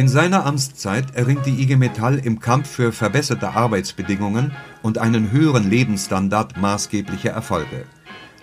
In 0.00 0.08
seiner 0.08 0.46
Amtszeit 0.46 1.14
erringt 1.14 1.44
die 1.44 1.60
IG 1.60 1.76
Metall 1.76 2.18
im 2.20 2.40
Kampf 2.40 2.70
für 2.70 2.90
verbesserte 2.90 3.50
Arbeitsbedingungen 3.50 4.56
und 4.80 4.96
einen 4.96 5.30
höheren 5.30 5.68
Lebensstandard 5.68 6.56
maßgebliche 6.56 7.28
Erfolge. 7.28 7.84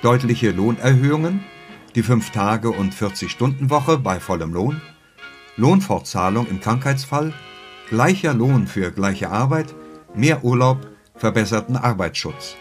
Deutliche 0.03 0.51
Lohnerhöhungen, 0.51 1.43
die 1.95 2.03
5-Tage- 2.03 2.69
und 2.69 2.93
40-Stunden-Woche 2.93 3.97
bei 3.97 4.19
vollem 4.19 4.53
Lohn, 4.53 4.79
Lohnfortzahlung 5.55 6.45
im 6.45 6.61
Krankheitsfall, 6.61 7.33
gleicher 7.89 8.35
Lohn 8.35 8.67
für 8.67 8.91
gleiche 8.91 9.31
Arbeit, 9.31 9.73
mehr 10.13 10.43
Urlaub, 10.43 10.87
verbesserten 11.15 11.75
Arbeitsschutz. 11.75 12.55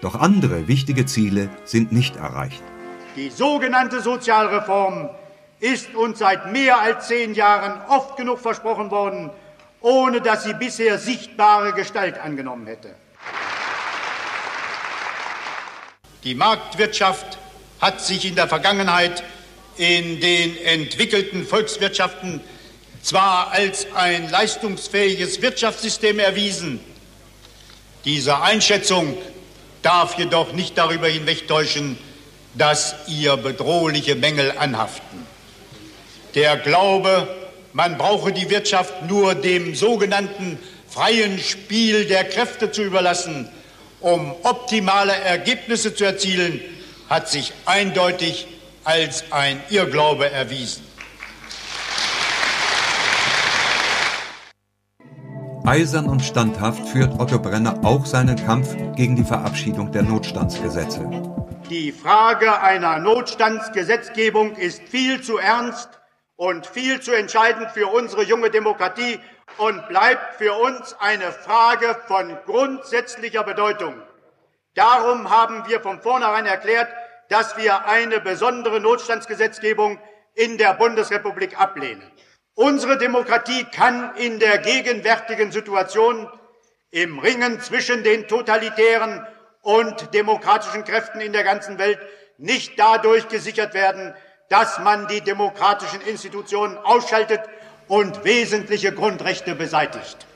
Doch 0.00 0.16
andere 0.16 0.66
wichtige 0.66 1.06
Ziele 1.06 1.50
sind 1.62 1.92
nicht 1.92 2.16
erreicht. 2.16 2.64
Die 3.14 3.30
sogenannte 3.30 4.00
Sozialreform 4.00 5.08
ist 5.60 5.94
uns 5.94 6.18
seit 6.18 6.52
mehr 6.52 6.80
als 6.80 7.08
zehn 7.08 7.34
Jahren 7.34 7.80
oft 7.88 8.16
genug 8.16 8.40
versprochen 8.40 8.90
worden, 8.90 9.30
ohne 9.80 10.20
dass 10.20 10.44
sie 10.44 10.54
bisher 10.54 10.98
sichtbare 10.98 11.72
Gestalt 11.72 12.18
angenommen 12.18 12.66
hätte. 12.66 12.94
Die 16.24 16.34
Marktwirtschaft 16.34 17.38
hat 17.80 18.00
sich 18.00 18.26
in 18.26 18.34
der 18.34 18.48
Vergangenheit 18.48 19.22
in 19.76 20.20
den 20.20 20.56
entwickelten 20.58 21.46
Volkswirtschaften 21.46 22.40
zwar 23.02 23.50
als 23.52 23.86
ein 23.94 24.28
leistungsfähiges 24.28 25.40
Wirtschaftssystem 25.40 26.18
erwiesen, 26.18 26.80
diese 28.04 28.40
Einschätzung 28.40 29.16
darf 29.82 30.16
jedoch 30.16 30.52
nicht 30.52 30.78
darüber 30.78 31.06
hinwegtäuschen, 31.06 31.98
dass 32.54 32.94
ihr 33.08 33.36
bedrohliche 33.36 34.14
Mängel 34.14 34.56
anhaften. 34.56 35.26
Der 36.34 36.56
Glaube, 36.58 37.26
man 37.72 37.98
brauche 37.98 38.32
die 38.32 38.50
Wirtschaft 38.50 39.08
nur 39.08 39.34
dem 39.34 39.74
sogenannten 39.74 40.58
freien 40.88 41.38
Spiel 41.38 42.04
der 42.06 42.24
Kräfte 42.24 42.70
zu 42.70 42.82
überlassen, 42.82 43.48
um 44.00 44.34
optimale 44.44 45.12
Ergebnisse 45.12 45.94
zu 45.94 46.04
erzielen, 46.04 46.60
hat 47.08 47.28
sich 47.28 47.52
eindeutig 47.66 48.46
als 48.84 49.24
ein 49.30 49.60
Irrglaube 49.70 50.30
erwiesen. 50.30 50.84
Eisern 55.64 56.06
und 56.06 56.24
standhaft 56.24 56.88
führt 56.88 57.20
Otto 57.20 57.38
Brenner 57.38 57.84
auch 57.84 58.06
seinen 58.06 58.36
Kampf 58.36 58.74
gegen 58.96 59.14
die 59.14 59.24
Verabschiedung 59.24 59.92
der 59.92 60.02
Notstandsgesetze. 60.02 61.08
Die 61.68 61.92
Frage 61.92 62.60
einer 62.60 62.98
Notstandsgesetzgebung 62.98 64.56
ist 64.56 64.82
viel 64.88 65.20
zu 65.22 65.38
ernst 65.38 65.99
und 66.40 66.66
viel 66.66 67.02
zu 67.02 67.12
entscheidend 67.12 67.70
für 67.72 67.88
unsere 67.88 68.22
junge 68.22 68.48
Demokratie 68.48 69.20
und 69.58 69.86
bleibt 69.88 70.36
für 70.36 70.54
uns 70.54 70.96
eine 70.98 71.32
Frage 71.32 71.94
von 72.06 72.34
grundsätzlicher 72.46 73.44
Bedeutung. 73.44 74.00
Darum 74.74 75.28
haben 75.28 75.68
wir 75.68 75.82
von 75.82 76.00
vornherein 76.00 76.46
erklärt, 76.46 76.88
dass 77.28 77.58
wir 77.58 77.84
eine 77.84 78.20
besondere 78.20 78.80
Notstandsgesetzgebung 78.80 80.00
in 80.32 80.56
der 80.56 80.72
Bundesrepublik 80.72 81.60
ablehnen. 81.60 82.10
Unsere 82.54 82.96
Demokratie 82.96 83.64
kann 83.64 84.16
in 84.16 84.38
der 84.38 84.56
gegenwärtigen 84.56 85.52
Situation 85.52 86.26
im 86.90 87.18
Ringen 87.18 87.60
zwischen 87.60 88.02
den 88.02 88.28
totalitären 88.28 89.26
und 89.60 90.14
demokratischen 90.14 90.84
Kräften 90.84 91.20
in 91.20 91.34
der 91.34 91.44
ganzen 91.44 91.78
Welt 91.78 91.98
nicht 92.38 92.78
dadurch 92.78 93.28
gesichert 93.28 93.74
werden, 93.74 94.14
dass 94.50 94.80
man 94.80 95.06
die 95.06 95.20
demokratischen 95.20 96.00
Institutionen 96.00 96.76
ausschaltet 96.76 97.40
und 97.86 98.24
wesentliche 98.24 98.92
Grundrechte 98.92 99.54
beseitigt. 99.54 100.26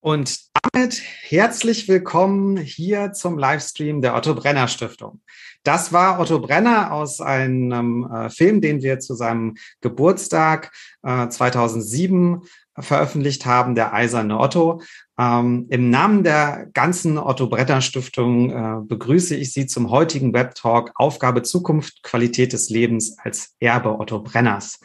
Und 0.00 0.40
damit 0.72 1.00
herzlich 1.22 1.88
willkommen 1.88 2.56
hier 2.58 3.12
zum 3.12 3.38
Livestream 3.38 4.02
der 4.02 4.16
Otto 4.16 4.34
Brenner 4.34 4.66
Stiftung. 4.68 5.22
Das 5.62 5.92
war 5.92 6.18
Otto 6.18 6.40
Brenner 6.40 6.92
aus 6.92 7.20
einem 7.20 8.04
äh, 8.12 8.28
Film, 8.30 8.60
den 8.60 8.82
wir 8.82 8.98
zu 8.98 9.14
seinem 9.14 9.54
Geburtstag 9.80 10.72
äh, 11.02 11.28
2007 11.28 12.42
veröffentlicht 12.78 13.46
haben, 13.46 13.74
der 13.74 13.94
Eiserne 13.94 14.38
Otto. 14.38 14.82
Ähm, 15.18 15.66
Im 15.70 15.90
Namen 15.90 16.24
der 16.24 16.66
ganzen 16.72 17.18
Otto 17.18 17.48
Brenner 17.48 17.80
Stiftung 17.80 18.50
äh, 18.50 18.80
begrüße 18.84 19.36
ich 19.36 19.52
Sie 19.52 19.66
zum 19.66 19.90
heutigen 19.90 20.32
Web 20.34 20.54
Talk 20.56 20.90
Aufgabe 20.96 21.42
Zukunft, 21.42 22.02
Qualität 22.02 22.52
des 22.52 22.68
Lebens 22.68 23.16
als 23.18 23.54
Erbe 23.60 23.98
Otto 24.00 24.20
Brenners. 24.20 24.80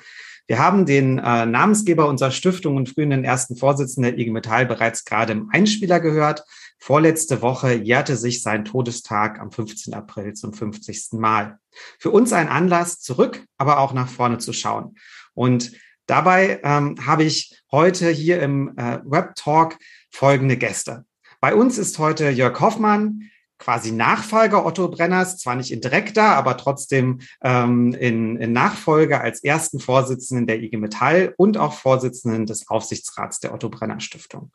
Wir 0.49 0.57
haben 0.57 0.85
den 0.85 1.19
äh, 1.19 1.45
Namensgeber 1.45 2.07
unserer 2.07 2.31
Stiftung 2.31 2.75
und 2.75 2.89
frühen 2.89 3.11
den 3.11 3.23
ersten 3.23 3.55
Vorsitzenden 3.55 4.11
der 4.11 4.19
IG 4.19 4.31
Metall 4.31 4.65
bereits 4.65 5.05
gerade 5.05 5.33
im 5.33 5.49
Einspieler 5.51 5.99
gehört. 5.99 6.43
Vorletzte 6.79 7.41
Woche 7.41 7.73
jährte 7.73 8.15
sich 8.15 8.41
sein 8.41 8.65
Todestag 8.65 9.39
am 9.39 9.51
15. 9.51 9.93
April 9.93 10.33
zum 10.33 10.53
50. 10.53 11.19
Mal. 11.19 11.59
Für 11.99 12.09
uns 12.09 12.33
ein 12.33 12.47
Anlass, 12.47 12.99
zurück, 12.99 13.45
aber 13.57 13.79
auch 13.79 13.93
nach 13.93 14.07
vorne 14.07 14.39
zu 14.39 14.53
schauen. 14.53 14.95
Und 15.35 15.71
dabei 16.07 16.59
ähm, 16.63 16.95
habe 17.05 17.25
ich 17.25 17.61
heute 17.71 18.09
hier 18.09 18.41
im 18.41 18.75
äh, 18.77 18.99
Web 19.03 19.35
Talk 19.35 19.77
folgende 20.09 20.57
Gäste. 20.57 21.05
Bei 21.41 21.55
uns 21.55 21.77
ist 21.77 21.99
heute 21.99 22.29
Jörg 22.29 22.59
Hoffmann, 22.59 23.29
quasi 23.59 23.91
Nachfolger 23.91 24.65
Otto 24.65 24.87
Brenners, 24.87 25.37
zwar 25.37 25.55
nicht 25.55 25.71
in 25.71 25.81
direkter, 25.81 26.35
aber 26.35 26.57
trotzdem 26.57 27.19
ähm, 27.43 27.93
in, 27.93 28.37
in 28.37 28.53
Nachfolge 28.53 29.21
als 29.21 29.43
ersten 29.43 29.79
Vorsitzenden 29.79 30.47
der 30.47 30.61
IG 30.61 30.77
Metall 30.77 31.33
und 31.37 31.57
auch 31.57 31.73
Vorsitzenden 31.73 32.45
des 32.45 32.69
Aufsichtsrats 32.69 33.39
der 33.39 33.53
Otto 33.53 33.69
Brenner 33.69 33.99
Stiftung. 33.99 34.51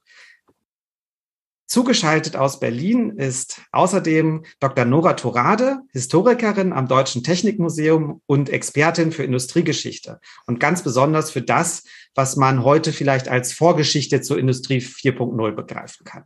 Zugeschaltet 1.75 2.37
aus 2.37 2.61
Berlin 2.61 3.19
ist 3.19 3.61
außerdem 3.73 4.45
Dr. 4.61 4.85
Nora 4.85 5.15
Torade, 5.15 5.81
Historikerin 5.93 6.73
am 6.73 6.87
Deutschen 6.87 7.25
Technikmuseum 7.25 8.23
und 8.27 8.49
Expertin 8.49 9.11
für 9.11 9.25
Industriegeschichte 9.25 10.21
und 10.47 10.61
ganz 10.61 10.85
besonders 10.85 11.33
für 11.33 11.43
das, 11.43 11.83
was 12.15 12.37
man 12.37 12.63
heute 12.63 12.93
vielleicht 12.93 13.27
als 13.27 13.53
Vorgeschichte 13.53 14.21
zur 14.21 14.39
Industrie 14.39 14.79
4.0 14.79 15.51
begreifen 15.51 16.05
kann. 16.05 16.23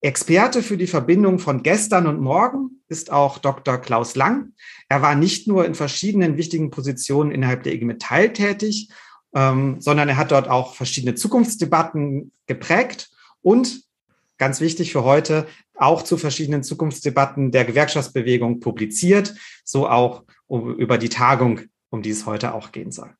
Experte 0.00 0.62
für 0.62 0.78
die 0.78 0.86
Verbindung 0.86 1.38
von 1.38 1.62
gestern 1.62 2.06
und 2.06 2.18
morgen 2.18 2.82
ist 2.88 3.12
auch 3.12 3.36
Dr. 3.36 3.76
Klaus 3.76 4.16
Lang. 4.16 4.54
Er 4.88 5.02
war 5.02 5.16
nicht 5.16 5.46
nur 5.46 5.66
in 5.66 5.74
verschiedenen 5.74 6.38
wichtigen 6.38 6.70
Positionen 6.70 7.30
innerhalb 7.30 7.62
der 7.62 7.74
IG 7.74 7.84
Metall 7.84 8.32
tätig, 8.32 8.88
ähm, 9.34 9.82
sondern 9.82 10.08
er 10.08 10.16
hat 10.16 10.30
dort 10.30 10.48
auch 10.48 10.76
verschiedene 10.76 11.14
Zukunftsdebatten 11.14 12.32
geprägt 12.46 13.10
und 13.42 13.86
ganz 14.38 14.60
wichtig 14.60 14.92
für 14.92 15.04
heute, 15.04 15.46
auch 15.74 16.02
zu 16.02 16.16
verschiedenen 16.16 16.62
Zukunftsdebatten 16.62 17.50
der 17.50 17.64
Gewerkschaftsbewegung 17.64 18.60
publiziert, 18.60 19.34
so 19.64 19.88
auch 19.88 20.24
über 20.48 20.98
die 20.98 21.08
Tagung, 21.08 21.60
um 21.90 22.02
die 22.02 22.10
es 22.10 22.26
heute 22.26 22.54
auch 22.54 22.72
gehen 22.72 22.90
soll. 22.90 23.14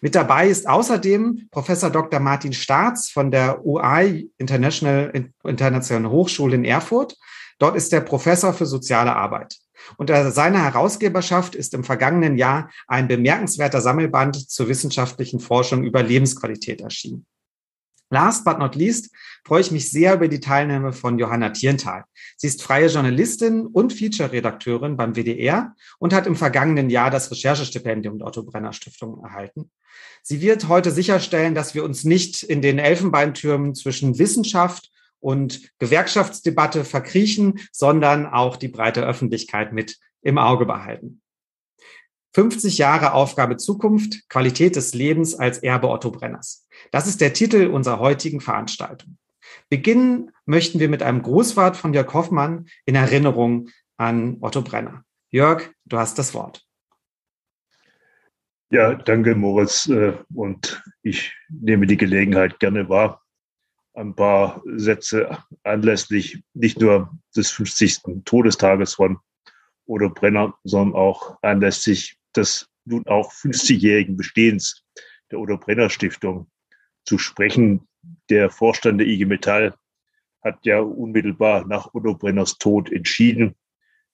Mit 0.00 0.14
dabei 0.14 0.48
ist 0.48 0.68
außerdem 0.68 1.48
Professor 1.50 1.90
Dr. 1.90 2.20
Martin 2.20 2.52
Staats 2.52 3.10
von 3.10 3.30
der 3.30 3.64
UI 3.64 4.30
International 4.38 5.30
Internationalen 5.44 6.10
Hochschule 6.10 6.56
in 6.56 6.64
Erfurt. 6.64 7.16
Dort 7.58 7.76
ist 7.76 7.92
er 7.92 8.00
Professor 8.00 8.52
für 8.54 8.66
soziale 8.66 9.14
Arbeit. 9.14 9.56
Unter 9.96 10.30
seiner 10.30 10.62
Herausgeberschaft 10.64 11.54
ist 11.54 11.74
im 11.74 11.84
vergangenen 11.84 12.36
Jahr 12.36 12.70
ein 12.86 13.08
bemerkenswerter 13.08 13.80
Sammelband 13.80 14.50
zur 14.50 14.68
wissenschaftlichen 14.68 15.40
Forschung 15.40 15.84
über 15.84 16.02
Lebensqualität 16.02 16.80
erschienen. 16.80 17.26
Last 18.10 18.44
but 18.44 18.58
not 18.58 18.74
least 18.74 19.14
freue 19.44 19.60
ich 19.60 19.70
mich 19.70 19.90
sehr 19.90 20.14
über 20.14 20.26
die 20.26 20.40
Teilnahme 20.40 20.92
von 20.92 21.18
Johanna 21.18 21.50
Tierenthal. 21.50 22.04
Sie 22.36 22.48
ist 22.48 22.62
freie 22.62 22.88
Journalistin 22.88 23.66
und 23.66 23.92
Feature-Redakteurin 23.92 24.96
beim 24.96 25.14
WDR 25.14 25.74
und 25.98 26.12
hat 26.12 26.26
im 26.26 26.34
vergangenen 26.34 26.90
Jahr 26.90 27.10
das 27.10 27.30
Recherchestipendium 27.30 28.18
der 28.18 28.26
Otto 28.26 28.42
Brenner 28.42 28.72
Stiftung 28.72 29.22
erhalten. 29.22 29.70
Sie 30.22 30.40
wird 30.40 30.68
heute 30.68 30.90
sicherstellen, 30.90 31.54
dass 31.54 31.74
wir 31.74 31.84
uns 31.84 32.04
nicht 32.04 32.42
in 32.42 32.62
den 32.62 32.78
Elfenbeintürmen 32.78 33.74
zwischen 33.76 34.18
Wissenschaft 34.18 34.90
und 35.20 35.70
Gewerkschaftsdebatte 35.78 36.84
verkriechen, 36.84 37.60
sondern 37.72 38.26
auch 38.26 38.56
die 38.56 38.68
breite 38.68 39.06
Öffentlichkeit 39.06 39.72
mit 39.72 39.98
im 40.22 40.36
Auge 40.36 40.66
behalten. 40.66 41.22
50 42.34 42.78
Jahre 42.78 43.12
Aufgabe 43.12 43.56
Zukunft, 43.56 44.28
Qualität 44.28 44.76
des 44.76 44.94
Lebens 44.94 45.34
als 45.34 45.58
Erbe 45.58 45.88
Otto 45.88 46.10
Brenners. 46.10 46.66
Das 46.92 47.06
ist 47.06 47.20
der 47.20 47.32
Titel 47.32 47.66
unserer 47.66 47.98
heutigen 47.98 48.40
Veranstaltung. 48.40 49.18
Beginnen 49.68 50.30
möchten 50.46 50.78
wir 50.80 50.88
mit 50.88 51.02
einem 51.02 51.22
Grußwort 51.22 51.76
von 51.76 51.92
Jörg 51.92 52.12
Hoffmann 52.14 52.66
in 52.86 52.94
Erinnerung 52.94 53.68
an 53.96 54.38
Otto 54.40 54.62
Brenner. 54.62 55.04
Jörg, 55.30 55.70
du 55.84 55.98
hast 55.98 56.18
das 56.18 56.34
Wort. 56.34 56.64
Ja, 58.70 58.94
danke, 58.94 59.34
Moritz. 59.34 59.88
Äh, 59.88 60.14
und 60.32 60.82
ich 61.02 61.32
nehme 61.48 61.86
die 61.86 61.96
Gelegenheit 61.96 62.60
gerne 62.60 62.88
wahr, 62.88 63.22
ein 63.94 64.14
paar 64.14 64.62
Sätze 64.76 65.38
anlässlich 65.64 66.42
nicht 66.54 66.80
nur 66.80 67.10
des 67.36 67.50
50. 67.50 68.24
Todestages 68.24 68.94
von 68.94 69.18
Odo 69.86 70.08
Brenner, 70.10 70.54
sondern 70.62 70.96
auch 70.96 71.36
anlässlich 71.42 72.19
des 72.36 72.68
nun 72.84 73.06
auch 73.06 73.32
50-jährigen 73.32 74.16
Bestehens 74.16 74.84
der 75.30 75.38
Odo 75.38 75.58
Brenner 75.58 75.90
Stiftung 75.90 76.50
zu 77.04 77.18
sprechen. 77.18 77.86
Der 78.30 78.50
Vorstand 78.50 79.00
der 79.00 79.06
IG 79.06 79.26
Metall 79.26 79.74
hat 80.42 80.64
ja 80.64 80.80
unmittelbar 80.80 81.66
nach 81.66 81.92
Odo 81.94 82.14
Brenners 82.14 82.56
Tod 82.58 82.90
entschieden, 82.90 83.54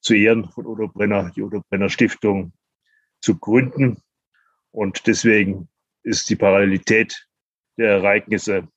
zu 0.00 0.14
Ehren 0.14 0.48
von 0.50 0.66
Odo 0.66 0.88
Brenner 0.88 1.30
die 1.34 1.42
Odo 1.42 1.62
Brenner 1.68 1.88
Stiftung 1.88 2.52
zu 3.20 3.38
gründen. 3.38 4.02
Und 4.72 5.06
deswegen 5.06 5.68
ist 6.02 6.28
die 6.28 6.36
Parallelität 6.36 7.28
der 7.76 7.90
Ereignisse 7.90 8.68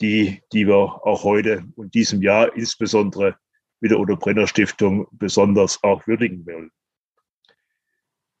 die, 0.00 0.42
die 0.52 0.66
wir 0.66 0.76
auch 0.76 1.24
heute 1.24 1.64
und 1.74 1.94
diesem 1.94 2.22
Jahr 2.22 2.54
insbesondere 2.54 3.38
mit 3.80 3.90
der 3.90 3.98
Odo 3.98 4.16
Brenner 4.16 4.46
Stiftung 4.46 5.06
besonders 5.10 5.82
auch 5.82 6.06
würdigen 6.06 6.44
wollen. 6.46 6.70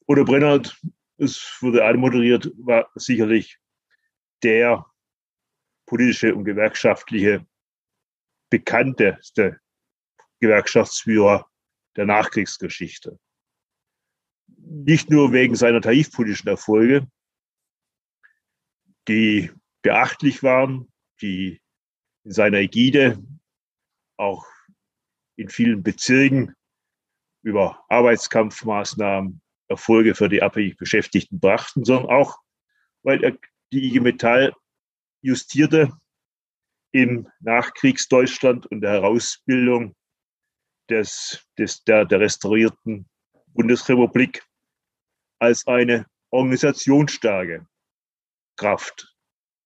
Odo 0.08 0.24
Brenner, 0.24 0.62
es 1.18 1.58
wurde 1.60 1.84
anmoderiert, 1.84 2.52
war 2.58 2.88
sicherlich 2.94 3.58
der 4.44 4.86
politische 5.84 6.32
und 6.32 6.44
gewerkschaftliche 6.44 7.44
bekannteste 8.48 9.60
Gewerkschaftsführer 10.38 11.50
der 11.96 12.06
Nachkriegsgeschichte. 12.06 13.18
Nicht 14.46 15.10
nur 15.10 15.32
wegen 15.32 15.56
seiner 15.56 15.80
tarifpolitischen 15.80 16.48
Erfolge, 16.48 17.10
die 19.08 19.50
beachtlich 19.82 20.44
waren, 20.44 20.92
die 21.20 21.60
in 22.24 22.30
seiner 22.30 22.58
Ägide 22.58 23.20
auch 24.16 24.46
in 25.36 25.48
vielen 25.48 25.82
Bezirken 25.82 26.54
über 27.42 27.84
Arbeitskampfmaßnahmen 27.88 29.40
Erfolge 29.68 30.14
für 30.14 30.28
die 30.28 30.42
abhängig 30.42 30.76
Beschäftigten 30.76 31.40
brachten, 31.40 31.84
sondern 31.84 32.10
auch, 32.10 32.38
weil 33.02 33.22
er 33.24 33.36
die 33.72 33.86
IG 33.86 34.00
Metall 34.00 34.54
justierte 35.22 35.92
im 36.92 37.28
Nachkriegsdeutschland 37.40 38.66
und 38.66 38.80
der 38.80 38.92
Herausbildung 38.92 39.94
des, 40.88 41.44
des, 41.58 41.82
der, 41.84 42.04
der 42.04 42.20
restaurierten 42.20 43.08
Bundesrepublik 43.48 44.44
als 45.38 45.66
eine 45.66 46.06
organisationsstarke 46.30 47.66
Kraft. 48.56 49.14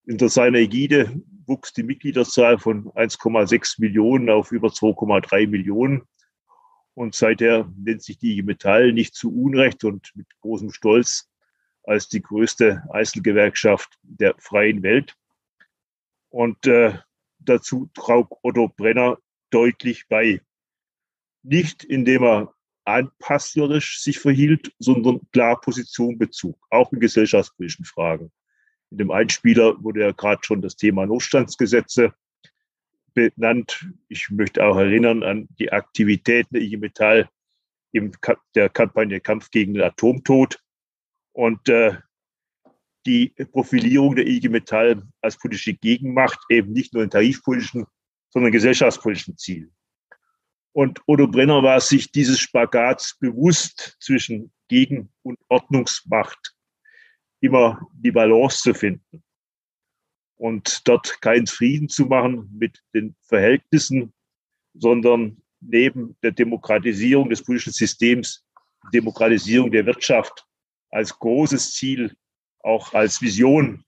Unter 0.06 0.28
seiner 0.28 0.58
Ägide 0.58 1.22
wuchs 1.46 1.72
die 1.72 1.82
Mitgliederzahl 1.82 2.58
von 2.58 2.90
1,6 2.92 3.80
Millionen 3.80 4.30
auf 4.30 4.52
über 4.52 4.68
2,3 4.68 5.46
Millionen. 5.46 6.02
Und 7.00 7.14
seither 7.14 7.66
nennt 7.78 8.02
sich 8.02 8.18
die 8.18 8.32
IG 8.32 8.42
Metall 8.42 8.92
nicht 8.92 9.14
zu 9.14 9.34
Unrecht 9.34 9.84
und 9.84 10.12
mit 10.14 10.26
großem 10.42 10.70
Stolz 10.70 11.30
als 11.82 12.10
die 12.10 12.20
größte 12.20 12.82
Einzelgewerkschaft 12.92 13.98
der 14.02 14.34
freien 14.36 14.82
Welt. 14.82 15.16
Und 16.28 16.66
äh, 16.66 16.98
dazu 17.38 17.88
trug 17.94 18.38
Otto 18.42 18.68
Brenner 18.68 19.16
deutlich 19.48 20.08
bei. 20.08 20.42
Nicht 21.42 21.84
indem 21.84 22.22
er 22.22 22.54
anpasslerisch 22.84 24.02
sich 24.02 24.18
verhielt, 24.18 24.74
sondern 24.78 25.22
klar 25.32 25.58
Position 25.58 26.18
bezog, 26.18 26.58
auch 26.68 26.92
in 26.92 27.00
gesellschaftspolitischen 27.00 27.86
Fragen. 27.86 28.30
In 28.90 28.98
dem 28.98 29.10
Einspieler 29.10 29.82
wurde 29.82 30.00
ja 30.00 30.12
gerade 30.12 30.42
schon 30.44 30.60
das 30.60 30.76
Thema 30.76 31.06
Notstandsgesetze 31.06 32.12
benannt. 33.14 33.86
Ich 34.08 34.30
möchte 34.30 34.64
auch 34.64 34.76
erinnern 34.76 35.22
an 35.22 35.48
die 35.58 35.72
Aktivitäten 35.72 36.54
der 36.54 36.62
IG 36.62 36.76
Metall 36.76 37.28
in 37.92 38.12
der 38.54 38.68
Kampagne 38.68 39.20
Kampf 39.20 39.50
gegen 39.50 39.74
den 39.74 39.82
Atomtod 39.82 40.58
und 41.32 41.68
äh, 41.68 41.96
die 43.06 43.34
Profilierung 43.52 44.16
der 44.16 44.26
IG 44.26 44.48
Metall 44.48 45.02
als 45.20 45.38
politische 45.38 45.74
Gegenmacht 45.74 46.38
eben 46.48 46.72
nicht 46.72 46.92
nur 46.92 47.02
in 47.02 47.10
tarifpolitischen, 47.10 47.86
sondern 48.28 48.52
gesellschaftspolitischen 48.52 49.36
Zielen. 49.36 49.74
Und 50.72 51.00
Odo 51.06 51.26
Brenner 51.26 51.62
war 51.62 51.80
sich 51.80 52.12
dieses 52.12 52.38
Spagats 52.38 53.18
bewusst 53.18 53.96
zwischen 54.00 54.52
Gegen- 54.68 55.12
und 55.22 55.38
Ordnungsmacht 55.48 56.54
immer 57.40 57.80
die 57.92 58.12
Balance 58.12 58.60
zu 58.62 58.74
finden 58.74 59.24
und 60.40 60.88
dort 60.88 61.20
keinen 61.20 61.46
Frieden 61.46 61.90
zu 61.90 62.06
machen 62.06 62.48
mit 62.58 62.82
den 62.94 63.14
Verhältnissen, 63.20 64.14
sondern 64.72 65.36
neben 65.60 66.16
der 66.22 66.32
Demokratisierung 66.32 67.28
des 67.28 67.44
politischen 67.44 67.74
Systems, 67.74 68.42
Demokratisierung 68.94 69.70
der 69.70 69.84
Wirtschaft 69.84 70.46
als 70.90 71.18
großes 71.18 71.74
Ziel, 71.74 72.16
auch 72.60 72.94
als 72.94 73.20
Vision 73.20 73.84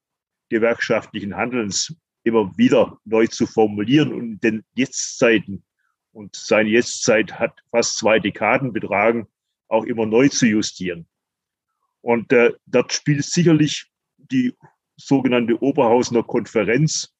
gewerkschaftlichen 0.50 1.34
Handelns 1.34 1.96
immer 2.22 2.54
wieder 2.58 2.98
neu 3.06 3.26
zu 3.28 3.46
formulieren 3.46 4.12
und 4.12 4.22
in 4.22 4.40
den 4.40 4.64
Jetztzeiten 4.74 5.64
und 6.12 6.36
seine 6.36 6.68
Jetztzeit 6.68 7.32
hat 7.38 7.58
fast 7.70 7.96
zwei 7.96 8.18
Dekaden 8.18 8.74
betragen, 8.74 9.26
auch 9.68 9.84
immer 9.84 10.04
neu 10.04 10.28
zu 10.28 10.46
justieren. 10.46 11.06
Und 12.02 12.30
äh, 12.32 12.52
dort 12.66 12.92
spielt 12.92 13.24
sicherlich 13.24 13.86
die 14.18 14.54
sogenannte 14.96 15.60
Oberhausener 15.62 16.22
Konferenz, 16.22 17.14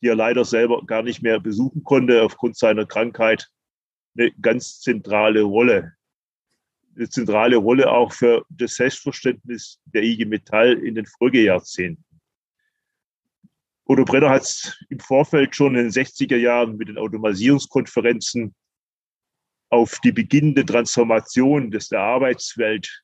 die 0.00 0.08
er 0.08 0.16
leider 0.16 0.44
selber 0.44 0.84
gar 0.86 1.02
nicht 1.02 1.22
mehr 1.22 1.40
besuchen 1.40 1.82
konnte 1.84 2.22
aufgrund 2.22 2.56
seiner 2.56 2.86
Krankheit, 2.86 3.48
eine 4.16 4.32
ganz 4.40 4.80
zentrale 4.80 5.42
Rolle. 5.42 5.94
Eine 6.96 7.08
zentrale 7.08 7.56
Rolle 7.56 7.90
auch 7.90 8.12
für 8.12 8.44
das 8.50 8.74
Selbstverständnis 8.74 9.80
der 9.86 10.02
IG 10.02 10.26
Metall 10.26 10.72
in 10.72 10.94
den 10.94 11.06
Folgejahrzehnten. 11.06 12.04
Odo 13.84 14.04
Brenner 14.04 14.30
hat 14.30 14.42
es 14.42 14.78
im 14.90 15.00
Vorfeld 15.00 15.56
schon 15.56 15.74
in 15.76 15.84
den 15.84 15.90
60er 15.90 16.36
Jahren 16.36 16.76
mit 16.76 16.88
den 16.88 16.98
Automatisierungskonferenzen 16.98 18.54
auf 19.70 19.98
die 20.04 20.12
beginnende 20.12 20.64
Transformation 20.64 21.70
des 21.70 21.88
der 21.88 22.00
Arbeitswelt 22.00 23.02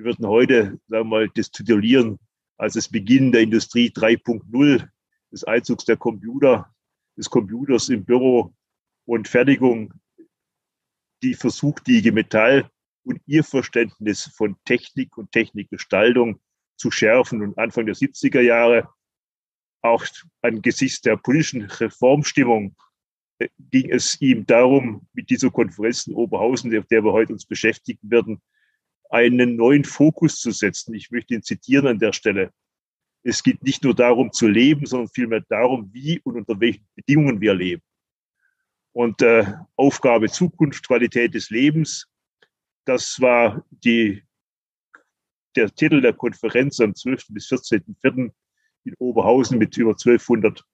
wir 0.00 0.04
würden 0.04 0.26
heute, 0.26 0.80
sagen 0.86 0.88
wir 0.88 1.04
mal, 1.04 1.28
das 1.34 1.50
titulieren 1.50 2.18
als 2.60 2.74
das 2.74 2.88
Beginn 2.88 3.32
der 3.32 3.40
Industrie 3.40 3.88
3.0, 3.88 4.86
des 5.32 5.44
Einzugs 5.44 5.86
der 5.86 5.96
Computer, 5.96 6.70
des 7.16 7.30
Computers 7.30 7.88
im 7.88 8.04
Büro 8.04 8.54
und 9.06 9.28
Fertigung, 9.28 9.94
die 11.22 11.32
versucht, 11.34 11.86
die 11.86 11.98
IG 11.98 12.10
Metall 12.10 12.70
und 13.02 13.22
ihr 13.24 13.44
Verständnis 13.44 14.30
von 14.36 14.56
Technik 14.66 15.16
und 15.16 15.32
Technikgestaltung 15.32 16.40
zu 16.76 16.90
schärfen. 16.90 17.42
Und 17.42 17.56
Anfang 17.56 17.86
der 17.86 17.94
70er 17.94 18.42
Jahre, 18.42 18.90
auch 19.80 20.04
angesichts 20.42 21.00
der 21.00 21.16
politischen 21.16 21.62
Reformstimmung, 21.62 22.76
äh, 23.38 23.48
ging 23.58 23.90
es 23.90 24.20
ihm 24.20 24.44
darum, 24.44 25.08
mit 25.14 25.30
dieser 25.30 25.50
Konferenz 25.50 26.06
in 26.06 26.14
Oberhausen, 26.14 26.76
auf 26.76 26.86
der 26.88 27.02
wir 27.02 27.12
heute 27.12 27.32
uns 27.32 27.46
beschäftigen 27.46 28.10
werden, 28.10 28.42
einen 29.10 29.56
neuen 29.56 29.84
Fokus 29.84 30.40
zu 30.40 30.52
setzen. 30.52 30.94
Ich 30.94 31.10
möchte 31.10 31.34
ihn 31.34 31.42
zitieren 31.42 31.86
an 31.88 31.98
der 31.98 32.12
Stelle. 32.12 32.52
Es 33.22 33.42
geht 33.42 33.62
nicht 33.62 33.84
nur 33.84 33.94
darum 33.94 34.32
zu 34.32 34.46
leben, 34.46 34.86
sondern 34.86 35.08
vielmehr 35.08 35.42
darum, 35.48 35.90
wie 35.92 36.20
und 36.20 36.36
unter 36.36 36.58
welchen 36.58 36.86
Bedingungen 36.94 37.40
wir 37.40 37.54
leben. 37.54 37.82
Und 38.92 39.20
äh, 39.22 39.44
Aufgabe 39.76 40.30
Zukunft, 40.30 40.86
Qualität 40.86 41.34
des 41.34 41.50
Lebens, 41.50 42.08
das 42.84 43.20
war 43.20 43.64
die, 43.70 44.22
der 45.54 45.70
Titel 45.74 46.00
der 46.00 46.12
Konferenz 46.12 46.80
am 46.80 46.94
12. 46.94 47.26
bis 47.28 47.48
14.04. 47.50 48.32
in 48.84 48.94
Oberhausen 48.98 49.58
mit 49.58 49.76
über 49.76 49.90
1200 49.90 50.64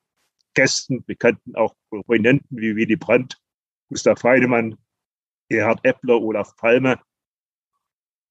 Gästen, 0.54 1.04
Bekannten, 1.04 1.54
auch 1.56 1.74
Prominenten 1.90 2.56
wie 2.56 2.76
Willy 2.76 2.96
Brandt, 2.96 3.38
Gustav 3.88 4.22
Heidemann, 4.22 4.76
Gerhard 5.48 5.80
Eppler, 5.84 6.20
Olaf 6.20 6.56
Palme, 6.56 6.98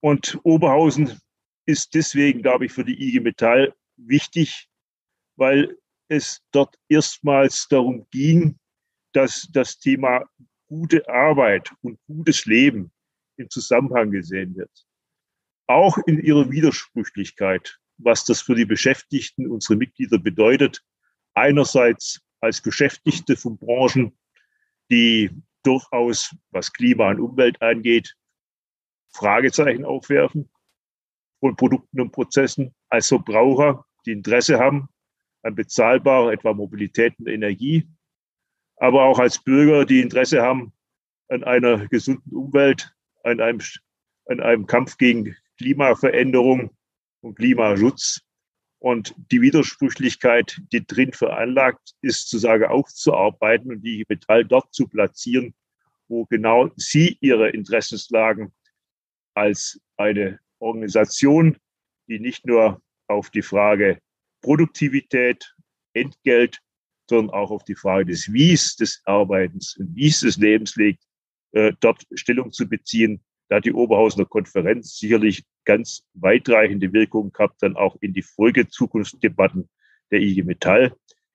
und 0.00 0.38
Oberhausen 0.44 1.20
ist 1.66 1.94
deswegen, 1.94 2.42
glaube 2.42 2.66
ich, 2.66 2.72
für 2.72 2.84
die 2.84 3.00
IG 3.08 3.20
Metall 3.20 3.74
wichtig, 3.96 4.68
weil 5.36 5.76
es 6.08 6.40
dort 6.52 6.76
erstmals 6.88 7.66
darum 7.68 8.06
ging, 8.10 8.58
dass 9.12 9.48
das 9.52 9.78
Thema 9.78 10.24
gute 10.66 11.08
Arbeit 11.08 11.70
und 11.82 11.98
gutes 12.06 12.46
Leben 12.46 12.92
im 13.36 13.50
Zusammenhang 13.50 14.10
gesehen 14.10 14.56
wird. 14.56 14.70
Auch 15.66 15.98
in 16.06 16.20
ihrer 16.20 16.50
Widersprüchlichkeit, 16.50 17.78
was 17.98 18.24
das 18.24 18.40
für 18.40 18.54
die 18.54 18.64
Beschäftigten, 18.64 19.50
unsere 19.50 19.76
Mitglieder 19.76 20.18
bedeutet. 20.18 20.84
Einerseits 21.34 22.20
als 22.40 22.60
Beschäftigte 22.60 23.36
von 23.36 23.58
Branchen, 23.58 24.16
die 24.90 25.30
durchaus, 25.64 26.34
was 26.50 26.72
Klima 26.72 27.10
und 27.10 27.20
Umwelt 27.20 27.60
angeht, 27.60 28.14
Fragezeichen 29.16 29.84
aufwerfen 29.84 30.48
von 31.40 31.56
Produkten 31.56 32.00
und 32.00 32.12
Prozessen 32.12 32.74
als 32.88 33.08
Verbraucher, 33.08 33.84
die 34.04 34.12
Interesse 34.12 34.58
haben 34.58 34.88
an 35.42 35.54
bezahlbarer 35.54 36.32
etwa 36.32 36.54
Mobilität 36.54 37.18
und 37.18 37.28
Energie, 37.28 37.88
aber 38.76 39.04
auch 39.04 39.18
als 39.18 39.42
Bürger, 39.42 39.84
die 39.84 40.00
Interesse 40.00 40.42
haben 40.42 40.72
an 41.28 41.44
einer 41.44 41.86
gesunden 41.88 42.32
Umwelt, 42.34 42.92
an 43.22 43.40
einem 43.40 43.60
an 44.28 44.40
einem 44.40 44.66
Kampf 44.66 44.98
gegen 44.98 45.36
Klimaveränderung 45.58 46.70
und 47.20 47.36
Klimaschutz. 47.36 48.22
Und 48.78 49.14
die 49.32 49.40
Widersprüchlichkeit, 49.40 50.60
die 50.72 50.86
drin 50.86 51.12
veranlagt 51.12 51.94
ist, 52.02 52.28
zu 52.28 52.38
sagen, 52.38 52.64
aufzuarbeiten 52.64 53.70
und 53.72 53.82
die 53.82 54.04
Metall 54.08 54.44
dort 54.44 54.72
zu 54.74 54.86
platzieren, 54.86 55.54
wo 56.08 56.26
genau 56.26 56.70
sie 56.76 57.16
ihre 57.20 57.50
Interessenslagen 57.50 58.52
als 59.36 59.80
eine 59.96 60.40
Organisation, 60.58 61.56
die 62.08 62.18
nicht 62.18 62.46
nur 62.46 62.80
auf 63.06 63.30
die 63.30 63.42
Frage 63.42 64.00
Produktivität, 64.42 65.52
Entgelt, 65.92 66.58
sondern 67.08 67.34
auch 67.34 67.50
auf 67.50 67.64
die 67.64 67.74
Frage 67.74 68.04
des 68.06 68.30
Wies 68.30 68.76
des 68.76 69.00
Arbeitens 69.04 69.76
Wies 69.78 70.20
des 70.20 70.36
Lebens 70.36 70.76
legt, 70.76 71.02
äh, 71.52 71.72
dort 71.80 72.04
Stellung 72.14 72.52
zu 72.52 72.68
beziehen. 72.68 73.22
Da 73.48 73.56
hat 73.56 73.64
die 73.64 73.72
Oberhausener 73.72 74.26
Konferenz 74.26 74.98
sicherlich 74.98 75.44
ganz 75.64 76.04
weitreichende 76.12 76.92
Wirkungen 76.92 77.32
gehabt, 77.32 77.62
dann 77.62 77.76
auch 77.76 77.96
in 78.00 78.12
die 78.12 78.22
Folgezukunftsdebatten 78.22 79.70
der 80.10 80.20
IG 80.20 80.42
Metall. 80.42 80.94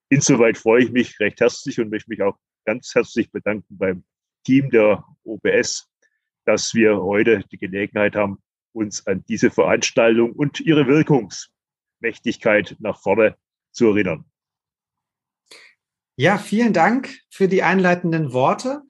Insoweit 0.09 0.57
freue 0.57 0.83
ich 0.83 0.91
mich 0.91 1.19
recht 1.19 1.39
herzlich 1.39 1.79
und 1.79 1.89
möchte 1.89 2.09
mich 2.09 2.21
auch 2.21 2.37
ganz 2.65 2.93
herzlich 2.93 3.31
bedanken 3.31 3.77
beim 3.77 4.03
Team 4.45 4.69
der 4.69 5.03
OBS, 5.23 5.90
dass 6.45 6.73
wir 6.73 7.01
heute 7.01 7.43
die 7.51 7.57
Gelegenheit 7.57 8.15
haben, 8.15 8.39
uns 8.73 9.05
an 9.07 9.23
diese 9.27 9.51
Veranstaltung 9.51 10.31
und 10.31 10.59
ihre 10.59 10.87
Wirkungsmächtigkeit 10.87 12.75
nach 12.79 12.99
vorne 12.99 13.35
zu 13.71 13.87
erinnern. 13.87 14.25
Ja, 16.15 16.37
vielen 16.37 16.73
Dank 16.73 17.19
für 17.29 17.47
die 17.47 17.63
einleitenden 17.63 18.33
Worte. 18.33 18.81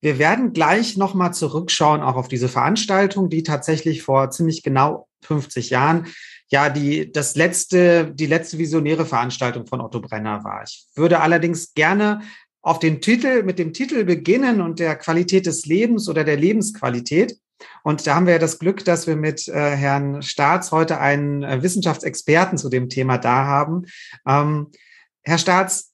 Wir 0.00 0.18
werden 0.18 0.52
gleich 0.52 0.96
nochmal 0.96 1.34
zurückschauen, 1.34 2.00
auch 2.00 2.16
auf 2.16 2.28
diese 2.28 2.48
Veranstaltung, 2.48 3.28
die 3.28 3.42
tatsächlich 3.42 4.02
vor 4.02 4.30
ziemlich 4.30 4.62
genau 4.62 5.08
50 5.22 5.70
Jahren 5.70 6.06
ja 6.48 6.70
die, 6.70 7.12
das 7.12 7.36
letzte, 7.36 8.12
die 8.12 8.26
letzte 8.26 8.58
visionäre 8.58 9.06
Veranstaltung 9.06 9.66
von 9.66 9.80
Otto 9.80 10.00
Brenner 10.00 10.42
war. 10.42 10.64
Ich 10.64 10.86
würde 10.94 11.20
allerdings 11.20 11.74
gerne 11.74 12.22
auf 12.62 12.78
den 12.78 13.00
Titel, 13.00 13.42
mit 13.42 13.58
dem 13.58 13.72
Titel 13.72 14.04
beginnen 14.04 14.60
und 14.60 14.78
der 14.78 14.96
Qualität 14.96 15.46
des 15.46 15.66
Lebens 15.66 16.08
oder 16.08 16.24
der 16.24 16.36
Lebensqualität. 16.36 17.38
Und 17.82 18.06
da 18.06 18.14
haben 18.14 18.26
wir 18.26 18.34
ja 18.34 18.38
das 18.38 18.58
Glück, 18.58 18.84
dass 18.84 19.06
wir 19.06 19.16
mit 19.16 19.48
äh, 19.48 19.52
Herrn 19.52 20.22
Staats 20.22 20.72
heute 20.72 20.98
einen 20.98 21.42
äh, 21.42 21.62
Wissenschaftsexperten 21.62 22.58
zu 22.58 22.68
dem 22.68 22.88
Thema 22.88 23.18
da 23.18 23.44
haben. 23.44 23.86
Ähm, 24.26 24.70
Herr 25.22 25.38
Staats, 25.38 25.92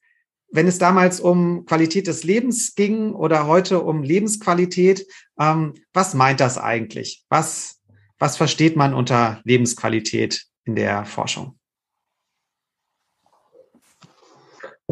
wenn 0.51 0.69
es 0.69 0.79
damals 0.79 1.21
um 1.21 1.65
Qualität 1.67 2.07
des 2.07 2.25
Lebens 2.25 2.75
ging 2.75 3.13
oder 3.13 3.47
heute 3.47 3.83
um 3.83 4.03
Lebensqualität, 4.03 5.07
ähm, 5.41 5.75
was 5.93 6.15
meint 6.15 6.41
das 6.41 6.57
eigentlich? 6.57 7.25
Was, 7.29 7.81
was 8.19 8.37
versteht 8.37 8.77
man 8.77 8.95
unter 8.95 9.41
Lebensqualität 9.45 10.47
in 10.65 10.77
der 10.77 11.05
Forschung? 11.05 11.59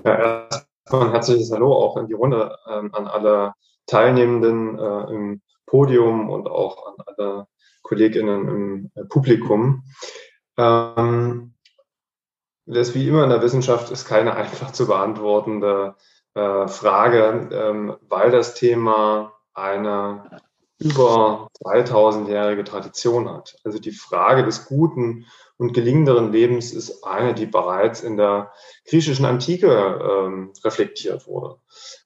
Ja, 0.04 0.48
ein 0.90 1.10
herzliches 1.10 1.50
Hallo 1.50 1.72
auch 1.72 1.96
in 1.96 2.06
die 2.06 2.14
Runde 2.14 2.58
ähm, 2.68 2.94
an 2.94 3.06
alle 3.06 3.54
Teilnehmenden 3.86 4.78
äh, 4.78 5.12
im 5.12 5.42
Podium 5.66 6.30
und 6.30 6.48
auch 6.48 6.86
an 6.86 6.94
alle 7.06 7.46
KollegInnen 7.82 8.48
im 8.48 8.90
äh, 8.94 9.04
Publikum. 9.04 9.84
Ähm, 10.56 11.54
das 12.66 12.94
wie 12.94 13.08
immer 13.08 13.24
in 13.24 13.30
der 13.30 13.42
Wissenschaft 13.42 13.90
ist 13.90 14.06
keine 14.06 14.34
einfach 14.36 14.72
zu 14.72 14.86
beantwortende 14.86 15.96
äh, 16.34 16.68
Frage, 16.68 17.48
ähm, 17.52 17.96
weil 18.08 18.30
das 18.30 18.54
Thema 18.54 19.32
eine 19.54 20.40
über 20.84 21.48
2000-jährige 21.64 22.62
Tradition 22.62 23.28
hat. 23.28 23.56
Also 23.64 23.78
die 23.78 23.90
Frage 23.90 24.44
des 24.44 24.66
guten 24.66 25.24
und 25.56 25.72
gelingenderen 25.72 26.30
Lebens 26.30 26.72
ist 26.72 27.04
eine, 27.04 27.32
die 27.32 27.46
bereits 27.46 28.02
in 28.02 28.18
der 28.18 28.52
griechischen 28.86 29.24
Antike 29.24 29.68
ähm, 29.68 30.52
reflektiert 30.62 31.26
wurde. 31.26 31.56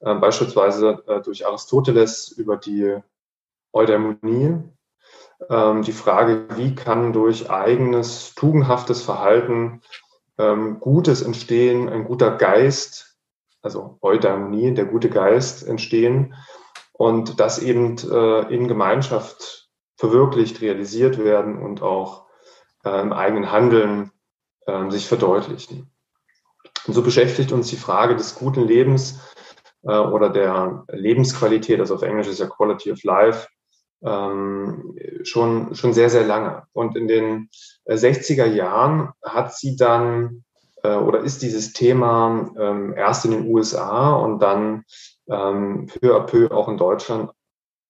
Äh, 0.00 0.14
beispielsweise 0.14 1.02
äh, 1.08 1.20
durch 1.20 1.44
Aristoteles 1.44 2.28
über 2.28 2.56
die 2.56 2.96
Eudaimonie. 3.72 4.62
Ähm, 5.50 5.82
die 5.82 5.92
Frage, 5.92 6.46
wie 6.54 6.74
kann 6.74 7.12
durch 7.12 7.50
eigenes, 7.50 8.34
tugendhaftes 8.36 9.02
Verhalten 9.02 9.82
ähm, 10.38 10.78
Gutes 10.78 11.22
entstehen, 11.22 11.88
ein 11.88 12.04
guter 12.04 12.36
Geist, 12.36 13.16
also 13.60 13.98
Eudaimonie, 14.02 14.72
der 14.74 14.84
gute 14.84 15.10
Geist 15.10 15.66
entstehen 15.66 16.34
und 16.98 17.38
das 17.38 17.60
eben 17.60 17.96
äh, 18.10 18.52
in 18.52 18.66
Gemeinschaft 18.66 19.68
verwirklicht, 19.96 20.60
realisiert 20.60 21.18
werden 21.18 21.62
und 21.62 21.80
auch 21.80 22.26
äh, 22.84 23.00
im 23.00 23.12
eigenen 23.12 23.52
Handeln 23.52 24.10
äh, 24.66 24.90
sich 24.90 25.06
verdeutlichen. 25.06 25.90
Und 26.86 26.94
so 26.94 27.02
beschäftigt 27.02 27.52
uns 27.52 27.68
die 27.68 27.76
Frage 27.76 28.16
des 28.16 28.34
guten 28.34 28.66
Lebens 28.66 29.20
äh, 29.84 29.96
oder 29.96 30.28
der 30.28 30.84
Lebensqualität, 30.88 31.78
also 31.78 31.94
auf 31.94 32.02
Englisch 32.02 32.26
ist 32.26 32.40
ja 32.40 32.46
Quality 32.46 32.90
of 32.90 33.02
Life, 33.04 33.46
ähm, 34.02 34.96
schon, 35.22 35.76
schon 35.76 35.92
sehr, 35.92 36.10
sehr 36.10 36.24
lange. 36.24 36.64
Und 36.72 36.96
in 36.96 37.06
den 37.06 37.48
60er 37.86 38.44
äh, 38.44 38.54
Jahren 38.56 39.10
hat 39.22 39.54
sie 39.54 39.76
dann 39.76 40.44
äh, 40.82 40.96
oder 40.96 41.20
ist 41.20 41.42
dieses 41.42 41.72
Thema 41.72 42.50
ähm, 42.58 42.92
erst 42.96 43.24
in 43.24 43.30
den 43.30 43.46
USA 43.46 44.14
und 44.14 44.40
dann 44.40 44.84
ähm, 45.30 45.86
peu 45.86 46.16
à 46.16 46.20
peu 46.20 46.50
auch 46.50 46.68
in 46.68 46.76
Deutschland 46.76 47.32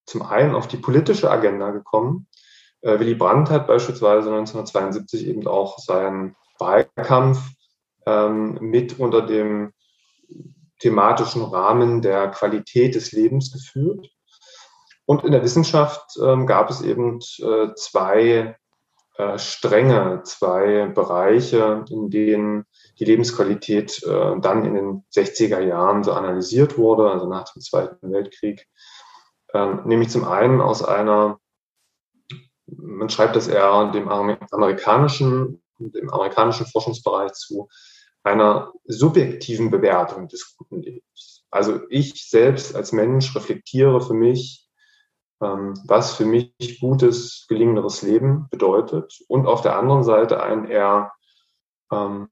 zum 0.06 0.22
einen 0.22 0.54
auf 0.54 0.66
die 0.66 0.78
politische 0.78 1.30
Agenda 1.30 1.70
gekommen. 1.70 2.26
Äh, 2.80 2.98
Willy 2.98 3.14
Brandt 3.14 3.50
hat 3.50 3.66
beispielsweise 3.66 4.30
1972 4.30 5.26
eben 5.26 5.46
auch 5.46 5.78
seinen 5.78 6.36
Wahlkampf 6.58 7.40
ähm, 8.06 8.58
mit 8.60 8.98
unter 8.98 9.22
dem 9.22 9.72
thematischen 10.80 11.42
Rahmen 11.42 12.02
der 12.02 12.28
Qualität 12.28 12.94
des 12.94 13.12
Lebens 13.12 13.52
geführt. 13.52 14.08
Und 15.06 15.24
in 15.24 15.32
der 15.32 15.42
Wissenschaft 15.42 16.16
ähm, 16.22 16.46
gab 16.46 16.70
es 16.70 16.82
eben 16.82 17.18
äh, 17.38 17.74
zwei 17.74 18.56
äh, 19.18 19.36
Stränge, 19.36 20.22
zwei 20.22 20.86
Bereiche, 20.86 21.84
in 21.90 22.08
denen 22.08 22.66
die 23.00 23.04
Lebensqualität 23.04 24.00
äh, 24.04 24.40
dann 24.40 24.64
in 24.64 24.74
den 24.74 25.04
60er 25.12 25.58
Jahren 25.58 26.04
so 26.04 26.12
analysiert 26.12 26.78
wurde, 26.78 27.10
also 27.10 27.28
nach 27.28 27.52
dem 27.52 27.60
Zweiten 27.60 28.12
Weltkrieg. 28.12 28.68
Ähm, 29.52 29.82
nämlich 29.86 30.10
zum 30.10 30.24
einen 30.24 30.60
aus 30.60 30.84
einer, 30.84 31.40
man 32.66 33.08
schreibt 33.08 33.34
das 33.34 33.48
eher 33.48 33.90
dem 33.90 34.08
amerikanischen, 34.08 35.64
dem 35.78 36.10
amerikanischen 36.10 36.66
Forschungsbereich 36.66 37.32
zu, 37.32 37.68
einer 38.22 38.72
subjektiven 38.84 39.70
Bewertung 39.70 40.28
des 40.28 40.54
guten 40.56 40.80
Lebens. 40.80 41.44
Also 41.50 41.80
ich 41.88 42.28
selbst 42.28 42.76
als 42.76 42.92
Mensch 42.92 43.34
reflektiere 43.34 44.00
für 44.00 44.14
mich, 44.14 44.67
was 45.40 46.16
für 46.16 46.24
mich 46.24 46.80
gutes, 46.80 47.46
gelingenderes 47.48 48.02
Leben 48.02 48.48
bedeutet 48.50 49.20
und 49.28 49.46
auf 49.46 49.62
der 49.62 49.76
anderen 49.76 50.02
Seite 50.02 50.42
einen 50.42 50.64
eher 50.64 51.12
ähm, 51.92 52.28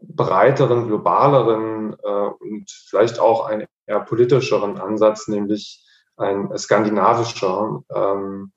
breiteren, 0.00 0.86
globaleren 0.86 1.96
äh, 2.02 2.06
und 2.06 2.70
vielleicht 2.88 3.18
auch 3.18 3.46
einen 3.46 3.66
eher 3.86 4.00
politischeren 4.00 4.78
Ansatz, 4.78 5.28
nämlich 5.28 5.84
ein 6.16 6.56
skandinavischer, 6.56 7.82
ähm, 7.94 8.52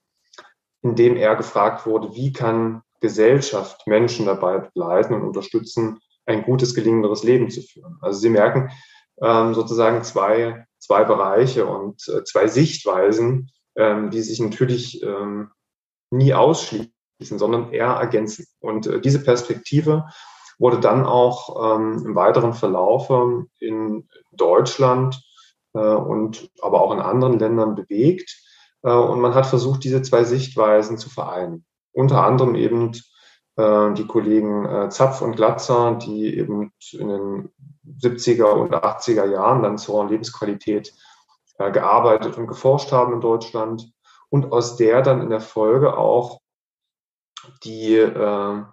in 0.82 0.96
dem 0.96 1.16
er 1.16 1.36
gefragt 1.36 1.86
wurde, 1.86 2.14
wie 2.14 2.32
kann 2.32 2.84
Gesellschaft 3.02 3.86
Menschen 3.88 4.26
dabei 4.26 4.60
begleiten 4.60 5.14
und 5.14 5.24
unterstützen, 5.24 6.00
ein 6.26 6.44
gutes, 6.44 6.76
gelingenderes 6.76 7.24
Leben 7.24 7.50
zu 7.50 7.62
führen. 7.62 7.98
Also 8.02 8.20
Sie 8.20 8.30
merken 8.30 8.70
ähm, 9.22 9.54
sozusagen 9.54 10.04
zwei 10.04 10.67
zwei 10.80 11.04
Bereiche 11.04 11.66
und 11.66 12.08
äh, 12.08 12.24
zwei 12.24 12.48
Sichtweisen, 12.48 13.52
ähm, 13.76 14.10
die 14.10 14.22
sich 14.22 14.40
natürlich 14.40 15.02
ähm, 15.04 15.52
nie 16.12 16.34
ausschließen, 16.34 16.90
sondern 17.20 17.72
eher 17.72 17.88
ergänzen. 17.88 18.46
Und 18.60 18.88
äh, 18.88 19.02
diese 19.02 19.24
Perspektive 19.24 20.06
wurde 20.60 20.80
dann 20.80 21.06
auch 21.06 21.76
ähm, 21.76 22.04
im 22.06 22.16
weiteren 22.16 22.54
Verlauf 22.54 23.10
in 23.60 24.08
Deutschland 24.32 25.22
äh, 25.74 25.80
und 25.80 26.50
aber 26.62 26.82
auch 26.82 26.92
in 26.92 27.00
anderen 27.00 27.40
Ländern 27.40 27.76
bewegt. 27.76 28.44
Und 28.82 29.20
man 29.20 29.34
hat 29.34 29.48
versucht, 29.48 29.84
diese 29.84 30.04
zwei 30.04 30.24
Sichtweisen 30.24 31.00
zu 31.00 31.10
vereinen. 31.10 31.66
Unter 31.94 32.24
anderem 32.24 32.54
eben 32.56 32.94
die 33.58 34.06
Kollegen 34.06 34.66
äh, 34.66 34.90
Zapf 34.90 35.22
und 35.24 35.36
Glatzer, 35.36 35.96
die 35.96 36.38
eben 36.38 36.72
in 36.92 37.08
den 37.08 37.50
70er 38.00 38.52
und 38.52 38.76
80er 38.76 39.26
Jahren 39.26 39.64
dann 39.64 39.80
zur 39.80 40.08
Lebensqualität 40.08 40.94
äh, 41.58 41.72
gearbeitet 41.72 42.38
und 42.38 42.46
geforscht 42.46 42.92
haben 42.92 43.14
in 43.14 43.22
Deutschland 43.22 43.92
und 44.30 44.52
aus 44.52 44.76
der 44.76 45.02
dann 45.02 45.22
in 45.22 45.30
der 45.30 45.40
Folge 45.40 45.98
auch 45.98 46.40
die 47.64 47.96
äh, 47.96 48.64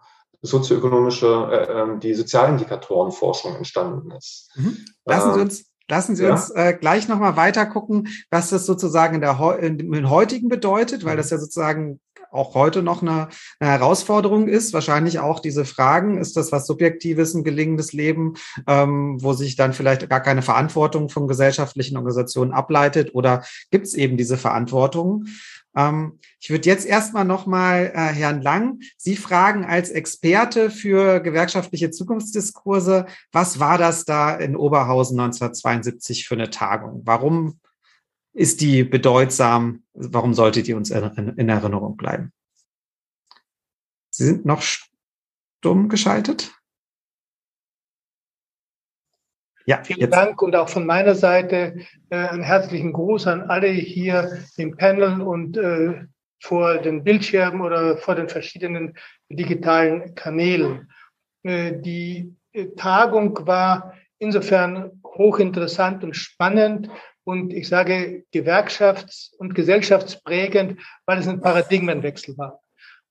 sozioökonomische, 0.43 1.49
äh, 1.51 1.81
ähm, 1.81 2.01
die 2.01 2.13
Sozialindikatorenforschung 2.15 3.57
entstanden 3.57 4.11
ist. 4.11 4.51
Mhm. 4.55 4.85
Lassen 5.07 5.35
Sie 5.35 5.41
uns 5.41 5.74
Lassen 5.89 6.17
Sie 6.17 6.25
ja. 6.25 6.33
uns 6.33 6.51
äh, 6.51 6.75
gleich 6.79 7.09
nochmal 7.09 7.37
weiter 7.37 7.67
gucken, 7.67 8.09
was 8.31 8.51
das 8.51 8.67
sozusagen 8.67 9.17
in 9.17 9.21
der 9.21 9.59
in, 9.61 9.93
in 9.93 10.11
heutigen 10.11 10.49
bedeutet, 10.49 11.05
weil 11.05 11.17
das 11.17 11.31
ja 11.31 11.39
sozusagen 11.39 12.01
auch 12.35 12.55
heute 12.55 12.83
noch 12.83 13.01
eine, 13.01 13.29
eine, 13.61 13.71
Herausforderung 13.71 14.49
ist. 14.49 14.73
Wahrscheinlich 14.73 15.21
auch 15.21 15.41
diese 15.41 15.65
Fragen, 15.65 16.19
ist 16.19 16.37
das 16.37 16.53
was 16.53 16.67
Subjektives, 16.67 17.35
ein 17.35 17.45
gelingendes 17.45 17.93
Leben, 17.93 18.35
ähm, 18.67 19.19
wo 19.21 19.33
sich 19.35 19.57
dann 19.57 19.73
vielleicht 19.73 20.09
gar 20.09 20.21
keine 20.21 20.43
Verantwortung 20.43 21.09
von 21.09 21.29
gesellschaftlichen 21.29 21.97
Organisationen 21.97 22.53
ableitet 22.53 23.15
oder 23.15 23.45
gibt 23.71 23.87
es 23.87 23.95
eben 23.95 24.17
diese 24.17 24.37
Verantwortung? 24.37 25.27
Ähm, 25.77 26.19
ich 26.41 26.51
würde 26.51 26.69
jetzt 26.69 26.87
erstmal 26.87 27.25
nochmal 27.25 27.93
äh, 27.95 28.13
Herrn 28.13 28.43
Lang, 28.43 28.81
Sie 28.97 29.17
fragen 29.17 29.65
als 29.65 29.91
Experte 29.91 30.71
für 30.71 31.21
gewerkschaftliche 31.21 31.91
Zukunftsdiskurse, 31.91 33.07
was 33.33 33.61
war 33.61 33.79
das 33.79 34.05
da 34.05 34.35
in 34.35 34.57
Oberhausen 34.57 35.19
1972 35.19 36.27
für 36.27 36.35
eine 36.35 36.51
Tagung? 36.51 37.03
Warum 37.05 37.61
ist 38.33 38.61
die 38.61 38.85
bedeutsam? 38.85 39.85
Warum 39.93 40.35
sollte 40.35 40.63
die 40.63 40.75
uns 40.75 40.91
in 40.91 41.49
Erinnerung 41.49 41.97
bleiben? 41.97 42.33
Sie 44.11 44.25
sind 44.25 44.45
noch 44.45 44.63
stumm 44.63 45.89
geschaltet? 45.89 46.53
Ja, 49.67 49.83
Vielen 49.83 50.01
jetzt. 50.01 50.15
Dank 50.15 50.43
und 50.43 50.55
auch 50.57 50.69
von 50.69 50.85
meiner 50.87 51.15
Seite 51.15 51.77
äh, 52.11 52.17
einen 52.17 52.43
herzlichen 52.43 52.93
Gruß 52.93 53.27
an 53.27 53.43
alle 53.43 53.69
hier 53.69 54.39
im 54.57 54.77
Panel 54.77 55.23
und 55.23 55.57
äh, 55.57 56.05
vor 56.41 56.79
den 56.79 57.03
Bildschirmen 57.03 57.63
oder 57.63 57.97
vor 57.97 58.15
den 58.15 58.29
verschiedenen 58.29 58.95
digitalen 59.31 60.15
Kanälen. 60.15 60.91
Äh, 61.43 61.73
die 61.81 62.35
äh, 62.53 62.67
Tagung 62.77 63.47
war 63.47 63.95
insofern 64.19 65.01
hochinteressant 65.05 66.05
und 66.05 66.15
spannend 66.15 66.91
und 67.25 67.55
ich 67.55 67.69
sage 67.69 68.25
gewerkschafts- 68.35 69.35
und 69.39 69.55
gesellschaftsprägend, 69.55 70.79
weil 71.07 71.19
es 71.19 71.29
ein 71.29 71.41
Paradigmenwechsel 71.41 72.37
war. 72.37 72.61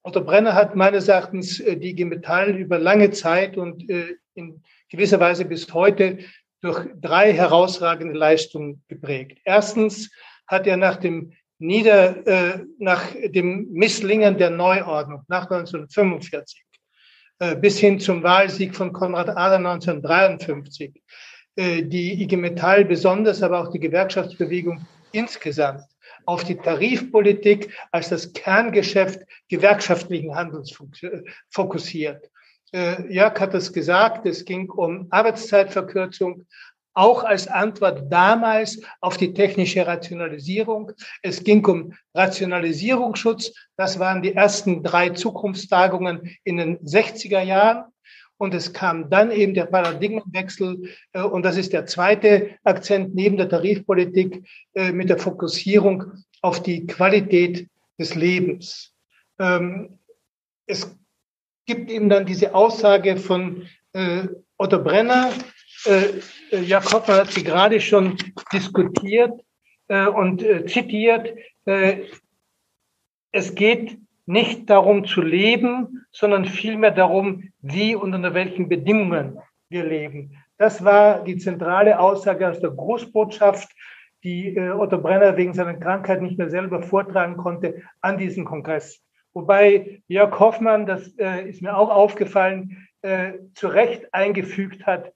Otto 0.03 0.21
Brenner 0.21 0.53
hat 0.53 0.75
meines 0.75 1.07
Erachtens 1.07 1.59
äh, 1.59 1.77
die 1.77 1.91
IG 1.91 2.05
Metall 2.05 2.55
über 2.55 2.77
lange 2.77 3.09
Zeit 3.09 3.57
und 3.57 3.89
äh, 3.89 4.17
in 4.35 4.61
gewisser 4.89 5.19
Weise 5.19 5.45
bis 5.45 5.73
heute 5.73 6.19
durch 6.63 6.88
drei 7.02 7.34
herausragende 7.34 8.17
Leistungen 8.17 8.84
geprägt. 8.88 9.38
Erstens 9.43 10.10
hat 10.47 10.65
er 10.65 10.78
nach 10.78 10.95
dem 10.95 11.34
Nieder, 11.60 12.26
äh, 12.26 12.65
nach 12.80 13.08
dem 13.26 13.69
Misslingen 13.71 14.38
der 14.38 14.49
Neuordnung 14.49 15.23
nach 15.28 15.43
1945 15.43 16.63
äh, 17.39 17.56
bis 17.56 17.80
hin 17.80 17.99
zum 17.99 18.23
Wahlsieg 18.23 18.76
von 18.76 18.93
Konrad 18.93 19.30
Adenauer 19.30 19.73
1953 19.73 21.02
äh, 21.56 21.84
die 21.84 22.21
IG 22.23 22.38
Metall 22.38 22.86
besonders, 22.86 23.43
aber 23.43 23.60
auch 23.60 23.71
die 23.71 23.80
Gewerkschaftsbewegung 23.80 24.86
insgesamt 25.12 25.84
auf 26.26 26.45
die 26.45 26.56
Tarifpolitik 26.56 27.73
als 27.91 28.10
das 28.10 28.32
Kerngeschäft 28.32 29.19
gewerkschaftlichen 29.49 30.34
Handels 30.34 30.78
fokussiert. 31.49 32.30
Äh, 32.73 33.13
Jörg 33.13 33.39
hat 33.39 33.53
es 33.53 33.71
gesagt, 33.71 34.25
es 34.25 34.45
ging 34.45 34.69
um 34.69 35.07
Arbeitszeitverkürzung, 35.12 36.43
auch 36.95 37.23
als 37.23 37.47
Antwort 37.47 38.12
damals 38.12 38.79
auf 39.01 39.17
die 39.17 39.33
technische 39.33 39.86
Rationalisierung. 39.86 40.91
Es 41.21 41.43
ging 41.43 41.65
um 41.65 41.93
Rationalisierungsschutz. 42.13 43.53
Das 43.75 43.99
waren 43.99 44.21
die 44.21 44.33
ersten 44.33 44.83
drei 44.83 45.09
Zukunftstagungen 45.09 46.38
in 46.43 46.57
den 46.57 46.79
60er 46.79 47.41
Jahren. 47.41 47.86
Und 48.38 48.53
es 48.53 48.73
kam 48.73 49.09
dann 49.09 49.31
eben 49.31 49.53
der 49.53 49.65
Paradigmenwechsel. 49.65 50.89
Äh, 51.13 51.21
und 51.21 51.43
das 51.43 51.57
ist 51.57 51.73
der 51.73 51.86
zweite 51.86 52.57
Akzent 52.63 53.13
neben 53.15 53.38
der 53.38 53.49
Tarifpolitik 53.49 54.43
äh, 54.73 54.91
mit 54.91 55.09
der 55.09 55.19
Fokussierung 55.19 56.12
auf 56.41 56.62
die 56.62 56.86
Qualität 56.88 57.69
des 57.99 58.15
Lebens. 58.15 58.93
Ähm, 59.39 59.99
es 60.65 60.95
gibt 61.65 61.89
eben 61.89 62.10
dann 62.10 62.26
diese 62.26 62.54
Aussage 62.54 63.17
von 63.17 63.67
äh, 63.93 64.28
Otto 64.58 64.82
Brenner. 64.82 65.32
Äh, 65.86 66.19
äh 66.52 66.62
Jakob 66.62 67.08
hat 67.08 67.32
sie 67.32 67.43
gerade 67.43 67.80
schon 67.80 68.17
diskutiert 68.52 69.39
äh, 69.88 70.08
und 70.08 70.43
äh, 70.43 70.65
zitiert. 70.65 71.34
Äh, 71.65 72.06
es 73.32 73.56
geht 73.56 73.97
nicht 74.26 74.69
darum 74.69 75.06
zu 75.06 75.21
leben, 75.21 76.06
sondern 76.12 76.45
vielmehr 76.45 76.91
darum, 76.91 77.52
wie 77.62 77.95
und 77.95 78.13
unter 78.13 78.34
welchen 78.34 78.69
Bedingungen 78.69 79.39
wir 79.69 79.84
leben. 79.84 80.38
Das 80.58 80.84
war 80.84 81.23
die 81.23 81.38
zentrale 81.38 81.99
Aussage 81.99 82.47
aus 82.47 82.60
der 82.60 82.69
Großbotschaft, 82.69 83.69
die 84.23 84.58
Otto 84.58 84.99
Brenner 84.99 85.36
wegen 85.36 85.54
seiner 85.54 85.73
Krankheit 85.73 86.21
nicht 86.21 86.38
mehr 86.38 86.49
selber 86.49 86.82
vortragen 86.82 87.36
konnte 87.36 87.82
an 87.99 88.17
diesem 88.17 88.45
Kongress. 88.45 89.04
Wobei 89.34 90.02
Jörg 90.08 90.39
Hoffmann, 90.39 90.86
das 90.86 91.08
äh, 91.17 91.50
ist 91.50 91.62
mir 91.62 91.76
auch 91.76 91.89
aufgefallen, 91.89 92.88
äh, 93.02 93.34
zu 93.56 93.67
Recht 93.67 94.13
eingefügt 94.13 94.86
hat, 94.86 95.12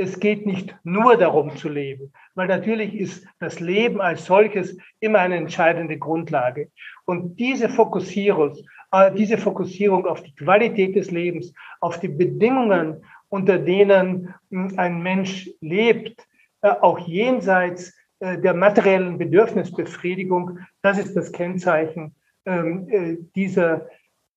es 0.00 0.20
geht 0.20 0.46
nicht 0.46 0.76
nur 0.84 1.16
darum 1.16 1.56
zu 1.56 1.68
leben, 1.68 2.12
weil 2.34 2.46
natürlich 2.46 2.94
ist 2.94 3.26
das 3.40 3.58
Leben 3.58 4.00
als 4.00 4.26
solches 4.26 4.78
immer 5.00 5.18
eine 5.18 5.36
entscheidende 5.36 5.98
Grundlage. 5.98 6.70
Und 7.04 7.36
diese 7.38 7.68
Fokussierung, 7.68 8.56
äh, 8.92 9.12
diese 9.12 9.38
Fokussierung 9.38 10.06
auf 10.06 10.22
die 10.22 10.34
Qualität 10.34 10.94
des 10.94 11.10
Lebens, 11.10 11.52
auf 11.80 11.98
die 11.98 12.08
Bedingungen, 12.08 13.04
unter 13.28 13.58
denen 13.58 14.34
hm, 14.50 14.74
ein 14.76 15.02
Mensch 15.02 15.50
lebt, 15.60 16.26
äh, 16.62 16.68
auch 16.68 17.00
jenseits 17.00 17.92
äh, 18.20 18.38
der 18.38 18.54
materiellen 18.54 19.18
Bedürfnisbefriedigung, 19.18 20.60
das 20.80 20.98
ist 20.98 21.16
das 21.16 21.32
Kennzeichen 21.32 22.14
ähm, 22.48 22.88
äh, 22.88 23.18
dieser 23.36 23.88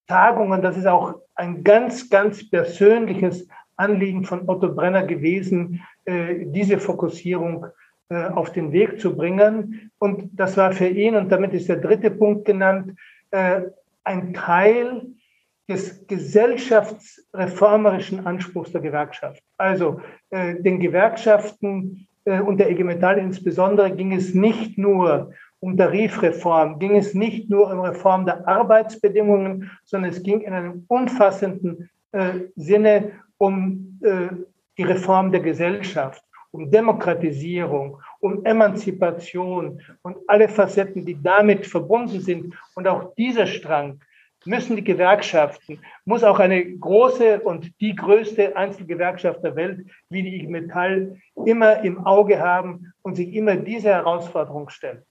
Tagungen. 0.05 0.61
Das 0.61 0.75
ist 0.75 0.85
auch 0.85 1.15
ein 1.35 1.63
ganz, 1.63 2.09
ganz 2.09 2.49
persönliches 2.49 3.47
Anliegen 3.77 4.25
von 4.25 4.49
Otto 4.49 4.75
Brenner 4.75 5.03
gewesen, 5.03 5.81
äh, 6.03 6.45
diese 6.47 6.77
Fokussierung 6.77 7.67
äh, 8.09 8.25
auf 8.25 8.51
den 8.51 8.73
Weg 8.73 8.99
zu 8.99 9.15
bringen. 9.15 9.91
Und 9.97 10.29
das 10.33 10.57
war 10.57 10.73
für 10.73 10.89
ihn, 10.89 11.15
und 11.15 11.31
damit 11.31 11.53
ist 11.53 11.69
der 11.69 11.77
dritte 11.77 12.11
Punkt 12.11 12.43
genannt, 12.45 12.99
ein 14.03 14.33
Teil 14.33 15.03
des 15.69 16.05
gesellschaftsreformerischen 16.05 18.27
Anspruchs 18.27 18.73
der 18.73 18.81
Gewerkschaft. 18.81 19.41
Also 19.57 20.01
den 20.29 20.81
Gewerkschaften 20.81 22.09
und 22.25 22.57
der 22.57 22.71
IG 22.71 22.83
Metall 22.83 23.19
insbesondere 23.19 23.95
ging 23.95 24.11
es 24.11 24.33
nicht 24.33 24.77
nur 24.77 25.31
um 25.61 25.77
Tarifreform, 25.77 26.79
ging 26.79 26.97
es 26.97 27.13
nicht 27.13 27.49
nur 27.49 27.71
um 27.71 27.79
Reform 27.81 28.25
der 28.25 28.47
Arbeitsbedingungen, 28.47 29.71
sondern 29.85 30.11
es 30.11 30.21
ging 30.21 30.41
in 30.41 30.53
einem 30.53 30.85
umfassenden 30.87 31.89
äh, 32.11 32.31
Sinne 32.55 33.11
um 33.37 33.99
äh, 34.01 34.29
die 34.77 34.83
Reform 34.83 35.31
der 35.31 35.41
Gesellschaft, 35.41 36.23
um 36.49 36.69
Demokratisierung, 36.71 37.99
um 38.19 38.43
Emanzipation 38.43 39.81
und 40.01 40.17
alle 40.27 40.49
Facetten, 40.49 41.05
die 41.05 41.21
damit 41.21 41.67
verbunden 41.67 42.19
sind. 42.19 42.55
Und 42.73 42.87
auch 42.87 43.13
dieser 43.13 43.45
Strang 43.45 44.01
müssen 44.45 44.75
die 44.75 44.83
Gewerkschaften, 44.83 45.79
muss 46.05 46.23
auch 46.23 46.39
eine 46.39 46.65
große 46.65 47.41
und 47.41 47.79
die 47.79 47.95
größte 47.95 48.55
Einzelgewerkschaft 48.55 49.43
der 49.43 49.55
Welt 49.55 49.85
wie 50.09 50.23
die 50.23 50.37
IG 50.37 50.47
Metall 50.47 51.17
immer 51.45 51.83
im 51.83 52.03
Auge 52.05 52.39
haben 52.39 52.91
und 53.03 53.15
sich 53.15 53.31
immer 53.35 53.55
diese 53.55 53.89
Herausforderung 53.89 54.69
stellen. 54.69 55.03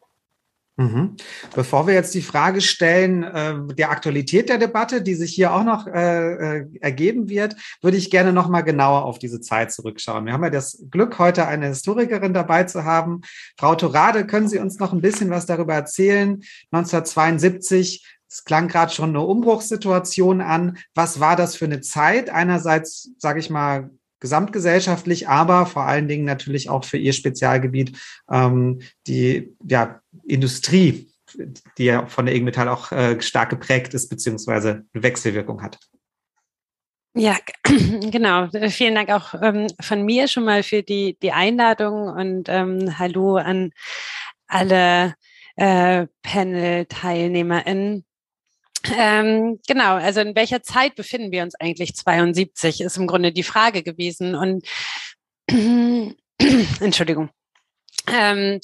Mhm. 0.80 1.16
Bevor 1.54 1.86
wir 1.86 1.92
jetzt 1.92 2.14
die 2.14 2.22
Frage 2.22 2.62
stellen 2.62 3.22
äh, 3.22 3.74
der 3.74 3.90
Aktualität 3.90 4.48
der 4.48 4.56
Debatte, 4.56 5.02
die 5.02 5.14
sich 5.14 5.34
hier 5.34 5.52
auch 5.52 5.62
noch 5.62 5.86
äh, 5.86 6.60
äh, 6.60 6.66
ergeben 6.80 7.28
wird, 7.28 7.54
würde 7.82 7.98
ich 7.98 8.10
gerne 8.10 8.32
noch 8.32 8.48
mal 8.48 8.62
genauer 8.62 9.04
auf 9.04 9.18
diese 9.18 9.42
Zeit 9.42 9.72
zurückschauen. 9.72 10.24
Wir 10.24 10.32
haben 10.32 10.42
ja 10.42 10.48
das 10.48 10.82
Glück, 10.90 11.18
heute 11.18 11.46
eine 11.46 11.66
Historikerin 11.66 12.32
dabei 12.32 12.64
zu 12.64 12.84
haben. 12.84 13.20
Frau 13.58 13.74
Torade, 13.74 14.26
können 14.26 14.48
Sie 14.48 14.58
uns 14.58 14.78
noch 14.78 14.94
ein 14.94 15.02
bisschen 15.02 15.28
was 15.28 15.44
darüber 15.44 15.74
erzählen? 15.74 16.42
1972, 16.70 18.06
es 18.26 18.44
klang 18.44 18.68
gerade 18.68 18.90
schon 18.90 19.10
eine 19.10 19.20
Umbruchssituation 19.20 20.40
an. 20.40 20.78
Was 20.94 21.20
war 21.20 21.36
das 21.36 21.56
für 21.56 21.66
eine 21.66 21.82
Zeit? 21.82 22.30
Einerseits, 22.30 23.10
sage 23.18 23.40
ich 23.40 23.50
mal, 23.50 23.90
gesamtgesellschaftlich, 24.20 25.28
aber 25.28 25.66
vor 25.66 25.84
allen 25.84 26.08
Dingen 26.08 26.24
natürlich 26.24 26.68
auch 26.68 26.84
für 26.84 26.98
ihr 26.98 27.12
Spezialgebiet 27.12 27.98
ähm, 28.30 28.80
die 29.06 29.56
ja, 29.66 30.00
Industrie, 30.24 31.10
die 31.78 31.84
ja 31.84 32.06
von 32.06 32.26
der 32.26 32.34
IG 32.34 32.44
Metall 32.44 32.68
auch 32.68 32.92
äh, 32.92 33.20
stark 33.20 33.50
geprägt 33.50 33.94
ist, 33.94 34.08
beziehungsweise 34.08 34.84
eine 34.92 35.02
Wechselwirkung 35.02 35.62
hat. 35.62 35.78
Ja, 37.14 37.36
genau. 37.64 38.48
Vielen 38.68 38.94
Dank 38.94 39.10
auch 39.10 39.34
ähm, 39.42 39.66
von 39.80 40.02
mir 40.04 40.28
schon 40.28 40.44
mal 40.44 40.62
für 40.62 40.82
die, 40.82 41.16
die 41.20 41.32
Einladung 41.32 42.08
und 42.08 42.48
ähm, 42.48 42.98
Hallo 42.98 43.36
an 43.36 43.72
alle 44.46 45.14
äh, 45.56 46.06
Panel-TeilnehmerInnen. 46.22 48.04
Ähm, 48.96 49.60
genau, 49.66 49.96
also 49.96 50.20
in 50.20 50.34
welcher 50.34 50.62
Zeit 50.62 50.94
befinden 50.94 51.32
wir 51.32 51.42
uns 51.42 51.54
eigentlich? 51.54 51.94
72 51.94 52.80
ist 52.80 52.96
im 52.96 53.06
Grunde 53.06 53.32
die 53.32 53.42
Frage 53.42 53.82
gewesen. 53.82 54.34
Und 54.34 54.66
Entschuldigung. 56.80 57.30
ähm, 58.06 58.60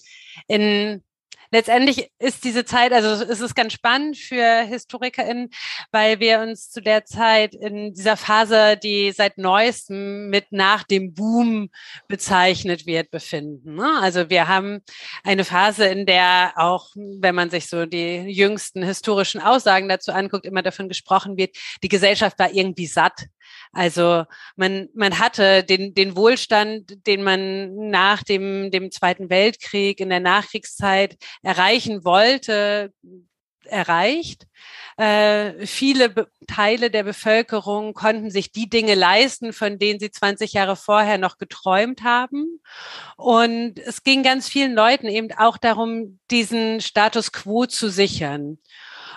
in 0.49 1.03
letztendlich 1.51 2.11
ist 2.19 2.45
diese 2.45 2.65
Zeit, 2.65 2.93
also 2.93 3.25
es 3.25 3.41
ist 3.41 3.55
ganz 3.55 3.73
spannend 3.73 4.17
für 4.17 4.63
HistorikerInnen, 4.63 5.51
weil 5.93 6.21
wir 6.21 6.41
uns 6.41 6.71
zu 6.71 6.81
der 6.81 7.05
Zeit 7.05 7.55
in 7.55 7.95
dieser 7.95 8.17
Phase, 8.17 8.77
die 8.77 9.13
seit 9.13 9.39
neuestem 9.39 10.29
mit 10.29 10.47
nach 10.51 10.83
dem 10.83 11.15
Boom 11.15 11.71
bezeichnet 12.09 12.87
wird, 12.87 13.11
befinden. 13.11 13.75
Ne? 13.75 13.99
Also 14.01 14.31
wir 14.31 14.49
haben 14.49 14.81
eine 15.25 15.45
Phase, 15.45 15.87
in 15.87 16.07
der 16.07 16.53
auch, 16.57 16.91
wenn 16.95 17.35
man 17.35 17.51
sich 17.51 17.69
so 17.69 17.87
die 17.87 18.17
jüngsten 18.29 18.83
historischen 18.83 19.41
Aussagen 19.41 19.89
dazu 19.89 20.13
anguckt, 20.13 20.47
immer 20.47 20.63
davon 20.63 20.89
gesprochen 20.89 21.37
wird, 21.37 21.57
die 21.83 21.89
Gesellschaft 21.89 22.39
war 22.39 22.53
irgendwie 22.53 22.87
satt. 22.87 23.27
Also 23.73 24.25
man, 24.57 24.89
man 24.95 25.19
hatte 25.19 25.65
den, 25.65 25.95
den 25.95 26.17
Wohlstand, 26.17 27.07
den 27.07 27.23
man 27.23 27.91
nach 27.91 28.23
dem, 28.23 28.71
dem 28.71 28.91
Zweiten 28.91 29.31
Weltkrieg 29.31 30.01
in 30.01 30.09
der 30.09 30.21
Nachkriegszeit 30.21 31.17
erreichen 31.43 32.05
wollte, 32.05 32.93
erreicht. 33.67 34.47
Äh, 34.97 35.67
viele 35.67 36.09
Be 36.09 36.29
Teile 36.47 36.91
der 36.91 37.03
Bevölkerung 37.03 37.93
konnten 37.93 38.31
sich 38.31 38.53
die 38.53 38.71
Dinge 38.71 38.95
leisten, 38.95 39.53
von 39.53 39.81
denen 39.81 39.99
sie 39.99 40.13
20 40.13 40.53
Jahre 40.53 40.77
vorher 40.77 41.19
noch 41.19 41.39
geträumt 41.39 42.03
haben. 42.03 42.63
Und 43.17 43.81
es 43.81 44.05
ging 44.05 44.23
ganz 44.23 44.49
vielen 44.49 44.75
Leuten 44.75 45.09
eben 45.09 45.33
auch 45.37 45.59
darum, 45.59 46.21
diesen 46.31 46.81
Status 46.81 47.33
quo 47.33 47.67
zu 47.67 47.91
sichern. 47.91 48.59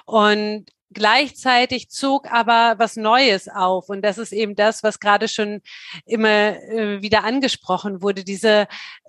Und 0.06 0.66
Gleichzeitig 0.92 1.90
zog 1.90 2.32
aber 2.32 2.76
was 2.80 2.96
Neues 2.96 3.48
auf. 3.48 3.90
Und 3.90 4.02
das 4.02 4.18
ist 4.18 4.32
eben 4.32 4.56
das, 4.56 4.82
was 4.82 5.00
gerade 5.00 5.28
schon 5.28 5.62
immer 6.06 6.58
äh, 6.64 7.02
wieder 7.02 7.24
angesprochen 7.24 8.02
wurde, 8.02 8.24
diese 8.24 8.68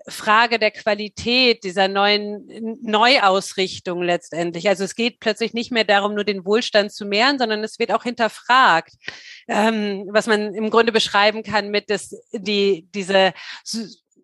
Frage 0.09 0.59
der 0.59 0.71
Qualität, 0.71 1.65
dieser 1.65 1.89
neuen 1.89 2.79
Neuausrichtung 2.83 4.03
letztendlich. 4.03 4.69
Also 4.69 4.85
es 4.85 4.95
geht 4.95 5.21
plötzlich 5.21 5.55
nicht 5.55 5.73
mehr 5.73 5.85
darum, 5.85 6.15
nur 6.15 6.25
den 6.25 6.45
Wohlstand 6.45 6.93
zu 6.93 7.05
mehren, 7.05 7.39
sondern 7.39 7.63
es 7.65 7.79
wird 7.79 7.93
auch 7.93 8.03
hinterfragt, 8.03 8.95
ähm, 9.49 10.09
was 10.11 10.27
man 10.27 10.55
im 10.55 10.71
Grunde 10.71 10.93
beschreiben 10.93 11.43
kann 11.43 11.71
mit 11.71 11.91
dass 11.91 12.15
die, 12.33 12.89
diese 12.95 13.33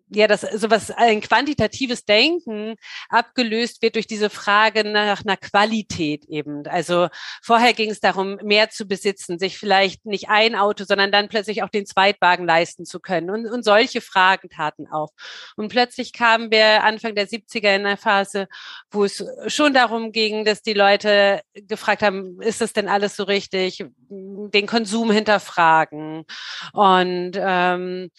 ja, 0.09 0.27
dass 0.27 0.41
sowas, 0.41 0.91
ein 0.91 1.21
quantitatives 1.21 2.05
Denken 2.05 2.75
abgelöst 3.09 3.81
wird 3.81 3.95
durch 3.95 4.07
diese 4.07 4.29
Frage 4.29 4.83
nach 4.83 5.23
einer 5.25 5.35
Qualität 5.35 6.25
eben. 6.25 6.65
Also 6.67 7.09
vorher 7.43 7.73
ging 7.73 7.89
es 7.89 7.99
darum, 7.99 8.37
mehr 8.41 8.69
zu 8.69 8.87
besitzen, 8.87 9.37
sich 9.37 9.57
vielleicht 9.57 10.05
nicht 10.05 10.29
ein 10.29 10.55
Auto, 10.55 10.85
sondern 10.85 11.11
dann 11.11 11.27
plötzlich 11.27 11.61
auch 11.63 11.69
den 11.69 11.85
Zweitwagen 11.85 12.45
leisten 12.45 12.85
zu 12.85 12.99
können. 12.99 13.29
Und, 13.29 13.47
und 13.47 13.63
solche 13.63 13.99
Fragen 13.99 14.49
taten 14.49 14.87
auf. 14.87 15.09
Und 15.57 15.67
plötzlich 15.69 16.13
kamen 16.13 16.51
wir 16.51 16.83
Anfang 16.83 17.13
der 17.13 17.27
70er 17.27 17.75
in 17.75 17.85
einer 17.85 17.97
Phase, 17.97 18.47
wo 18.91 19.03
es 19.03 19.25
schon 19.47 19.73
darum 19.73 20.13
ging, 20.13 20.45
dass 20.45 20.61
die 20.61 20.73
Leute 20.73 21.41
gefragt 21.53 22.01
haben, 22.01 22.41
ist 22.41 22.61
das 22.61 22.71
denn 22.71 22.87
alles 22.87 23.15
so 23.17 23.23
richtig? 23.23 23.83
Den 24.09 24.67
Konsum 24.67 25.11
hinterfragen 25.11 26.23
und 26.71 27.31
ähm, 27.35 28.09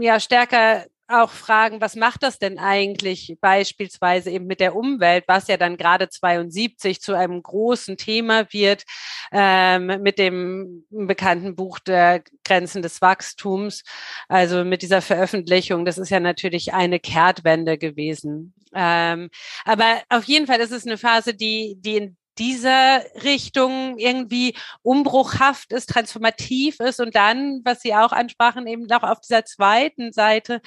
ja 0.00 0.20
stärker 0.20 0.86
auch 1.22 1.30
fragen, 1.30 1.80
was 1.80 1.96
macht 1.96 2.22
das 2.22 2.38
denn 2.38 2.58
eigentlich 2.58 3.36
beispielsweise 3.40 4.30
eben 4.30 4.46
mit 4.46 4.60
der 4.60 4.74
Umwelt, 4.74 5.24
was 5.26 5.48
ja 5.48 5.56
dann 5.56 5.76
gerade 5.76 6.08
72 6.08 7.00
zu 7.00 7.14
einem 7.14 7.42
großen 7.42 7.96
Thema 7.96 8.52
wird 8.52 8.84
ähm, 9.32 9.86
mit 10.02 10.18
dem 10.18 10.84
bekannten 10.90 11.54
Buch 11.54 11.78
der 11.78 12.22
Grenzen 12.44 12.82
des 12.82 13.00
Wachstums, 13.00 13.82
also 14.28 14.64
mit 14.64 14.82
dieser 14.82 15.02
Veröffentlichung. 15.02 15.84
Das 15.84 15.98
ist 15.98 16.10
ja 16.10 16.20
natürlich 16.20 16.72
eine 16.72 17.00
Kehrtwende 17.00 17.78
gewesen. 17.78 18.54
Ähm, 18.74 19.30
aber 19.64 20.02
auf 20.08 20.24
jeden 20.24 20.46
Fall 20.46 20.60
ist 20.60 20.72
es 20.72 20.86
eine 20.86 20.98
Phase, 20.98 21.34
die, 21.34 21.76
die 21.78 21.96
in 21.96 22.16
dieser 22.38 23.02
Richtung 23.22 23.98
irgendwie 23.98 24.56
umbruchhaft 24.82 25.72
ist, 25.72 25.88
transformativ 25.90 26.80
ist 26.80 27.00
und 27.00 27.14
dann, 27.14 27.60
was 27.64 27.80
Sie 27.80 27.94
auch 27.94 28.12
ansprachen, 28.12 28.66
eben 28.66 28.90
auch 28.92 29.02
auf 29.02 29.20
dieser 29.20 29.44
zweiten 29.44 30.12
Seite 30.12 30.60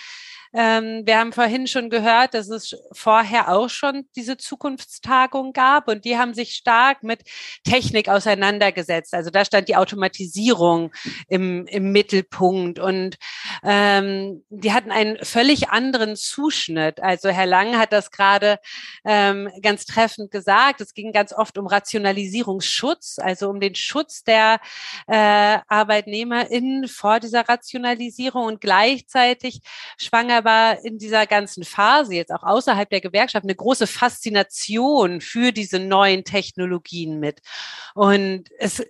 ähm, 0.53 1.03
wir 1.05 1.19
haben 1.19 1.33
vorhin 1.33 1.67
schon 1.67 1.89
gehört, 1.89 2.33
dass 2.33 2.49
es 2.49 2.75
vorher 2.91 3.49
auch 3.49 3.69
schon 3.69 4.07
diese 4.15 4.37
Zukunftstagung 4.37 5.53
gab 5.53 5.87
und 5.87 6.05
die 6.05 6.17
haben 6.17 6.33
sich 6.33 6.53
stark 6.53 7.03
mit 7.03 7.21
Technik 7.63 8.09
auseinandergesetzt. 8.09 9.13
Also 9.13 9.29
da 9.29 9.45
stand 9.45 9.67
die 9.67 9.75
Automatisierung 9.75 10.91
im, 11.27 11.67
im 11.67 11.91
Mittelpunkt 11.91 12.79
und 12.79 13.17
ähm, 13.63 14.43
die 14.49 14.73
hatten 14.73 14.91
einen 14.91 15.23
völlig 15.23 15.69
anderen 15.69 16.15
Zuschnitt. 16.15 17.01
Also 17.01 17.29
Herr 17.29 17.45
Lang 17.45 17.77
hat 17.77 17.91
das 17.91 18.11
gerade 18.11 18.59
ähm, 19.05 19.49
ganz 19.61 19.85
treffend 19.85 20.31
gesagt. 20.31 20.81
Es 20.81 20.93
ging 20.93 21.11
ganz 21.11 21.33
oft 21.33 21.56
um 21.59 21.67
Rationalisierungsschutz, 21.67 23.19
also 23.19 23.49
um 23.49 23.59
den 23.59 23.75
Schutz 23.75 24.23
der 24.23 24.59
äh, 25.07 25.59
ArbeitnehmerInnen 25.67 26.87
vor 26.87 27.19
dieser 27.19 27.47
Rationalisierung 27.47 28.45
und 28.45 28.61
gleichzeitig 28.61 29.61
schwanger 29.97 30.37
aber 30.37 30.83
in 30.83 30.97
dieser 30.97 31.25
ganzen 31.25 31.63
Phase, 31.63 32.15
jetzt 32.15 32.31
auch 32.31 32.43
außerhalb 32.43 32.89
der 32.89 33.01
Gewerkschaft, 33.01 33.43
eine 33.43 33.55
große 33.55 33.87
Faszination 33.87 35.19
für 35.19 35.51
diese 35.51 35.79
neuen 35.79 36.23
Technologien 36.23 37.19
mit. 37.19 37.41
Und 37.95 38.49
es 38.59 38.83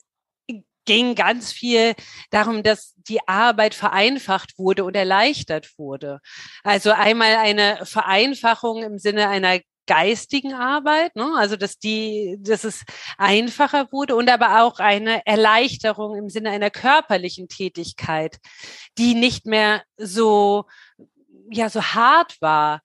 ging 0.86 1.16
ganz 1.16 1.52
viel 1.52 1.96
darum, 2.30 2.64
dass 2.64 2.94
die 2.96 3.20
Arbeit 3.28 3.76
vereinfacht 3.76 4.58
wurde 4.58 4.84
und 4.86 4.96
erleichtert 4.96 5.78
wurde. 5.78 6.20
Also 6.64 6.92
einmal 6.92 7.36
eine 7.36 7.86
Vereinfachung 7.86 8.84
im 8.84 8.98
Sinne 8.98 9.28
einer 9.30 9.60
geistigen 9.88 10.54
Arbeit, 10.54 11.16
ne? 11.16 11.34
also 11.38 11.56
dass 11.56 11.80
die, 11.80 12.38
dass 12.42 12.64
es 12.64 12.84
einfacher 13.18 13.88
wurde 13.92 14.16
und 14.16 14.30
aber 14.30 14.62
auch 14.62 14.80
eine 14.80 15.26
Erleichterung 15.26 16.16
im 16.16 16.30
Sinne 16.30 16.52
einer 16.52 16.70
körperlichen 16.70 17.48
Tätigkeit, 17.48 18.38
die 18.98 19.16
nicht 19.16 19.46
mehr 19.46 19.84
so 19.98 20.66
ja 21.50 21.70
so 21.70 21.82
hart 21.82 22.42
war, 22.42 22.82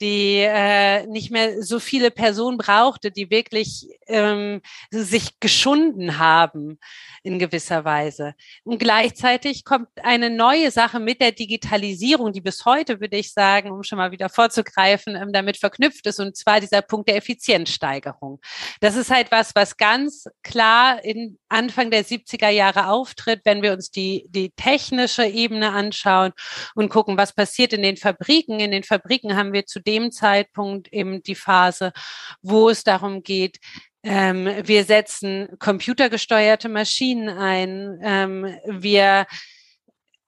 die 0.00 0.38
äh, 0.38 1.06
nicht 1.06 1.30
mehr 1.30 1.62
so 1.62 1.78
viele 1.78 2.10
Personen 2.10 2.58
brauchte, 2.58 3.10
die 3.10 3.30
wirklich 3.30 3.86
ähm, 4.06 4.60
sich 4.90 5.40
geschunden 5.40 6.18
haben 6.18 6.78
in 7.22 7.38
gewisser 7.38 7.84
Weise. 7.84 8.34
Und 8.64 8.78
gleichzeitig 8.78 9.64
kommt 9.64 9.88
eine 10.02 10.30
neue 10.30 10.70
Sache 10.70 11.00
mit 11.00 11.20
der 11.20 11.32
Digitalisierung, 11.32 12.32
die 12.32 12.40
bis 12.40 12.64
heute, 12.64 13.00
würde 13.00 13.16
ich 13.16 13.32
sagen, 13.32 13.70
um 13.70 13.82
schon 13.82 13.98
mal 13.98 14.12
wieder 14.12 14.28
vorzugreifen, 14.28 15.16
ähm, 15.16 15.32
damit 15.32 15.56
verknüpft 15.56 16.06
ist, 16.06 16.20
und 16.20 16.36
zwar 16.36 16.60
dieser 16.60 16.82
Punkt 16.82 17.08
der 17.08 17.16
Effizienzsteigerung. 17.16 18.40
Das 18.80 18.96
ist 18.96 19.10
halt 19.10 19.30
was, 19.30 19.54
was 19.54 19.76
ganz 19.76 20.26
klar 20.42 21.04
in 21.04 21.38
Anfang 21.48 21.90
der 21.90 22.04
70er 22.04 22.48
Jahre 22.48 22.88
auftritt, 22.88 23.40
wenn 23.44 23.62
wir 23.62 23.72
uns 23.72 23.90
die, 23.90 24.26
die 24.28 24.50
technische 24.50 25.26
Ebene 25.26 25.72
anschauen 25.72 26.32
und 26.74 26.90
gucken, 26.90 27.16
was 27.16 27.32
passiert 27.32 27.72
in 27.72 27.82
den 27.82 27.96
Fabriken. 28.06 28.60
In 28.60 28.70
den 28.70 28.84
Fabriken 28.84 29.36
haben 29.36 29.52
wir 29.52 29.66
zu 29.66 29.80
dem 29.80 30.12
Zeitpunkt 30.12 30.92
eben 30.92 31.22
die 31.22 31.34
Phase, 31.34 31.92
wo 32.40 32.70
es 32.70 32.84
darum 32.84 33.22
geht, 33.22 33.58
ähm, 34.04 34.48
wir 34.62 34.84
setzen 34.84 35.48
computergesteuerte 35.58 36.68
Maschinen 36.68 37.28
ein. 37.28 37.98
Ähm, 38.02 38.56
wir 38.66 39.26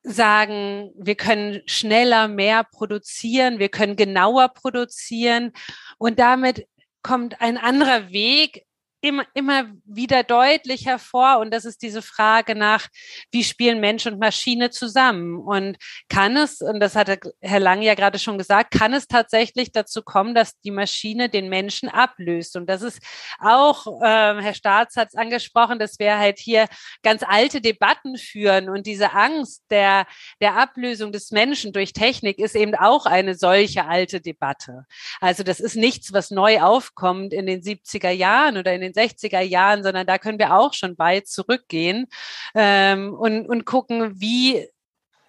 sagen, 0.03 0.91
wir 0.97 1.15
können 1.15 1.63
schneller 1.67 2.27
mehr 2.27 2.65
produzieren, 2.65 3.61
wir 3.61 3.69
können 3.69 3.95
genauer 3.95 4.49
produzieren 4.49 5.53
und 5.99 6.19
damit 6.19 6.67
kommt 7.03 7.41
ein 7.41 7.57
anderer 7.57 8.11
Weg 8.11 8.65
immer, 9.01 9.25
immer 9.35 9.65
wieder 9.85 10.23
deutlich 10.23 10.87
hervor. 10.87 11.39
Und 11.39 11.53
das 11.53 11.65
ist 11.65 11.83
diese 11.83 12.03
Frage 12.03 12.55
nach, 12.55 12.89
wie 13.31 13.45
spielen 13.45 13.81
Mensch 13.81 14.07
und 14.07 14.19
Maschine 14.19 14.71
zusammen? 14.71 15.39
Und 15.39 15.77
kann 16.09 16.37
es, 16.37 16.61
und 16.61 16.81
das 16.81 16.97
hatte 16.97 17.19
Herr 17.41 17.61
Lang 17.61 17.83
ja 17.83 17.95
gerade 17.95 18.19
schon 18.19 18.39
gesagt, 18.39 18.73
kann 18.73 18.93
es 18.93 19.07
tatsächlich 19.07 19.73
dazu 19.73 20.03
kommen, 20.03 20.35
dass 20.35 20.59
die 20.61 20.71
Maschine 20.71 21.29
den 21.29 21.49
Menschen 21.49 21.89
ablöst? 21.89 22.57
Und 22.57 22.69
das 22.69 22.83
ist 22.83 23.01
auch, 23.39 23.87
äh, 24.03 24.43
Herr 24.43 24.55
Staats 24.55 24.97
hat 24.97 25.09
es 25.09 25.15
angesprochen, 25.15 25.79
dass 25.79 25.99
wir 25.99 26.19
halt 26.19 26.39
hier 26.39 26.67
ganz 27.03 27.23
alte 27.23 27.61
Debatten 27.61 28.17
führen. 28.17 28.69
Und 28.69 28.87
diese 28.87 29.13
Angst 29.13 29.65
der, 29.71 30.07
der 30.41 30.57
Ablösung 30.57 31.13
des 31.13 31.31
Menschen 31.31 31.73
durch 31.73 31.93
Technik 31.93 32.39
ist 32.39 32.57
eben 32.57 32.75
auch 32.75 33.07
eine 33.07 33.35
solche 33.35 33.87
alte 33.87 34.21
Debatte. 34.21 34.85
Also 35.21 35.43
das 35.43 35.61
ist 35.61 35.77
nichts, 35.77 36.13
was 36.13 36.31
neu 36.31 36.61
aufkommt 36.61 37.33
in 37.33 37.47
den 37.47 37.63
70er 37.63 38.11
Jahren 38.11 38.57
oder 38.57 38.73
in 38.75 38.81
den 38.81 38.88
den 38.93 38.93
60er 38.93 39.41
Jahren, 39.41 39.83
sondern 39.83 40.07
da 40.07 40.19
können 40.19 40.39
wir 40.39 40.55
auch 40.55 40.75
schon 40.75 40.99
weit 40.99 41.27
zurückgehen 41.27 42.07
ähm, 42.55 43.15
und, 43.15 43.49
und 43.49 43.65
gucken, 43.65 44.21
wie 44.21 44.67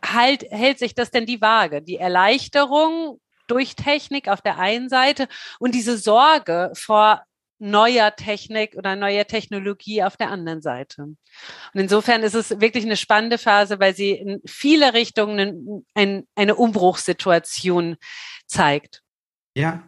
halt, 0.04 0.44
hält 0.50 0.80
sich 0.80 0.96
das 0.96 1.12
denn 1.12 1.26
die 1.26 1.42
Waage? 1.42 1.82
Die 1.82 1.98
Erleichterung 1.98 3.20
durch 3.48 3.76
Technik 3.76 4.28
auf 4.28 4.42
der 4.42 4.60
einen 4.60 4.90
Seite 4.90 5.28
und 5.60 5.74
diese 5.76 5.98
Sorge 5.98 6.72
vor 6.76 7.24
neuer 7.60 8.16
Technik 8.16 8.76
oder 8.76 8.96
neuer 8.96 9.26
Technologie 9.26 10.02
auf 10.04 10.16
der 10.16 10.32
anderen 10.32 10.62
Seite. 10.62 11.04
Und 11.04 11.18
insofern 11.74 12.24
ist 12.24 12.36
es 12.36 12.62
wirklich 12.62 12.86
eine 12.86 12.96
spannende 12.96 13.38
Phase, 13.38 13.80
weil 13.80 13.94
sie 13.94 14.12
in 14.12 14.42
viele 14.46 14.94
Richtungen 14.94 15.86
ein, 15.94 16.26
eine 16.36 16.56
Umbruchssituation 16.56 17.98
zeigt. 18.48 19.02
Ja, 19.56 19.84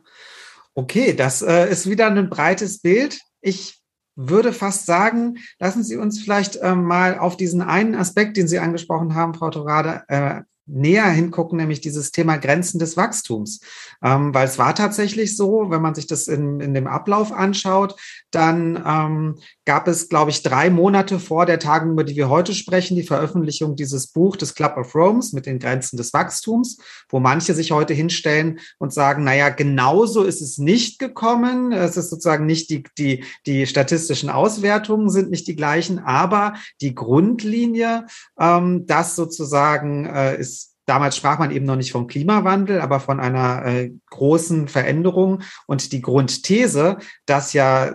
okay, 0.74 1.14
das 1.14 1.42
äh, 1.42 1.70
ist 1.70 1.90
wieder 1.90 2.08
ein 2.08 2.30
breites 2.30 2.82
Bild. 2.82 3.20
Ich 3.42 3.82
würde 4.16 4.54
fast 4.54 4.86
sagen, 4.86 5.38
lassen 5.60 5.84
Sie 5.84 5.98
uns 5.98 6.22
vielleicht 6.22 6.58
äh, 6.58 6.76
mal 6.76 7.18
auf 7.18 7.38
diesen 7.38 7.62
einen 7.62 7.96
Aspekt, 7.96 8.38
den 8.38 8.48
Sie 8.48 8.60
angesprochen 8.60 9.16
haben, 9.16 9.34
Frau 9.34 9.50
Torade, 9.50 10.04
äh, 10.08 10.42
näher 10.68 11.10
hingucken, 11.10 11.58
nämlich 11.58 11.82
dieses 11.82 12.12
Thema 12.12 12.38
Grenzen 12.38 12.80
des 12.80 12.96
Wachstums. 12.96 13.62
Ähm, 14.04 14.34
weil 14.34 14.48
es 14.48 14.58
war 14.58 14.76
tatsächlich 14.76 15.36
so, 15.36 15.70
wenn 15.70 15.82
man 15.82 15.96
sich 15.96 16.08
das 16.08 16.28
in, 16.28 16.60
in 16.60 16.74
dem 16.74 16.88
Ablauf 16.88 17.32
anschaut, 17.32 18.00
dann 18.32 18.82
ähm, 18.86 19.40
gab 19.66 19.88
es, 19.88 20.10
glaube 20.10 20.32
ich, 20.32 20.42
drei 20.42 20.70
Monate 20.70 21.20
vor 21.20 21.46
der 21.46 21.60
Tagung, 21.60 21.92
über 21.92 22.04
die 22.04 22.16
wir 22.16 22.30
heute 22.30 22.54
sprechen, 22.54 22.96
die 22.96 23.04
Veröffentlichung 23.04 23.76
dieses 23.76 24.08
Buch 24.08 24.36
des 24.36 24.56
Club 24.56 24.76
of 24.78 24.96
Rome's 24.96 25.34
mit 25.34 25.46
den 25.46 25.60
Grenzen 25.60 25.98
des 25.98 26.14
Wachstums, 26.14 26.78
wo 27.10 27.20
manche 27.20 27.54
sich 27.54 27.72
heute 27.72 27.94
hinstellen 27.94 28.60
und 28.80 28.94
sagen, 28.94 29.24
naja, 29.24 29.50
genauso 29.50 30.24
ist 30.24 30.42
es 30.42 30.58
nicht 30.58 30.98
gekommen. 30.98 31.72
Es 31.72 31.96
ist 31.96 32.10
sozusagen 32.10 32.46
nicht 32.46 32.70
die, 32.70 32.84
die, 32.98 33.24
die 33.46 33.68
statistischen 33.68 34.30
Auswertungen 34.30 35.10
sind 35.10 35.30
nicht 35.30 35.48
die 35.48 35.56
gleichen, 35.56 36.00
aber 36.00 36.54
die 36.82 36.96
Grundlinie, 36.96 38.08
ähm, 38.40 38.86
das 38.88 39.16
sozusagen 39.16 40.06
äh, 40.06 40.40
ist 40.40 40.71
Damals 40.92 41.16
sprach 41.16 41.40
man 41.40 41.52
eben 41.52 41.66
noch 41.66 41.78
nicht 41.78 41.94
vom 41.94 42.08
Klimawandel, 42.08 42.82
aber 42.82 43.00
von 43.00 43.22
einer 43.22 43.66
äh, 43.66 43.92
großen 44.10 44.68
Veränderung. 44.68 45.42
Und 45.66 45.94
die 45.94 46.02
Grundthese, 46.02 46.98
dass 47.26 47.54
ja 47.54 47.94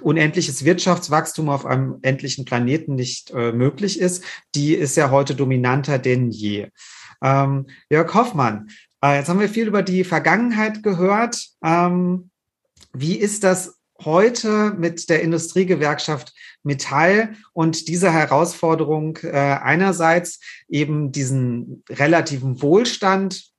unendliches 0.00 0.64
Wirtschaftswachstum 0.64 1.48
auf 1.48 1.66
einem 1.66 1.96
endlichen 2.02 2.44
Planeten 2.44 2.94
nicht 2.94 3.32
äh, 3.32 3.50
möglich 3.50 3.98
ist, 3.98 4.22
die 4.54 4.74
ist 4.74 4.96
ja 4.96 5.10
heute 5.10 5.34
dominanter 5.34 5.98
denn 5.98 6.30
je. 6.30 6.68
Ähm, 7.20 7.66
Jörg 7.90 8.14
Hoffmann, 8.14 8.68
äh, 9.02 9.16
jetzt 9.16 9.28
haben 9.28 9.40
wir 9.40 9.48
viel 9.48 9.66
über 9.66 9.82
die 9.82 10.04
Vergangenheit 10.04 10.84
gehört. 10.84 11.48
Ähm, 11.64 12.30
wie 12.92 13.16
ist 13.16 13.42
das 13.42 13.75
heute 14.04 14.74
mit 14.76 15.08
der 15.08 15.22
Industriegewerkschaft 15.22 16.32
Metall 16.62 17.34
und 17.52 17.88
dieser 17.88 18.12
Herausforderung 18.12 19.18
äh, 19.22 19.30
einerseits 19.30 20.40
eben 20.68 21.12
diesen 21.12 21.84
relativen 21.88 22.60
Wohlstand 22.60 23.52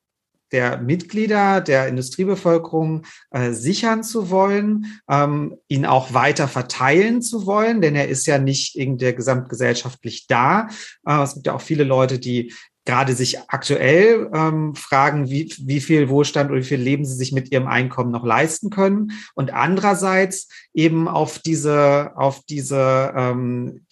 der 0.52 0.78
Mitglieder 0.78 1.62
der 1.62 1.88
Industriebevölkerung 1.88 3.06
äh, 3.32 3.52
sichern 3.52 4.04
zu 4.04 4.30
wollen, 4.30 5.00
ähm, 5.10 5.58
ihn 5.68 5.86
auch 5.86 6.14
weiter 6.14 6.48
verteilen 6.48 7.22
zu 7.22 7.46
wollen, 7.46 7.82
denn 7.82 7.96
er 7.96 8.08
ist 8.08 8.26
ja 8.28 8.38
nicht 8.38 8.76
irgendwie 8.76 9.14
gesamtgesellschaftlich 9.14 10.28
da. 10.28 10.70
Äh, 11.06 11.22
es 11.22 11.34
gibt 11.34 11.48
ja 11.48 11.54
auch 11.54 11.62
viele 11.62 11.84
Leute, 11.84 12.20
die 12.20 12.54
gerade 12.88 13.14
sich 13.14 13.40
aktuell 13.50 14.32
ähm, 14.34 14.74
fragen, 14.74 15.30
wie, 15.30 15.54
wie 15.60 15.82
viel 15.82 16.10
Wohlstand 16.10 16.50
oder 16.50 16.62
wie 16.62 16.66
viel 16.66 16.80
Leben 16.80 17.06
sie 17.06 17.16
sich 17.16 17.34
mit 17.34 17.52
ihrem 17.52 17.68
Einkommen 17.68 18.12
noch 18.12 18.26
leisten 18.26 18.70
können. 18.70 19.12
Und 19.36 19.54
andererseits 19.54 20.48
eben 20.74 21.08
auf 21.08 21.40
diese, 21.40 22.14
auf 22.16 22.44
diese 22.46 23.14
ähm, 23.16 23.86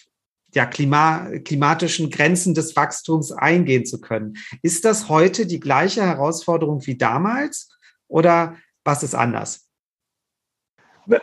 ja, 0.53 0.65
Klima, 0.65 1.29
klimatischen 1.43 2.10
Grenzen 2.10 2.53
des 2.53 2.75
Wachstums 2.77 3.34
eingehen 3.34 3.86
zu 3.86 3.99
können. 3.99 4.38
Ist 4.62 4.86
das 4.86 5.10
heute 5.10 5.45
die 5.45 5.60
gleiche 5.60 6.03
Herausforderung 6.03 6.88
wie 6.88 6.97
damals 6.97 7.69
oder 8.08 8.55
was 8.86 9.03
ist 9.03 9.13
anders? 9.13 9.67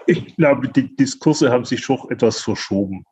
Ich 0.07 0.37
glaube, 0.37 0.69
die 0.69 0.95
Diskurse 0.95 1.51
haben 1.51 1.65
sich 1.65 1.81
schon 1.81 1.99
etwas 2.11 2.41
verschoben. 2.41 3.05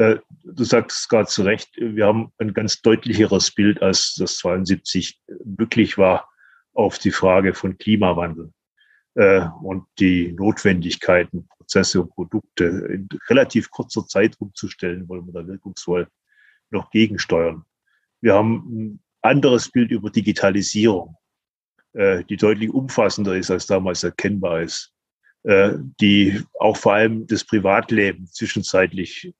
Äh, 0.00 0.18
du 0.44 0.64
sagst 0.64 1.10
gerade 1.10 1.28
zu 1.28 1.42
Recht, 1.42 1.68
wir 1.76 2.06
haben 2.06 2.32
ein 2.38 2.54
ganz 2.54 2.80
deutlicheres 2.80 3.50
Bild, 3.50 3.82
als 3.82 4.14
das 4.14 4.38
72 4.38 5.20
wirklich 5.44 5.98
war, 5.98 6.30
auf 6.72 6.98
die 6.98 7.10
Frage 7.10 7.52
von 7.52 7.76
Klimawandel 7.76 8.50
äh, 9.16 9.46
und 9.62 9.84
die 9.98 10.32
Notwendigkeiten, 10.32 11.46
Prozesse 11.48 12.00
und 12.00 12.14
Produkte 12.14 12.64
in 12.64 13.08
relativ 13.28 13.70
kurzer 13.70 14.06
Zeit 14.06 14.40
umzustellen, 14.40 15.06
wollen 15.06 15.26
wir 15.26 15.34
da 15.34 15.46
wirkungsvoll 15.46 16.08
noch 16.70 16.90
gegensteuern. 16.90 17.66
Wir 18.22 18.32
haben 18.34 18.54
ein 18.70 19.00
anderes 19.20 19.70
Bild 19.70 19.90
über 19.90 20.08
Digitalisierung, 20.08 21.14
äh, 21.92 22.24
die 22.24 22.38
deutlich 22.38 22.70
umfassender 22.70 23.36
ist, 23.36 23.50
als 23.50 23.66
damals 23.66 24.02
erkennbar 24.02 24.62
ist, 24.62 24.94
die 25.42 26.44
auch 26.58 26.76
vor 26.76 26.92
allem 26.92 27.26
das 27.26 27.44
Privatleben 27.44 28.26
zwischenzeitlich 28.26 29.32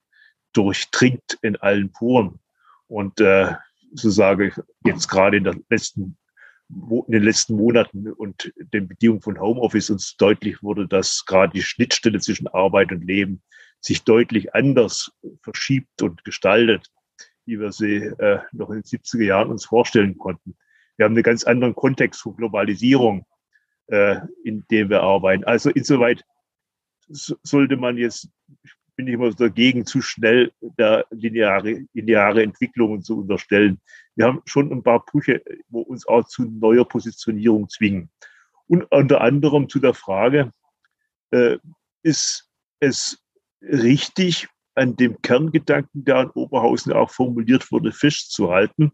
durchdringt 0.53 1.39
in 1.43 1.57
allen 1.57 1.93
Poren. 1.93 2.39
Und 2.87 3.21
äh, 3.21 3.55
so 3.93 4.11
sage 4.11 4.49
ich 4.49 4.55
jetzt 4.85 5.09
gerade 5.09 5.37
in, 5.37 5.45
der 5.45 5.57
letzten, 5.69 6.17
in 6.69 7.13
den 7.13 7.23
letzten 7.23 7.57
Monaten 7.57 8.13
und 8.13 8.53
den 8.57 8.89
Bedingungen 8.89 9.23
von 9.23 9.41
Homeoffice 9.41 9.91
uns 9.91 10.17
deutlich 10.17 10.63
wurde, 10.63 10.87
dass 10.87 11.25
gerade 11.25 11.53
die 11.53 11.63
Schnittstelle 11.63 12.21
zwischen 12.21 12.49
Arbeit 12.49 12.93
und 12.93 13.05
Leben 13.05 13.43
sich 13.81 14.05
deutlich 14.05 14.55
anders 14.55 15.13
verschiebt 15.43 16.03
und 16.03 16.25
gestaltet, 16.25 16.91
wie 17.47 17.59
wir 17.59 17.73
sie 17.73 17.97
äh, 17.97 18.41
noch 18.53 18.71
in 18.71 18.83
den 18.83 18.85
70er 18.85 19.25
Jahren 19.25 19.51
uns 19.51 19.65
vorstellen 19.65 20.19
konnten. 20.19 20.57
Wir 20.97 21.05
haben 21.05 21.15
einen 21.15 21.23
ganz 21.23 21.45
anderen 21.45 21.75
Kontext 21.75 22.21
von 22.21 22.37
Globalisierung, 22.37 23.25
äh, 23.87 24.17
in 24.45 24.67
dem 24.71 24.91
wir 24.91 25.03
arbeiten. 25.03 25.45
Also 25.45 25.71
insoweit 25.71 26.25
sollte 27.09 27.77
man 27.77 27.97
jetzt 27.97 28.29
bin 29.01 29.09
ich 29.09 29.15
immer 29.15 29.31
dagegen, 29.33 29.87
zu 29.87 30.03
schnell 30.03 30.53
der 30.61 31.07
lineare, 31.11 31.87
lineare 31.95 32.43
Entwicklungen 32.43 33.03
zu 33.03 33.21
unterstellen. 33.21 33.81
Wir 34.15 34.27
haben 34.27 34.43
schon 34.45 34.71
ein 34.71 34.83
paar 34.83 35.03
Brüche, 35.07 35.43
wo 35.71 35.81
uns 35.81 36.07
auch 36.07 36.25
zu 36.27 36.43
neuer 36.43 36.87
Positionierung 36.87 37.71
zwingen. 37.71 38.11
Und 38.67 38.85
unter 38.91 39.23
anderem 39.23 39.71
zu 39.71 39.79
der 39.79 39.95
Frage, 39.95 40.53
äh, 41.31 41.57
ist 42.03 42.51
es 42.79 43.25
richtig, 43.63 44.49
an 44.75 44.97
dem 44.97 45.21
Kerngedanken, 45.23 46.05
der 46.05 46.17
an 46.17 46.31
Oberhausen 46.33 46.93
auch 46.93 47.11
formuliert 47.11 47.73
wurde, 47.73 47.93
festzuhalten, 47.93 48.93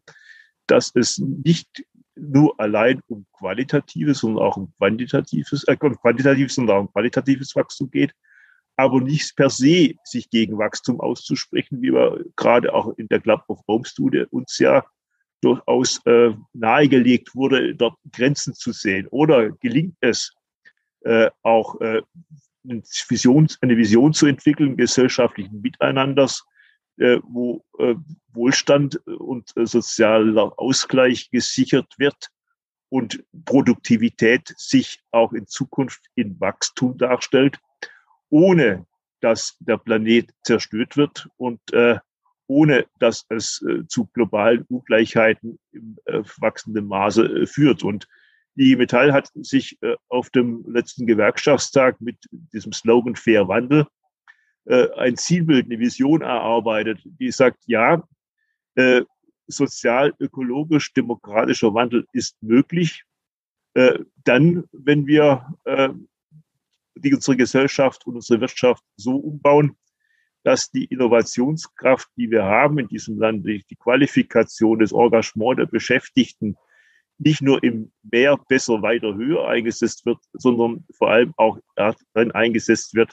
dass 0.69 0.93
es 0.95 1.19
nicht 1.19 1.85
nur 2.15 2.59
allein 2.61 3.01
um 3.09 3.27
qualitatives, 3.33 4.21
sondern 4.21 4.45
auch 4.45 4.57
um 4.57 4.73
quantitatives, 4.79 5.65
äh, 5.65 5.77
quantitatives, 5.77 6.55
sondern 6.55 6.77
auch 6.77 6.81
um 6.83 6.93
qualitatives 6.93 7.57
Wachstum 7.57 7.91
geht, 7.91 8.15
aber 8.77 9.01
nicht 9.01 9.35
per 9.37 9.51
se 9.51 9.95
sich 10.05 10.31
gegen 10.31 10.59
Wachstum 10.59 11.01
auszusprechen, 11.01 11.81
wie 11.81 11.93
wir 11.93 12.25
gerade 12.37 12.75
auch 12.75 12.97
in 12.99 13.09
der 13.09 13.21
Club 13.21 13.45
of 13.49 13.67
Rome 13.67 13.85
Studie 13.85 14.25
uns 14.31 14.59
ja 14.59 14.85
durchaus 15.41 16.05
äh, 16.07 16.33
nahegelegt 16.53 17.35
wurde, 17.35 17.75
dort 17.75 17.97
Grenzen 18.13 18.55
zu 18.55 18.73
sehen. 18.73 19.07
Oder 19.09 19.51
gelingt 19.51 19.97
es 20.01 20.35
äh, 21.05 21.31
auch 21.43 21.81
äh, 21.81 22.03
eine, 22.69 22.83
Vision, 23.09 23.49
eine 23.61 23.77
Vision 23.77 24.13
zu 24.13 24.27
entwickeln, 24.27 24.77
gesellschaftlichen 24.77 25.61
Miteinanders, 25.61 26.45
äh, 26.99 27.19
wo 27.23 27.65
äh, 27.79 27.95
Wohlstand 28.33 28.97
und 29.07 29.53
sozialer 29.57 30.53
Ausgleich 30.59 31.31
gesichert 31.31 31.95
wird 31.99 32.31
und 32.89 33.25
Produktivität 33.45 34.53
sich 34.57 35.03
auch 35.11 35.33
in 35.33 35.47
Zukunft 35.47 36.01
in 36.15 36.39
Wachstum 36.41 36.97
darstellt 36.99 37.59
ohne 38.37 38.85
dass 39.21 39.57
der 39.61 39.79
Planet 39.79 40.31
zerstört 40.43 40.99
wird 40.99 41.27
und 41.39 41.59
äh, 41.73 41.99
ohne 42.47 42.85
dass 42.99 43.25
es 43.31 43.63
äh, 43.63 43.87
zu 43.89 44.05
globalen 44.13 44.63
Ungleichheiten 44.69 45.59
im 45.73 45.97
äh, 46.05 46.21
wachsenden 46.37 46.87
Maße 46.87 47.25
äh, 47.25 47.47
führt. 47.47 47.83
Und 47.83 48.07
die 48.55 48.77
Metall 48.77 49.15
hat 49.15 49.31
sich 49.35 49.79
äh, 49.81 49.97
auf 50.09 50.29
dem 50.29 50.67
letzten 50.69 51.07
Gewerkschaftstag 51.07 51.99
mit 52.03 52.19
diesem 52.31 52.73
Slogan 52.75 53.17
Fair 53.17 53.49
Wandel 53.49 53.87
äh, 54.67 54.91
ein 54.99 55.17
Zielbild, 55.17 55.65
eine 55.65 55.79
Vision 55.79 56.21
erarbeitet, 56.21 57.01
die 57.05 57.31
sagt, 57.31 57.65
ja, 57.67 58.03
sozial, 59.47 60.13
ökologisch, 60.21 60.93
demokratischer 60.93 61.73
Wandel 61.73 62.05
ist 62.13 62.37
möglich, 62.43 63.05
dann, 63.73 64.65
wenn 64.73 65.07
wir 65.07 65.47
die 66.97 67.15
unsere 67.15 67.37
Gesellschaft 67.37 68.07
und 68.07 68.17
unsere 68.17 68.41
Wirtschaft 68.41 68.83
so 68.97 69.17
umbauen, 69.17 69.77
dass 70.43 70.71
die 70.71 70.85
Innovationskraft, 70.85 72.09
die 72.17 72.31
wir 72.31 72.45
haben 72.45 72.79
in 72.79 72.89
diesem 72.89 73.19
Land, 73.19 73.47
die 73.47 73.77
Qualifikation, 73.79 74.79
das 74.79 74.93
Engagement 74.93 75.59
der 75.59 75.67
Beschäftigten 75.67 76.57
nicht 77.19 77.43
nur 77.43 77.63
im 77.63 77.93
mehr, 78.03 78.37
besser, 78.49 78.83
weiter, 78.83 79.15
höher 79.15 79.49
eingesetzt 79.49 80.05
wird, 80.07 80.19
sondern 80.35 80.85
vor 80.97 81.11
allem 81.11 81.33
auch 81.37 81.59
dann 81.75 82.31
eingesetzt 82.33 82.95
wird, 82.95 83.13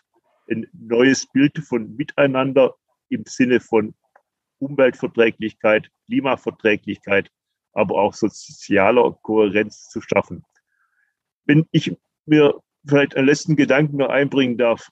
ein 0.50 0.68
neues 0.74 1.26
Bild 1.32 1.58
von 1.60 1.96
Miteinander 1.96 2.76
im 3.10 3.24
Sinne 3.26 3.60
von 3.60 3.96
Umweltverträglichkeit, 4.60 5.90
Klimaverträglichkeit, 6.06 7.30
aber 7.72 7.96
auch 7.96 8.14
sozialer 8.14 9.18
Kohärenz 9.22 9.90
zu 9.90 10.02
schaffen. 10.02 10.44
Wenn 11.46 11.66
ich 11.72 11.96
mir 12.26 12.62
vielleicht 12.88 13.16
einen 13.16 13.28
letzten 13.28 13.56
Gedanken 13.56 13.98
noch 13.98 14.10
einbringen 14.10 14.58
darf. 14.58 14.90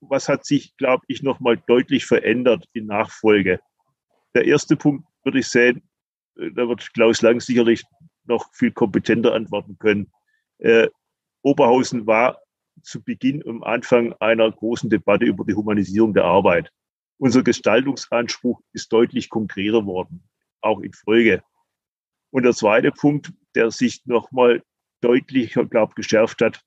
Was 0.00 0.28
hat 0.28 0.44
sich, 0.44 0.76
glaube 0.76 1.04
ich, 1.08 1.22
nochmal 1.22 1.56
deutlich 1.66 2.06
verändert 2.06 2.66
in 2.72 2.86
Nachfolge? 2.86 3.60
Der 4.34 4.46
erste 4.46 4.76
Punkt 4.76 5.04
würde 5.24 5.40
ich 5.40 5.48
sehen, 5.48 5.82
äh, 6.36 6.50
da 6.52 6.68
wird 6.68 6.92
Klaus 6.94 7.22
Lang 7.22 7.40
sicherlich 7.40 7.84
noch 8.24 8.52
viel 8.54 8.72
kompetenter 8.72 9.34
antworten 9.34 9.76
können. 9.78 10.10
Äh, 10.58 10.88
Oberhausen 11.42 12.06
war 12.06 12.38
zu 12.82 13.02
Beginn 13.02 13.46
am 13.46 13.62
Anfang 13.62 14.14
einer 14.20 14.50
großen 14.50 14.88
Debatte 14.88 15.24
über 15.24 15.44
die 15.44 15.54
Humanisierung 15.54 16.14
der 16.14 16.24
Arbeit. 16.24 16.70
Unser 17.18 17.42
Gestaltungsanspruch 17.42 18.60
ist 18.72 18.92
deutlich 18.92 19.28
konkreter 19.28 19.84
worden, 19.84 20.22
auch 20.60 20.80
in 20.80 20.92
Folge. 20.92 21.42
Und 22.30 22.44
der 22.44 22.54
zweite 22.54 22.92
Punkt, 22.92 23.32
der 23.54 23.70
sich 23.70 24.06
nochmal 24.06 24.62
deutlich, 25.00 25.52
glaube 25.52 25.94
geschärft 25.94 26.40
hat, 26.40 26.62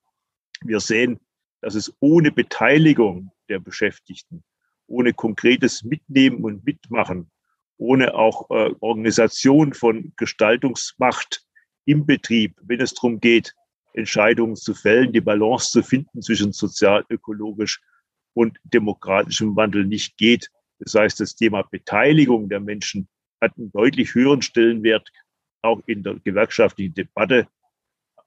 wir 0.67 0.79
sehen, 0.79 1.19
dass 1.61 1.75
es 1.75 1.93
ohne 1.99 2.31
Beteiligung 2.31 3.31
der 3.49 3.59
Beschäftigten, 3.59 4.43
ohne 4.87 5.13
konkretes 5.13 5.83
Mitnehmen 5.83 6.43
und 6.43 6.65
Mitmachen, 6.65 7.31
ohne 7.77 8.13
auch 8.13 8.49
äh, 8.49 8.73
Organisation 8.79 9.73
von 9.73 10.13
Gestaltungsmacht 10.17 11.45
im 11.85 12.05
Betrieb, 12.05 12.59
wenn 12.63 12.81
es 12.81 12.93
darum 12.93 13.19
geht, 13.19 13.55
Entscheidungen 13.93 14.55
zu 14.55 14.73
fällen, 14.73 15.13
die 15.13 15.21
Balance 15.21 15.71
zu 15.71 15.83
finden 15.83 16.21
zwischen 16.21 16.51
sozial, 16.51 17.05
ökologisch 17.09 17.81
und 18.33 18.57
demokratischem 18.63 19.55
Wandel 19.55 19.85
nicht 19.85 20.17
geht. 20.17 20.49
Das 20.79 20.95
heißt, 20.95 21.19
das 21.19 21.35
Thema 21.35 21.63
Beteiligung 21.63 22.49
der 22.49 22.59
Menschen 22.59 23.07
hat 23.39 23.57
einen 23.57 23.71
deutlich 23.71 24.15
höheren 24.15 24.41
Stellenwert, 24.41 25.09
auch 25.61 25.81
in 25.85 26.03
der 26.03 26.15
gewerkschaftlichen 26.15 26.93
Debatte, 26.93 27.47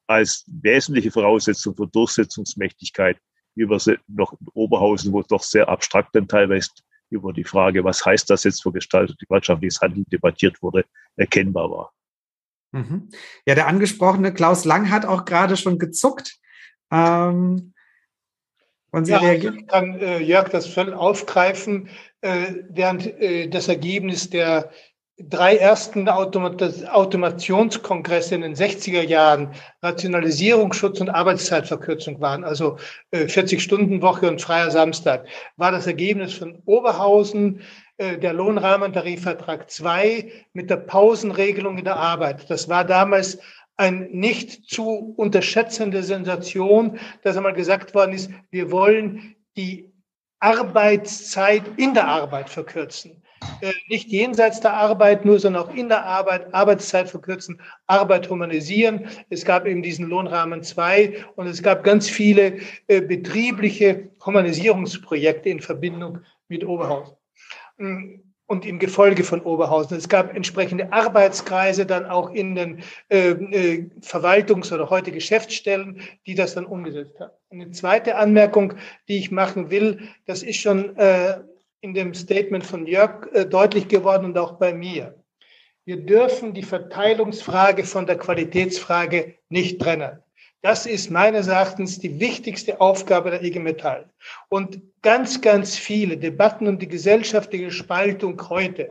als 0.06 0.44
wesentliche 0.46 1.10
Voraussetzung 1.10 1.74
für 1.76 1.86
Durchsetzungsmächtigkeit, 1.86 3.18
wie 3.54 3.68
wir 3.68 3.78
sie 3.78 3.98
noch 4.06 4.32
in 4.32 4.46
Oberhausen, 4.54 5.12
wo 5.12 5.20
es 5.20 5.26
doch 5.26 5.42
sehr 5.42 5.68
abstrakt 5.68 6.14
dann 6.14 6.28
teilweise 6.28 6.70
über 7.10 7.32
die 7.32 7.44
Frage, 7.44 7.84
was 7.84 8.04
heißt 8.04 8.28
das 8.30 8.44
jetzt 8.44 8.62
für 8.62 8.72
gestaltet 8.72 9.18
wirtschaftliches 9.28 9.80
Handeln 9.80 10.04
debattiert 10.10 10.62
wurde, 10.62 10.84
erkennbar 11.16 11.70
war. 11.70 11.92
Mhm. 12.72 13.08
Ja, 13.46 13.54
der 13.54 13.68
angesprochene 13.68 14.34
Klaus 14.34 14.64
Lang 14.64 14.90
hat 14.90 15.06
auch 15.06 15.24
gerade 15.24 15.56
schon 15.56 15.78
gezuckt. 15.78 16.38
Ähm, 16.90 17.72
Sie 19.04 19.12
ja, 19.12 19.18
reagieren? 19.18 19.58
Ich 19.58 19.66
kann 19.66 19.98
äh, 20.00 20.20
Jörg 20.20 20.48
das 20.48 20.66
voll 20.66 20.94
aufgreifen, 20.94 21.90
äh, 22.22 22.54
während 22.70 23.06
äh, 23.06 23.48
das 23.48 23.68
Ergebnis 23.68 24.30
der 24.30 24.70
drei 25.18 25.56
ersten 25.56 26.08
Automat 26.08 26.62
Automationskongresse 26.88 28.34
in 28.34 28.42
den 28.42 28.54
60er 28.54 29.02
Jahren 29.02 29.52
Rationalisierungsschutz 29.82 31.00
und 31.00 31.08
Arbeitszeitverkürzung 31.08 32.20
waren, 32.20 32.44
also 32.44 32.76
äh, 33.12 33.24
40-Stunden-Woche 33.24 34.28
und 34.28 34.42
freier 34.42 34.70
Samstag, 34.70 35.26
war 35.56 35.72
das 35.72 35.86
Ergebnis 35.86 36.34
von 36.34 36.60
Oberhausen, 36.66 37.62
äh, 37.96 38.18
der 38.18 38.34
Lohnrahmentarifvertrag 38.34 39.70
2 39.70 40.30
mit 40.52 40.68
der 40.68 40.76
Pausenregelung 40.76 41.78
in 41.78 41.84
der 41.84 41.96
Arbeit. 41.96 42.50
Das 42.50 42.68
war 42.68 42.84
damals 42.84 43.38
ein 43.78 44.08
nicht 44.10 44.68
zu 44.68 45.14
unterschätzende 45.16 46.02
Sensation, 46.02 46.98
dass 47.22 47.36
einmal 47.36 47.54
gesagt 47.54 47.94
worden 47.94 48.12
ist, 48.12 48.30
wir 48.50 48.70
wollen 48.70 49.34
die 49.56 49.90
Arbeitszeit 50.40 51.62
in 51.78 51.94
der 51.94 52.06
Arbeit 52.06 52.50
verkürzen. 52.50 53.22
Äh, 53.60 53.72
nicht 53.88 54.08
jenseits 54.08 54.60
der 54.60 54.74
Arbeit 54.74 55.24
nur, 55.24 55.38
sondern 55.38 55.64
auch 55.64 55.74
in 55.74 55.88
der 55.88 56.04
Arbeit, 56.04 56.52
Arbeitszeit 56.52 57.08
verkürzen, 57.08 57.60
Arbeit 57.86 58.28
humanisieren. 58.28 59.08
Es 59.30 59.44
gab 59.44 59.66
eben 59.66 59.82
diesen 59.82 60.08
Lohnrahmen 60.08 60.62
2 60.62 61.24
und 61.36 61.46
es 61.46 61.62
gab 61.62 61.84
ganz 61.84 62.08
viele 62.08 62.58
äh, 62.86 63.00
betriebliche 63.00 64.10
Humanisierungsprojekte 64.24 65.48
in 65.48 65.60
Verbindung 65.60 66.20
mit 66.48 66.66
Oberhausen 66.66 67.16
mm, 67.78 68.20
und 68.46 68.66
im 68.66 68.78
Gefolge 68.78 69.24
von 69.24 69.40
Oberhausen. 69.40 69.96
Es 69.96 70.08
gab 70.08 70.34
entsprechende 70.34 70.92
Arbeitskreise 70.92 71.86
dann 71.86 72.06
auch 72.06 72.30
in 72.30 72.54
den 72.54 72.82
äh, 73.08 73.84
Verwaltungs- 74.02 74.72
oder 74.72 74.90
heute 74.90 75.12
Geschäftsstellen, 75.12 76.00
die 76.26 76.34
das 76.34 76.54
dann 76.54 76.66
umgesetzt 76.66 77.18
haben. 77.20 77.32
Eine 77.50 77.70
zweite 77.70 78.16
Anmerkung, 78.16 78.74
die 79.08 79.18
ich 79.18 79.30
machen 79.30 79.70
will, 79.70 80.08
das 80.26 80.42
ist 80.42 80.56
schon 80.56 80.94
in 81.80 81.94
dem 81.94 82.14
Statement 82.14 82.64
von 82.64 82.86
Jörg 82.86 83.28
äh, 83.32 83.46
deutlich 83.46 83.88
geworden 83.88 84.26
und 84.26 84.38
auch 84.38 84.52
bei 84.52 84.72
mir. 84.72 85.14
Wir 85.84 85.98
dürfen 85.98 86.52
die 86.52 86.64
Verteilungsfrage 86.64 87.84
von 87.84 88.06
der 88.06 88.18
Qualitätsfrage 88.18 89.36
nicht 89.48 89.80
trennen. 89.80 90.18
Das 90.62 90.84
ist 90.84 91.10
meines 91.10 91.46
Erachtens 91.46 92.00
die 92.00 92.18
wichtigste 92.18 92.80
Aufgabe 92.80 93.30
der 93.30 93.42
IG 93.44 93.60
Metall. 93.60 94.10
Und 94.48 94.80
ganz, 95.02 95.40
ganz 95.40 95.76
viele 95.76 96.16
Debatten 96.16 96.66
und 96.66 96.82
die 96.82 96.88
gesellschaftliche 96.88 97.70
Spaltung 97.70 98.42
heute 98.48 98.90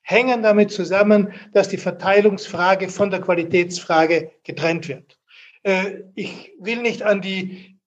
hängen 0.00 0.42
damit 0.42 0.70
zusammen, 0.70 1.34
dass 1.52 1.68
die 1.68 1.76
Verteilungsfrage 1.76 2.88
von 2.88 3.10
der 3.10 3.20
Qualitätsfrage 3.20 4.30
getrennt 4.44 4.88
wird. 4.88 5.18
Äh, 5.62 6.04
ich 6.14 6.52
will 6.58 6.80
nicht 6.80 7.02
an 7.02 7.20
die 7.20 7.78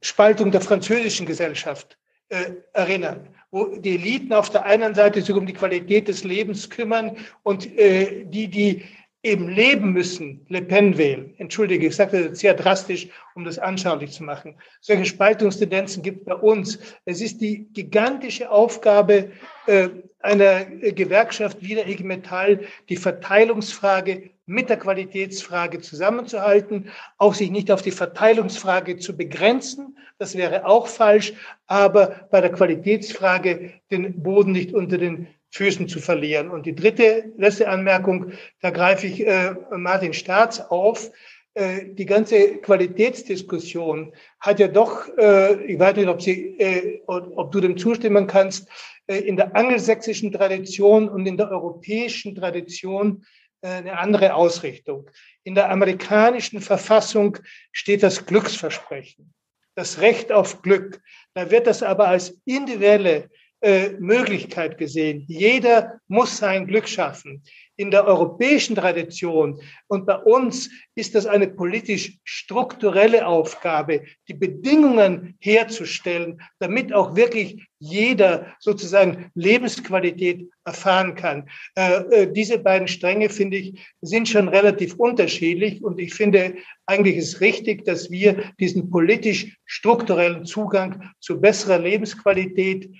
Spaltung 0.00 0.52
der 0.52 0.60
französischen 0.60 1.26
Gesellschaft 1.26 1.98
äh, 2.28 2.52
erinnern 2.72 3.33
wo 3.54 3.66
die 3.66 3.94
Eliten 3.94 4.32
auf 4.32 4.50
der 4.50 4.64
einen 4.64 4.96
Seite 4.96 5.22
sich 5.22 5.32
um 5.32 5.46
die 5.46 5.52
Qualität 5.52 6.08
des 6.08 6.24
Lebens 6.24 6.68
kümmern 6.68 7.16
und 7.44 7.72
äh, 7.78 8.24
die, 8.24 8.48
die 8.48 8.82
eben 9.24 9.48
leben 9.48 9.92
müssen, 9.92 10.44
Le 10.48 10.62
Pen 10.62 10.96
wählen. 10.98 11.34
Entschuldige, 11.38 11.86
ich 11.86 11.96
sage 11.96 12.28
das 12.28 12.38
sehr 12.38 12.54
drastisch, 12.54 13.08
um 13.34 13.44
das 13.44 13.58
anschaulich 13.58 14.12
zu 14.12 14.22
machen. 14.22 14.54
Solche 14.80 15.06
Spaltungstendenzen 15.06 16.02
gibt 16.02 16.20
es 16.20 16.24
bei 16.26 16.34
uns. 16.34 16.78
Es 17.06 17.20
ist 17.20 17.40
die 17.40 17.66
gigantische 17.72 18.50
Aufgabe 18.50 19.30
äh, 19.66 19.88
einer 20.20 20.64
Gewerkschaft 20.64 21.58
wie 21.60 21.74
der 21.74 21.88
IG 21.88 22.04
Metall, 22.04 22.60
die 22.88 22.96
Verteilungsfrage 22.96 24.30
mit 24.46 24.68
der 24.68 24.78
Qualitätsfrage 24.78 25.80
zusammenzuhalten, 25.80 26.90
auch 27.16 27.32
sich 27.32 27.50
nicht 27.50 27.70
auf 27.70 27.80
die 27.80 27.90
Verteilungsfrage 27.90 28.98
zu 28.98 29.16
begrenzen, 29.16 29.96
das 30.18 30.36
wäre 30.36 30.66
auch 30.66 30.86
falsch, 30.86 31.32
aber 31.66 32.28
bei 32.30 32.40
der 32.40 32.52
Qualitätsfrage 32.52 33.72
den 33.90 34.22
Boden 34.22 34.52
nicht 34.52 34.74
unter 34.74 34.98
den 34.98 35.28
Füßen 35.54 35.86
zu 35.88 36.00
verlieren. 36.00 36.50
Und 36.50 36.66
die 36.66 36.74
dritte, 36.74 37.32
letzte 37.36 37.68
Anmerkung, 37.68 38.32
da 38.60 38.70
greife 38.70 39.06
ich 39.06 39.24
äh, 39.24 39.54
Martin 39.70 40.12
Staats 40.12 40.60
auf. 40.60 41.12
Äh, 41.54 41.94
die 41.94 42.06
ganze 42.06 42.56
Qualitätsdiskussion 42.56 44.12
hat 44.40 44.58
ja 44.58 44.66
doch, 44.66 45.08
äh, 45.16 45.64
ich 45.64 45.78
weiß 45.78 45.94
nicht, 45.94 46.08
ob, 46.08 46.20
Sie, 46.20 46.58
äh, 46.58 47.00
ob 47.06 47.52
du 47.52 47.60
dem 47.60 47.78
zustimmen 47.78 48.26
kannst, 48.26 48.68
äh, 49.06 49.18
in 49.18 49.36
der 49.36 49.54
angelsächsischen 49.54 50.32
Tradition 50.32 51.08
und 51.08 51.24
in 51.24 51.36
der 51.36 51.52
europäischen 51.52 52.34
Tradition 52.34 53.24
äh, 53.62 53.68
eine 53.68 53.96
andere 53.96 54.34
Ausrichtung. 54.34 55.08
In 55.44 55.54
der 55.54 55.70
amerikanischen 55.70 56.60
Verfassung 56.60 57.38
steht 57.70 58.02
das 58.02 58.26
Glücksversprechen, 58.26 59.32
das 59.76 60.00
Recht 60.00 60.32
auf 60.32 60.62
Glück. 60.62 61.00
Da 61.34 61.52
wird 61.52 61.68
das 61.68 61.84
aber 61.84 62.08
als 62.08 62.40
individuelle 62.44 63.30
äh, 63.64 63.96
Möglichkeit 63.98 64.76
gesehen. 64.76 65.24
Jeder 65.26 65.98
muss 66.06 66.36
sein 66.36 66.66
Glück 66.66 66.86
schaffen 66.86 67.42
in 67.76 67.90
der 67.90 68.06
europäischen 68.06 68.76
Tradition 68.76 69.58
und 69.88 70.04
bei 70.04 70.16
uns 70.16 70.68
ist 70.94 71.14
das 71.14 71.24
eine 71.24 71.48
politisch 71.48 72.18
strukturelle 72.22 73.26
Aufgabe, 73.26 74.02
die 74.28 74.34
Bedingungen 74.34 75.38
herzustellen, 75.40 76.42
damit 76.58 76.92
auch 76.92 77.16
wirklich 77.16 77.66
jeder 77.78 78.54
sozusagen 78.60 79.30
Lebensqualität 79.34 80.46
erfahren 80.66 81.14
kann. 81.14 81.48
Äh, 81.74 81.94
äh, 81.94 82.32
diese 82.32 82.58
beiden 82.58 82.86
Stränge, 82.86 83.30
finde 83.30 83.56
ich, 83.56 83.80
sind 84.02 84.28
schon 84.28 84.48
relativ 84.48 84.94
unterschiedlich 84.96 85.82
und 85.82 85.98
ich 85.98 86.12
finde 86.12 86.56
eigentlich 86.84 87.16
ist 87.16 87.40
richtig, 87.40 87.86
dass 87.86 88.10
wir 88.10 88.52
diesen 88.60 88.90
politisch 88.90 89.56
strukturellen 89.64 90.44
Zugang 90.44 91.10
zu 91.18 91.40
besserer 91.40 91.78
Lebensqualität 91.78 92.90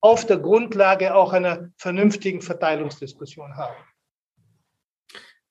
auf 0.00 0.26
der 0.26 0.38
Grundlage 0.38 1.14
auch 1.14 1.32
einer 1.32 1.70
vernünftigen 1.76 2.40
Verteilungsdiskussion 2.40 3.56
haben. 3.56 3.76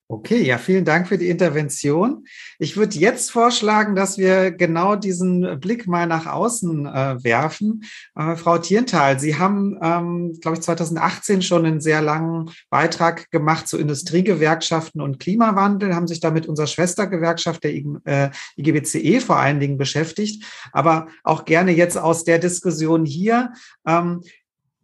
Okay, 0.10 0.41
ja, 0.41 0.58
vielen 0.58 0.86
Dank 0.86 1.10
für 1.10 1.18
die 1.18 1.28
Intervention. 1.28 2.26
Ich 2.60 2.78
würde 2.78 2.97
jetzt 2.97 3.30
vorschlagen, 3.30 3.93
dass 3.93 4.18
wir 4.18 4.51
genau 4.51 4.95
diesen 4.95 5.60
Blick 5.60 5.86
mal 5.86 6.08
nach 6.08 6.28
außen 6.28 6.86
äh, 6.86 7.24
werfen. 7.26 7.84
Äh, 8.16 8.38
Frau 8.38 8.58
Tienthal, 8.58 9.20
Sie 9.20 9.38
haben, 9.38 9.78
ähm, 9.84 10.39
glaube 10.39 10.55
ich, 10.55 10.64
2018 10.64 11.41
schon 11.41 11.66
einen 11.66 11.82
sehr 11.82 12.01
langen 12.01 12.49
Beitrag 12.70 13.30
gemacht 13.32 13.68
zu 13.68 13.78
Industriegewerkschaften 13.78 15.01
und 15.01 15.20
Klimawandel, 15.20 15.93
haben 15.93 16.08
sich 16.08 16.22
damit 16.22 16.47
unserer 16.47 16.68
Schwestergewerkschaft, 16.68 17.66
der 17.66 17.76
äh, 17.76 18.30
IGBCE 18.55 19.20
vor 19.20 19.36
allen 19.36 19.60
Dingen 19.60 19.78
beschäftigt, 19.78 20.45
aber 20.72 21.08
auch 21.26 21.43
gerne 21.43 21.74
jetzt 21.74 21.97
aus 21.97 22.24
der 22.24 22.39
Diskussion 22.39 23.03
hier. 23.03 23.51
Ähm, 23.86 24.22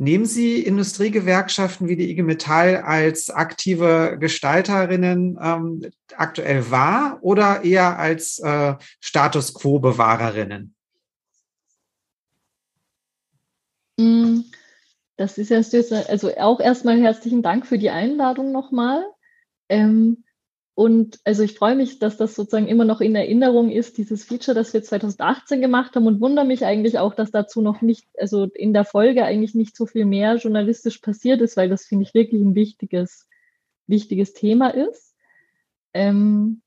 Nehmen 0.04 0.26
Sie 0.26 0.62
Industriegewerkschaften 0.62 1.88
wie 1.88 1.96
die 1.96 2.12
IG 2.12 2.24
Metall 2.24 2.76
als 2.76 3.30
aktive 3.30 4.18
Gestalterinnen 4.20 5.40
ähm, 5.42 5.92
aktuell 6.18 6.70
wahr 6.70 7.20
oder 7.22 7.64
eher 7.64 7.98
als 7.98 8.38
äh, 8.40 8.76
Status 9.00 9.54
quo-Bewahrerinnen? 9.54 10.76
Mm, 13.98 14.42
das 15.16 15.38
ist 15.38 15.52
erst 15.52 15.72
jetzt, 15.72 15.94
also 15.94 16.36
auch 16.36 16.60
erstmal 16.60 17.00
herzlichen 17.00 17.42
Dank 17.42 17.66
für 17.66 17.78
die 17.78 17.90
Einladung 17.90 18.52
nochmal. 18.52 19.06
Ähm, 19.70 20.23
Und 20.76 21.20
also 21.24 21.44
ich 21.44 21.54
freue 21.54 21.76
mich, 21.76 22.00
dass 22.00 22.18
das 22.18 22.34
sozusagen 22.34 22.68
immer 22.68 22.86
noch 22.86 23.00
in 23.00 23.16
Erinnerung 23.16 23.70
ist, 23.70 24.00
dieses 24.00 24.24
Feature, 24.24 24.56
das 24.56 24.74
wir 24.74 24.82
2018 24.82 25.62
gemacht 25.62 25.96
haben 25.96 26.08
und 26.08 26.20
wundere 26.20 26.46
mich 26.46 26.66
eigentlich 26.66 26.98
auch, 26.98 27.14
dass 27.14 27.30
dazu 27.30 27.62
noch 27.62 27.82
nicht, 27.82 28.08
also 28.18 28.46
in 28.46 28.74
der 28.74 28.84
Folge 28.84 29.24
eigentlich 29.24 29.54
nicht 29.54 29.78
so 29.78 29.86
viel 29.86 30.06
mehr 30.06 30.36
journalistisch 30.38 30.98
passiert 30.98 31.42
ist, 31.42 31.58
weil 31.58 31.70
das 31.70 31.86
finde 31.86 32.06
ich 32.06 32.16
wirklich 32.16 32.42
ein 32.42 32.56
wichtiges, 32.56 33.28
wichtiges 33.86 34.34
Thema 34.34 34.70
ist. 34.70 35.16
Ähm, 35.94 36.62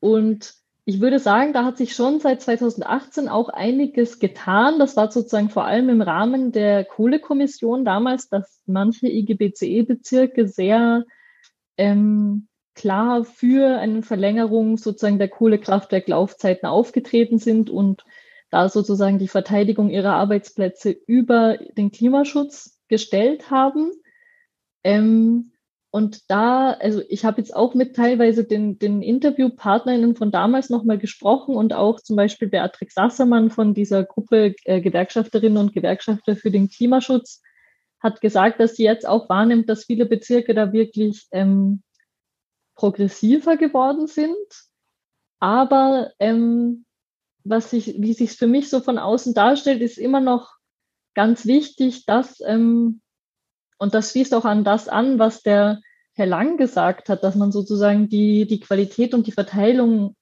und 0.00 0.54
ich 0.86 1.02
würde 1.02 1.18
sagen, 1.18 1.52
da 1.52 1.66
hat 1.66 1.76
sich 1.76 1.94
schon 1.94 2.20
seit 2.20 2.40
2018 2.40 3.28
auch 3.28 3.50
einiges 3.50 4.20
getan. 4.20 4.78
Das 4.78 4.96
war 4.96 5.10
sozusagen 5.10 5.50
vor 5.50 5.66
allem 5.66 5.90
im 5.90 6.00
Rahmen 6.00 6.50
der 6.50 6.86
Kohlekommission 6.86 7.84
damals, 7.84 8.30
dass 8.30 8.62
manche 8.64 9.06
IGBCE-Bezirke 9.06 10.48
sehr 10.48 11.04
ähm, 11.76 12.47
klar 12.78 13.24
für 13.24 13.78
eine 13.78 14.02
Verlängerung 14.02 14.78
sozusagen 14.78 15.18
der 15.18 15.28
Kohlekraftwerklaufzeiten 15.28 16.68
aufgetreten 16.68 17.38
sind 17.38 17.70
und 17.70 18.04
da 18.50 18.68
sozusagen 18.68 19.18
die 19.18 19.28
Verteidigung 19.28 19.90
ihrer 19.90 20.14
Arbeitsplätze 20.14 20.90
über 20.90 21.58
den 21.76 21.90
Klimaschutz 21.90 22.78
gestellt 22.88 23.50
haben. 23.50 23.90
Ähm, 24.84 25.52
und 25.90 26.30
da, 26.30 26.70
also 26.70 27.02
ich 27.08 27.24
habe 27.24 27.40
jetzt 27.40 27.54
auch 27.54 27.74
mit 27.74 27.96
teilweise 27.96 28.44
den, 28.44 28.78
den 28.78 29.02
Interviewpartnerinnen 29.02 30.14
von 30.14 30.30
damals 30.30 30.70
nochmal 30.70 30.98
gesprochen 30.98 31.56
und 31.56 31.72
auch 31.72 32.00
zum 32.00 32.14
Beispiel 32.14 32.48
Beatrix 32.48 32.94
Sassermann 32.94 33.50
von 33.50 33.74
dieser 33.74 34.04
Gruppe 34.04 34.54
äh, 34.64 34.80
Gewerkschafterinnen 34.80 35.58
und 35.58 35.72
Gewerkschafter 35.72 36.36
für 36.36 36.50
den 36.50 36.68
Klimaschutz 36.68 37.42
hat 38.00 38.20
gesagt, 38.20 38.60
dass 38.60 38.76
sie 38.76 38.84
jetzt 38.84 39.08
auch 39.08 39.28
wahrnimmt, 39.28 39.68
dass 39.68 39.86
viele 39.86 40.06
Bezirke 40.06 40.54
da 40.54 40.72
wirklich 40.72 41.26
ähm, 41.32 41.82
progressiver 42.78 43.56
geworden 43.56 44.06
sind. 44.06 44.36
Aber 45.40 46.12
ähm, 46.18 46.86
was 47.44 47.70
sich, 47.70 48.00
wie 48.00 48.14
sich 48.14 48.32
für 48.32 48.46
mich 48.46 48.70
so 48.70 48.80
von 48.80 48.98
außen 48.98 49.34
darstellt, 49.34 49.82
ist 49.82 49.98
immer 49.98 50.20
noch 50.20 50.54
ganz 51.14 51.44
wichtig, 51.44 52.06
dass 52.06 52.40
ähm, 52.40 53.00
und 53.78 53.94
das 53.94 54.10
schließt 54.10 54.34
auch 54.34 54.44
an 54.44 54.64
das 54.64 54.88
an, 54.88 55.18
was 55.18 55.42
der 55.42 55.80
Herr 56.14 56.26
Lang 56.26 56.56
gesagt 56.56 57.08
hat, 57.08 57.22
dass 57.22 57.36
man 57.36 57.52
sozusagen 57.52 58.08
die, 58.08 58.46
die 58.46 58.60
Qualität 58.60 59.14
und 59.14 59.26
die 59.26 59.32
Verteilung, 59.32 60.16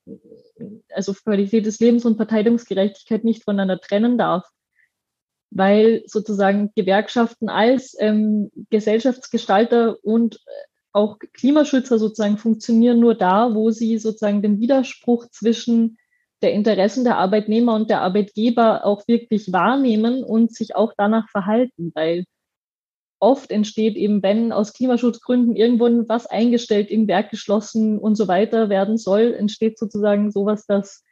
also 0.93 1.13
Qualität 1.13 1.65
des 1.65 1.79
Lebens 1.79 2.05
und 2.05 2.17
Verteilungsgerechtigkeit 2.17 3.23
nicht 3.23 3.43
voneinander 3.43 3.79
trennen 3.79 4.17
darf. 4.17 4.47
Weil 5.49 6.03
sozusagen 6.05 6.71
Gewerkschaften 6.75 7.49
als 7.49 7.95
ähm, 7.99 8.51
Gesellschaftsgestalter 8.69 9.97
und 10.03 10.39
auch 10.97 11.19
Klimaschützer 11.33 11.99
sozusagen 11.99 12.37
funktionieren 12.37 12.99
nur 12.99 13.15
da, 13.15 13.53
wo 13.53 13.69
sie 13.69 13.99
sozusagen 13.99 14.41
den 14.41 14.59
Widerspruch 14.59 15.27
zwischen 15.29 15.97
der 16.41 16.53
Interessen 16.53 17.03
der 17.03 17.17
Arbeitnehmer 17.17 17.75
und 17.75 17.89
der 17.89 18.01
Arbeitgeber 18.01 18.83
auch 18.83 19.07
wirklich 19.07 19.53
wahrnehmen 19.53 20.23
und 20.23 20.53
sich 20.53 20.75
auch 20.75 20.93
danach 20.97 21.29
verhalten, 21.29 21.91
weil 21.95 22.25
oft 23.19 23.51
entsteht 23.51 23.95
eben, 23.95 24.21
wenn 24.21 24.51
aus 24.51 24.73
Klimaschutzgründen 24.73 25.55
irgendwo 25.55 25.85
was 26.07 26.27
eingestellt, 26.27 26.89
im 26.89 27.07
Werk 27.07 27.31
geschlossen 27.31 27.97
und 27.97 28.15
so 28.15 28.27
weiter 28.27 28.69
werden 28.69 28.97
soll, 28.97 29.33
entsteht 29.33 29.79
sozusagen 29.79 30.31
sowas, 30.31 30.65
dass 30.65 31.03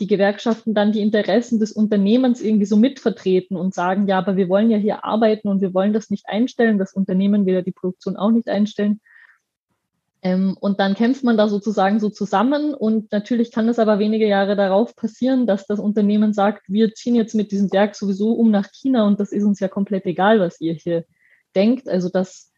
die 0.00 0.08
Gewerkschaften 0.08 0.74
dann 0.74 0.90
die 0.90 1.02
Interessen 1.02 1.60
des 1.60 1.70
Unternehmens 1.70 2.40
irgendwie 2.40 2.66
so 2.66 2.76
mitvertreten 2.76 3.56
und 3.56 3.74
sagen, 3.74 4.08
ja, 4.08 4.18
aber 4.18 4.36
wir 4.36 4.48
wollen 4.48 4.70
ja 4.70 4.78
hier 4.78 5.04
arbeiten 5.04 5.48
und 5.48 5.60
wir 5.60 5.72
wollen 5.72 5.92
das 5.92 6.10
nicht 6.10 6.28
einstellen. 6.28 6.78
Das 6.78 6.92
Unternehmen 6.92 7.46
will 7.46 7.54
ja 7.54 7.62
die 7.62 7.72
Produktion 7.72 8.16
auch 8.16 8.32
nicht 8.32 8.48
einstellen. 8.48 9.00
Ähm, 10.24 10.56
und 10.58 10.80
dann 10.80 10.94
kämpft 10.94 11.22
man 11.22 11.36
da 11.36 11.48
sozusagen 11.48 12.00
so 12.00 12.08
zusammen. 12.08 12.72
Und 12.72 13.12
natürlich 13.12 13.52
kann 13.52 13.68
es 13.68 13.78
aber 13.78 13.98
wenige 13.98 14.26
Jahre 14.26 14.56
darauf 14.56 14.96
passieren, 14.96 15.46
dass 15.46 15.66
das 15.66 15.78
Unternehmen 15.78 16.32
sagt, 16.32 16.62
wir 16.66 16.94
ziehen 16.94 17.14
jetzt 17.14 17.34
mit 17.34 17.52
diesem 17.52 17.70
Werk 17.72 17.94
sowieso 17.94 18.32
um 18.32 18.50
nach 18.50 18.70
China 18.72 19.06
und 19.06 19.20
das 19.20 19.32
ist 19.32 19.44
uns 19.44 19.60
ja 19.60 19.68
komplett 19.68 20.06
egal, 20.06 20.40
was 20.40 20.60
ihr 20.62 20.72
hier 20.72 21.04
denkt. 21.54 21.88
Also 21.90 22.08
das 22.08 22.50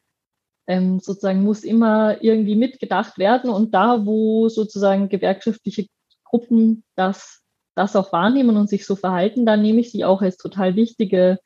ähm, 0.68 1.00
sozusagen 1.00 1.42
muss 1.42 1.64
immer 1.64 2.22
irgendwie 2.22 2.54
mitgedacht 2.54 3.18
werden. 3.18 3.50
Und 3.50 3.74
da, 3.74 4.06
wo 4.06 4.48
sozusagen 4.48 5.08
gewerkschaftliche 5.08 5.88
Gruppen 6.22 6.84
das, 6.94 7.42
das 7.74 7.96
auch 7.96 8.12
wahrnehmen 8.12 8.56
und 8.56 8.68
sich 8.68 8.86
so 8.86 8.94
verhalten, 8.94 9.44
dann 9.44 9.62
nehme 9.62 9.80
ich 9.80 9.90
sie 9.90 10.04
auch 10.04 10.22
als 10.22 10.36
total 10.36 10.76
wichtige 10.76 11.40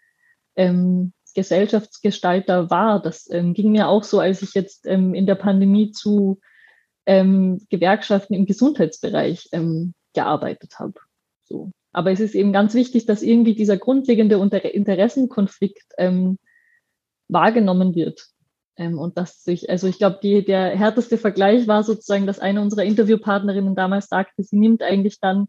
ähm, 0.54 1.14
Gesellschaftsgestalter 1.34 2.70
wahr. 2.70 3.00
Das 3.00 3.28
ähm, 3.30 3.54
ging 3.54 3.72
mir 3.72 3.88
auch 3.88 4.04
so, 4.04 4.20
als 4.20 4.42
ich 4.42 4.54
jetzt 4.54 4.86
ähm, 4.86 5.14
in 5.14 5.26
der 5.26 5.34
Pandemie 5.34 5.90
zu 5.90 6.40
ähm, 7.06 7.60
Gewerkschaften 7.70 8.34
im 8.34 8.46
Gesundheitsbereich 8.46 9.48
ähm, 9.52 9.94
gearbeitet 10.14 10.78
habe. 10.78 10.94
So. 11.44 11.72
Aber 11.92 12.12
es 12.12 12.20
ist 12.20 12.34
eben 12.34 12.52
ganz 12.52 12.74
wichtig, 12.74 13.06
dass 13.06 13.22
irgendwie 13.22 13.54
dieser 13.54 13.76
grundlegende 13.76 14.36
Interessenkonflikt 14.36 15.86
ähm, 15.98 16.38
wahrgenommen 17.28 17.94
wird. 17.94 18.26
Und 18.76 19.18
dass 19.18 19.42
sich, 19.44 19.68
also 19.68 19.88
ich 19.88 19.98
glaube, 19.98 20.20
der 20.22 20.70
härteste 20.70 21.18
Vergleich 21.18 21.66
war 21.66 21.82
sozusagen, 21.82 22.26
dass 22.26 22.38
eine 22.38 22.62
unserer 22.62 22.84
Interviewpartnerinnen 22.84 23.74
damals 23.74 24.08
sagte, 24.08 24.42
sie 24.42 24.56
nimmt 24.56 24.82
eigentlich 24.82 25.20
dann 25.20 25.48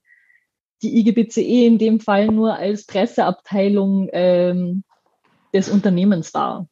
die 0.82 1.00
IGBCE 1.00 1.66
in 1.66 1.78
dem 1.78 2.00
Fall 2.00 2.28
nur 2.28 2.56
als 2.56 2.86
Presseabteilung 2.86 4.10
ähm, 4.12 4.84
des 5.54 5.70
Unternehmens 5.70 6.34
wahr. 6.34 6.68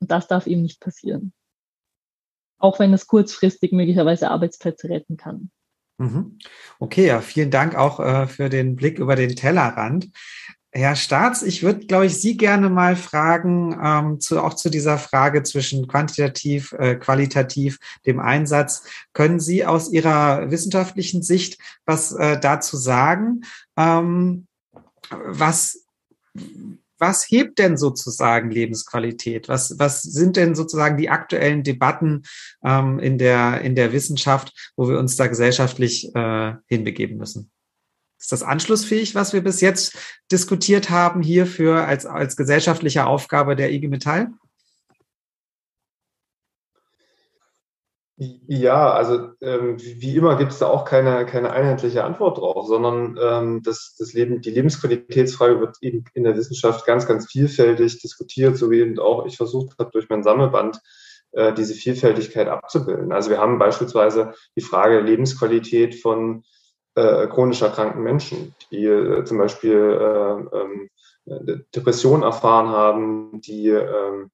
Und 0.00 0.10
das 0.10 0.28
darf 0.28 0.46
eben 0.46 0.62
nicht 0.62 0.80
passieren. 0.80 1.32
Auch 2.58 2.78
wenn 2.78 2.92
es 2.92 3.06
kurzfristig 3.06 3.72
möglicherweise 3.72 4.30
Arbeitsplätze 4.30 4.88
retten 4.88 5.16
kann. 5.16 5.50
Mhm. 5.98 6.38
Okay, 6.78 7.06
ja, 7.06 7.20
vielen 7.20 7.50
Dank 7.50 7.74
auch 7.74 8.00
äh, 8.00 8.26
für 8.26 8.48
den 8.48 8.76
Blick 8.76 8.98
über 8.98 9.16
den 9.16 9.36
Tellerrand. 9.36 10.08
Herr 10.72 10.94
Staats, 10.94 11.42
ich 11.42 11.64
würde, 11.64 11.86
glaube 11.86 12.06
ich, 12.06 12.16
Sie 12.16 12.36
gerne 12.36 12.70
mal 12.70 12.94
fragen, 12.94 13.76
ähm, 13.82 14.20
zu, 14.20 14.40
auch 14.40 14.54
zu 14.54 14.70
dieser 14.70 14.98
Frage 14.98 15.42
zwischen 15.42 15.88
quantitativ, 15.88 16.72
äh, 16.72 16.94
qualitativ, 16.94 17.78
dem 18.06 18.20
Einsatz. 18.20 18.84
Können 19.12 19.40
Sie 19.40 19.66
aus 19.66 19.92
Ihrer 19.92 20.50
wissenschaftlichen 20.50 21.22
Sicht 21.22 21.58
was 21.86 22.12
äh, 22.12 22.38
dazu 22.38 22.76
sagen? 22.76 23.42
Ähm, 23.76 24.46
was, 25.10 25.84
was 27.00 27.28
hebt 27.30 27.58
denn 27.58 27.76
sozusagen 27.76 28.50
Lebensqualität? 28.50 29.48
Was, 29.48 29.78
was 29.78 30.02
sind 30.02 30.36
denn 30.36 30.54
sozusagen 30.54 30.96
die 30.96 31.08
aktuellen 31.08 31.62
Debatten 31.62 32.22
ähm, 32.64 32.98
in, 32.98 33.18
der, 33.18 33.62
in 33.62 33.74
der 33.74 33.92
Wissenschaft, 33.92 34.72
wo 34.76 34.88
wir 34.88 34.98
uns 34.98 35.16
da 35.16 35.26
gesellschaftlich 35.26 36.14
äh, 36.14 36.52
hinbegeben 36.66 37.16
müssen? 37.16 37.50
Ist 38.20 38.32
das 38.32 38.42
anschlussfähig, 38.42 39.14
was 39.14 39.32
wir 39.32 39.42
bis 39.42 39.62
jetzt 39.62 39.96
diskutiert 40.30 40.90
haben, 40.90 41.22
hierfür 41.22 41.86
als, 41.86 42.04
als 42.04 42.36
gesellschaftliche 42.36 43.06
Aufgabe 43.06 43.56
der 43.56 43.72
IG 43.72 43.88
Metall? 43.88 44.28
Ja, 48.22 48.92
also 48.92 49.30
ähm, 49.40 49.78
wie 49.78 50.14
immer 50.14 50.36
gibt 50.36 50.52
es 50.52 50.58
da 50.58 50.66
auch 50.66 50.84
keine, 50.84 51.24
keine 51.24 51.52
einheitliche 51.52 52.04
Antwort 52.04 52.36
drauf, 52.36 52.66
sondern 52.66 53.18
ähm, 53.18 53.62
das, 53.62 53.96
das 53.98 54.12
Leben, 54.12 54.42
die 54.42 54.50
Lebensqualitätsfrage 54.50 55.58
wird 55.58 55.78
eben 55.80 56.04
in 56.12 56.24
der 56.24 56.36
Wissenschaft 56.36 56.84
ganz, 56.84 57.06
ganz 57.06 57.30
vielfältig 57.30 57.98
diskutiert, 58.02 58.58
so 58.58 58.70
wie 58.70 58.80
eben 58.80 58.98
auch 58.98 59.24
ich 59.24 59.38
versucht 59.38 59.78
habe, 59.78 59.90
durch 59.90 60.10
mein 60.10 60.22
Sammelband 60.22 60.80
äh, 61.32 61.54
diese 61.54 61.72
Vielfältigkeit 61.72 62.48
abzubilden. 62.48 63.10
Also 63.10 63.30
wir 63.30 63.38
haben 63.38 63.58
beispielsweise 63.58 64.34
die 64.54 64.60
Frage 64.60 65.00
Lebensqualität 65.00 65.94
von 65.94 66.44
äh, 66.96 67.26
chronisch 67.26 67.62
erkrankten 67.62 68.02
Menschen, 68.02 68.54
die 68.70 68.84
äh, 68.84 69.24
zum 69.24 69.38
Beispiel 69.38 69.72
äh, 69.72 70.58
ähm, 70.58 70.90
Depression 71.74 72.22
erfahren 72.22 72.68
haben, 72.68 73.40
die 73.40 73.68
äh, 73.68 74.26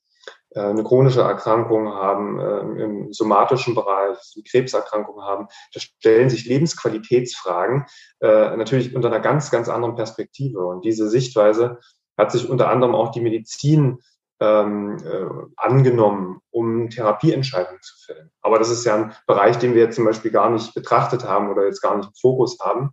eine 0.61 0.85
chronische 0.85 1.21
Erkrankung 1.21 1.93
haben, 1.95 2.39
äh, 2.39 2.83
im 2.83 3.13
somatischen 3.13 3.75
Bereich, 3.75 4.19
Krebserkrankungen 4.51 5.25
haben, 5.25 5.49
da 5.73 5.81
stellen 5.81 6.31
sich 6.31 6.47
Lebensqualitätsfragen 6.47 7.87
äh, 8.21 8.57
natürlich 8.57 8.95
unter 8.95 9.09
einer 9.09 9.21
ganz, 9.21 9.51
ganz 9.51 9.69
anderen 9.69 9.97
Perspektive. 9.97 10.65
Und 10.65 10.85
diese 10.85 11.09
Sichtweise 11.09 11.79
hat 12.17 12.33
sich 12.33 12.49
unter 12.49 12.71
anderem 12.71 12.95
auch 12.95 13.11
die 13.11 13.21
Medizin 13.21 13.99
ähm, 14.41 14.99
äh, 14.99 15.27
angenommen, 15.57 16.41
um 16.51 16.91
Therapieentscheidungen 16.91 17.81
zu 17.83 17.95
fällen. 18.05 18.31
Aber 18.43 18.59
das 18.59 18.71
ist 18.71 18.85
ja 18.85 18.95
ein 18.95 19.15
Bereich, 19.27 19.59
den 19.59 19.75
wir 19.75 19.83
jetzt 19.83 19.97
zum 19.97 20.05
Beispiel 20.05 20.31
gar 20.31 20.51
nicht 20.51 20.75
betrachtet 20.75 21.25
haben 21.25 21.51
oder 21.51 21.65
jetzt 21.65 21.81
gar 21.81 21.97
nicht 21.97 22.09
im 22.09 22.15
Fokus 22.21 22.59
haben. 22.61 22.91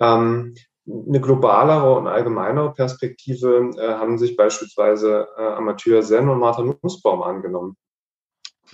Ähm, 0.00 0.54
eine 0.86 1.20
globalere 1.20 1.96
und 1.96 2.08
allgemeinere 2.08 2.72
Perspektive 2.72 3.70
äh, 3.76 3.94
haben 3.94 4.18
sich 4.18 4.36
beispielsweise 4.36 5.28
äh, 5.36 5.42
Amateur 5.42 6.02
Zen 6.02 6.28
und 6.28 6.40
Martha 6.40 6.62
Nussbaum 6.82 7.22
angenommen. 7.22 7.76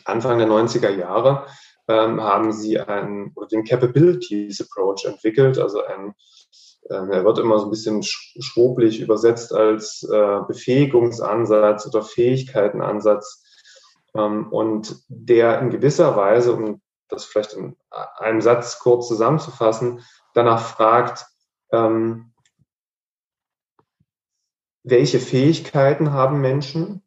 Anfang 0.04 0.38
der 0.38 0.48
90er 0.48 0.90
Jahre 0.90 1.46
ähm, 1.86 2.22
haben 2.22 2.52
sie 2.52 2.80
einen, 2.80 3.32
oder 3.34 3.48
den 3.48 3.64
Capabilities 3.64 4.60
Approach 4.60 5.04
entwickelt, 5.04 5.58
also 5.58 5.82
ein 5.84 6.14
ähm, 6.90 7.10
er 7.10 7.24
wird 7.24 7.38
immer 7.38 7.58
so 7.58 7.66
ein 7.66 7.70
bisschen 7.70 8.02
schwoblich 8.02 9.00
übersetzt 9.00 9.52
als 9.52 10.02
äh, 10.10 10.40
Befähigungsansatz 10.46 11.86
oder 11.86 12.02
Fähigkeitenansatz. 12.02 13.44
Ähm, 14.14 14.50
und 14.50 14.96
der 15.08 15.60
in 15.60 15.70
gewisser 15.70 16.16
Weise, 16.16 16.52
und 16.52 16.80
das 17.08 17.24
vielleicht 17.24 17.54
in 17.54 17.76
einem 17.90 18.40
Satz 18.40 18.78
kurz 18.78 19.08
zusammenzufassen, 19.08 20.00
danach 20.34 20.60
fragt, 20.60 21.26
ähm, 21.72 22.32
welche 24.82 25.20
Fähigkeiten 25.20 26.12
haben 26.12 26.40
Menschen 26.40 27.02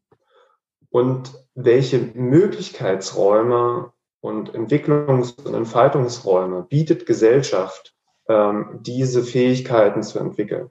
und 0.90 1.34
welche 1.56 2.00
Möglichkeitsräume 2.00 3.92
und 4.20 4.54
Entwicklungs- 4.54 5.44
und 5.44 5.54
Entfaltungsräume 5.54 6.64
bietet 6.64 7.06
Gesellschaft, 7.06 7.96
ähm, 8.28 8.80
diese 8.82 9.24
Fähigkeiten 9.24 10.04
zu 10.04 10.20
entwickeln. 10.20 10.70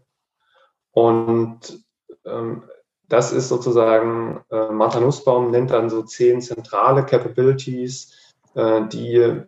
Und 0.93 1.85
ähm, 2.25 2.63
das 3.09 3.33
ist 3.33 3.49
sozusagen, 3.49 4.45
äh, 4.51 4.71
Martha 4.71 5.01
Nussbaum 5.01 5.51
nennt 5.51 5.73
dann 5.73 5.91
so 5.91 6.03
zehn 6.03 6.41
zentrale 6.41 7.05
Capabilities, 7.05 8.35
äh, 8.55 8.87
die 8.87 9.43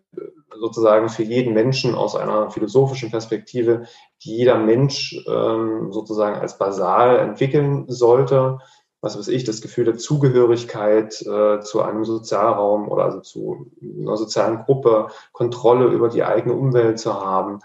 sozusagen 0.59 1.09
für 1.09 1.22
jeden 1.22 1.55
Menschen 1.55 1.94
aus 1.94 2.16
einer 2.16 2.50
philosophischen 2.50 3.11
Perspektive, 3.11 3.86
die 4.22 4.36
jeder 4.36 4.59
Mensch 4.59 5.16
ähm, 5.26 5.92
sozusagen 5.92 6.36
als 6.36 6.59
basal 6.59 7.18
entwickeln 7.18 7.84
sollte. 7.88 8.59
Was 9.00 9.18
weiß 9.18 9.28
ich, 9.28 9.44
das 9.44 9.61
Gefühl 9.61 9.84
der 9.84 9.96
Zugehörigkeit 9.96 11.20
äh, 11.22 11.61
zu 11.61 11.82
einem 11.82 12.05
Sozialraum 12.05 12.88
oder 12.88 13.05
also 13.05 13.20
zu 13.20 13.70
einer 13.82 14.16
sozialen 14.16 14.59
Gruppe, 14.64 15.09
Kontrolle 15.32 15.86
über 15.86 16.09
die 16.09 16.22
eigene 16.22 16.55
Umwelt 16.55 16.98
zu 17.00 17.14
haben, 17.14 17.59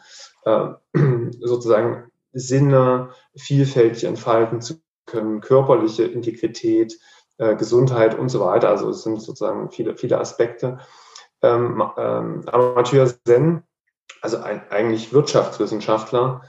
äh, 0.46 0.70
sozusagen 1.40 2.12
Sinne 2.34 3.10
vielfältig 3.36 4.04
entfalten 4.06 4.62
zu 4.62 4.76
können, 5.06 5.42
körperliche 5.42 6.04
Integrität, 6.04 7.00
äh, 7.38 7.56
Gesundheit 7.56 8.18
und 8.18 8.30
so 8.30 8.40
weiter. 8.40 8.70
Also 8.70 8.90
es 8.90 9.04
sind 9.04 9.22
sozusagen 9.22 9.70
viele, 9.70 9.96
viele 9.96 10.20
Aspekte 10.20 10.80
ähm, 11.42 11.84
ähm, 11.98 12.44
Amateur 12.48 13.12
Sen, 13.26 13.64
also 14.22 14.38
ein, 14.38 14.62
eigentlich 14.70 15.14
Wirtschaftswissenschaftler, 15.14 16.42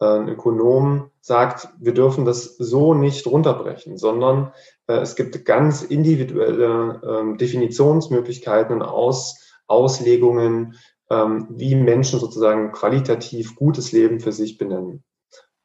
äh, 0.00 0.30
Ökonom, 0.30 1.10
sagt, 1.20 1.68
wir 1.78 1.94
dürfen 1.94 2.24
das 2.24 2.56
so 2.56 2.94
nicht 2.94 3.26
runterbrechen, 3.26 3.96
sondern 3.98 4.52
äh, 4.86 4.98
es 4.98 5.16
gibt 5.16 5.44
ganz 5.44 5.82
individuelle 5.82 7.00
äh, 7.02 7.36
Definitionsmöglichkeiten 7.36 8.76
und 8.76 8.82
Aus, 8.82 9.40
Auslegungen, 9.66 10.76
ähm, 11.10 11.48
wie 11.50 11.74
Menschen 11.74 12.20
sozusagen 12.20 12.72
qualitativ 12.72 13.56
gutes 13.56 13.92
Leben 13.92 14.20
für 14.20 14.32
sich 14.32 14.58
benennen. 14.58 15.02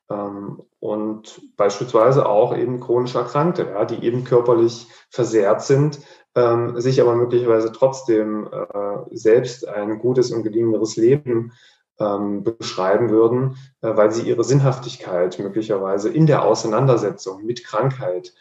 Ähm, 0.10 0.62
und 0.80 1.42
beispielsweise 1.58 2.28
auch 2.28 2.56
eben 2.56 2.80
chronisch 2.80 3.16
Erkrankte, 3.16 3.64
ja, 3.64 3.86
die 3.86 4.04
eben 4.04 4.24
körperlich 4.24 4.88
versehrt 5.10 5.62
sind, 5.62 6.00
ähm, 6.36 6.80
sich 6.80 7.02
aber 7.02 7.16
möglicherweise 7.16 7.72
trotzdem 7.72 8.48
äh, 8.52 9.16
selbst 9.16 9.68
ein 9.68 10.00
gutes 10.00 10.32
und 10.32 10.44
gelingeres 10.44 10.96
Leben 10.96 11.52
ähm, 12.00 12.44
beschreiben 12.44 13.10
würden, 13.10 13.58
äh, 13.82 13.96
weil 13.96 14.12
sie 14.12 14.24
ihre 14.24 14.44
Sinnhaftigkeit 14.44 15.38
möglicherweise 15.40 16.10
in 16.10 16.26
der 16.26 16.44
Auseinandersetzung 16.44 17.44
mit 17.44 17.64
Krankheit 17.64 18.34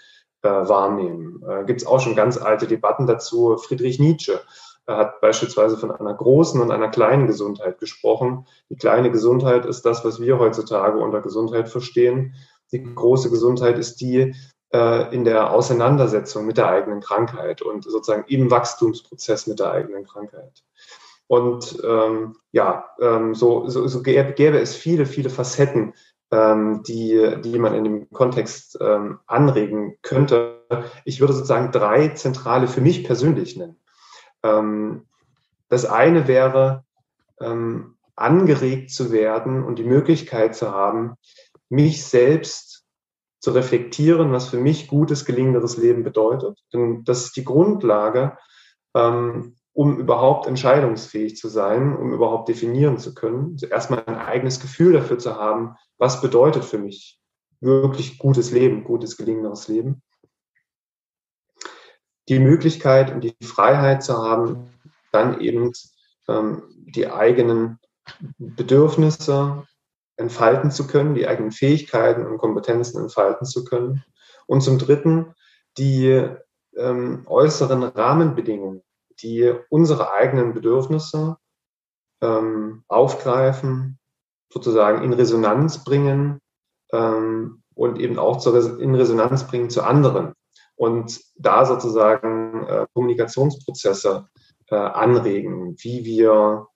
äh, 0.43 0.49
wahrnehmen. 0.49 1.43
Äh, 1.47 1.64
Gibt 1.64 1.82
es 1.82 1.86
auch 1.86 2.01
schon 2.01 2.16
ganz 2.16 2.38
alte 2.38 2.66
Debatten 2.66 3.07
dazu. 3.07 3.57
Friedrich 3.57 3.99
Nietzsche 3.99 4.41
hat 4.86 5.20
beispielsweise 5.20 5.76
von 5.76 5.91
einer 5.91 6.14
großen 6.14 6.61
und 6.61 6.70
einer 6.70 6.88
kleinen 6.88 7.26
Gesundheit 7.26 7.78
gesprochen. 7.78 8.47
Die 8.70 8.76
kleine 8.76 9.11
Gesundheit 9.11 9.66
ist 9.66 9.82
das, 9.82 10.05
was 10.05 10.20
wir 10.20 10.38
heutzutage 10.38 10.99
unter 10.99 11.20
Gesundheit 11.20 11.68
verstehen. 11.68 12.34
Die 12.72 12.82
große 12.82 13.30
Gesundheit 13.30 13.78
ist 13.78 14.01
die, 14.01 14.20
äh, 14.20 14.34
in 14.73 15.25
der 15.25 15.51
Auseinandersetzung 15.51 16.47
mit 16.47 16.57
der 16.57 16.68
eigenen 16.68 17.01
Krankheit 17.01 17.61
und 17.61 17.83
sozusagen 17.83 18.25
im 18.29 18.53
Wachstumsprozess 18.53 19.49
mit 19.49 19.59
der 19.59 19.73
eigenen 19.73 20.07
Krankheit. 20.07 20.62
Und 21.31 21.81
ähm, 21.85 22.37
ja, 22.51 22.91
ähm, 23.01 23.37
so, 23.37 23.68
so, 23.68 23.87
so 23.87 24.03
gäbe, 24.03 24.33
gäbe 24.33 24.59
es 24.59 24.75
viele, 24.75 25.07
viele 25.07 25.31
Facetten, 25.31 25.95
ähm, 26.33 26.83
die, 26.83 27.37
die 27.45 27.59
man 27.59 27.75
in 27.75 27.85
dem 27.85 28.11
Kontext 28.11 28.79
ähm, 28.81 29.21
anregen 29.27 29.97
könnte. 30.03 30.64
Ich 31.05 31.21
würde 31.21 31.33
sozusagen 31.33 31.71
drei 31.71 32.09
zentrale 32.09 32.68
für 32.68 32.81
mich 32.81 33.05
persönlich 33.05 33.57
nennen. 33.57 33.77
Ähm, 34.43 35.07
das 35.68 35.85
eine 35.85 36.27
wäre, 36.27 36.85
ähm, 37.41 37.97
angeregt 38.16 38.91
zu 38.91 39.12
werden 39.12 39.62
und 39.62 39.79
die 39.79 39.85
Möglichkeit 39.85 40.57
zu 40.57 40.73
haben, 40.73 41.14
mich 41.68 42.05
selbst 42.05 42.70
zu 43.41 43.53
reflektieren, 43.53 44.32
was 44.32 44.49
für 44.49 44.59
mich 44.59 44.86
gutes, 44.86 45.24
gelingenderes 45.24 45.76
Leben 45.76 46.05
bedeutet. 46.05 46.59
Denn 46.72 47.05
das 47.05 47.24
ist 47.24 47.36
die 47.36 47.45
Grundlage, 47.45 48.36
ähm, 48.95 49.57
um 49.72 49.99
überhaupt 49.99 50.47
entscheidungsfähig 50.47 51.36
zu 51.36 51.49
sein, 51.49 51.97
um 51.97 52.12
überhaupt 52.12 52.49
definieren 52.49 52.99
zu 52.99 53.14
können. 53.14 53.53
Also 53.53 53.66
erstmal 53.66 54.05
ein 54.07 54.16
eigenes 54.16 54.61
Gefühl 54.61 54.93
dafür 54.93 55.18
zu 55.18 55.36
haben, 55.36 55.76
was 55.97 56.20
bedeutet 56.20 56.64
für 56.64 56.78
mich 56.78 57.18
wirklich 57.61 58.18
gutes 58.18 58.51
Leben, 58.51 58.84
gutes, 58.84 59.16
gelingenderes 59.16 59.68
Leben. 59.68 60.03
Die 62.28 62.38
Möglichkeit 62.38 63.12
und 63.12 63.22
die 63.22 63.34
Freiheit 63.43 64.03
zu 64.03 64.18
haben, 64.18 64.68
dann 65.12 65.41
eben 65.41 65.72
ähm, 66.28 66.62
die 66.95 67.11
eigenen 67.11 67.78
Bedürfnisse 68.38 69.66
entfalten 70.21 70.71
zu 70.71 70.87
können, 70.87 71.14
die 71.14 71.27
eigenen 71.27 71.51
Fähigkeiten 71.51 72.27
und 72.27 72.39
Kompetenzen 72.39 73.01
entfalten 73.01 73.47
zu 73.47 73.64
können. 73.64 74.05
Und 74.47 74.61
zum 74.61 74.79
Dritten 74.79 75.35
die 75.79 76.29
ähm, 76.77 77.23
äußeren 77.27 77.83
Rahmenbedingungen, 77.83 78.83
die 79.23 79.53
unsere 79.71 80.12
eigenen 80.12 80.55
Bedürfnisse 80.55 81.37
ähm, 82.21 82.85
aufgreifen, 82.89 83.99
sozusagen 84.53 85.03
in 85.03 85.12
Resonanz 85.12 85.85
bringen 85.85 86.41
ähm, 86.93 87.62
und 87.75 87.99
eben 87.99 88.18
auch 88.18 88.39
zur, 88.39 88.81
in 88.81 88.95
Resonanz 88.95 89.47
bringen 89.47 89.71
zu 89.71 89.83
anderen. 89.83 90.35
Und 90.77 91.21
da 91.37 91.64
sozusagen 91.64 92.66
äh, 92.66 92.87
Kommunikationsprozesse 92.95 94.29
äh, 94.68 94.75
anregen, 94.77 95.77
wie 95.79 96.05
wir 96.05 96.66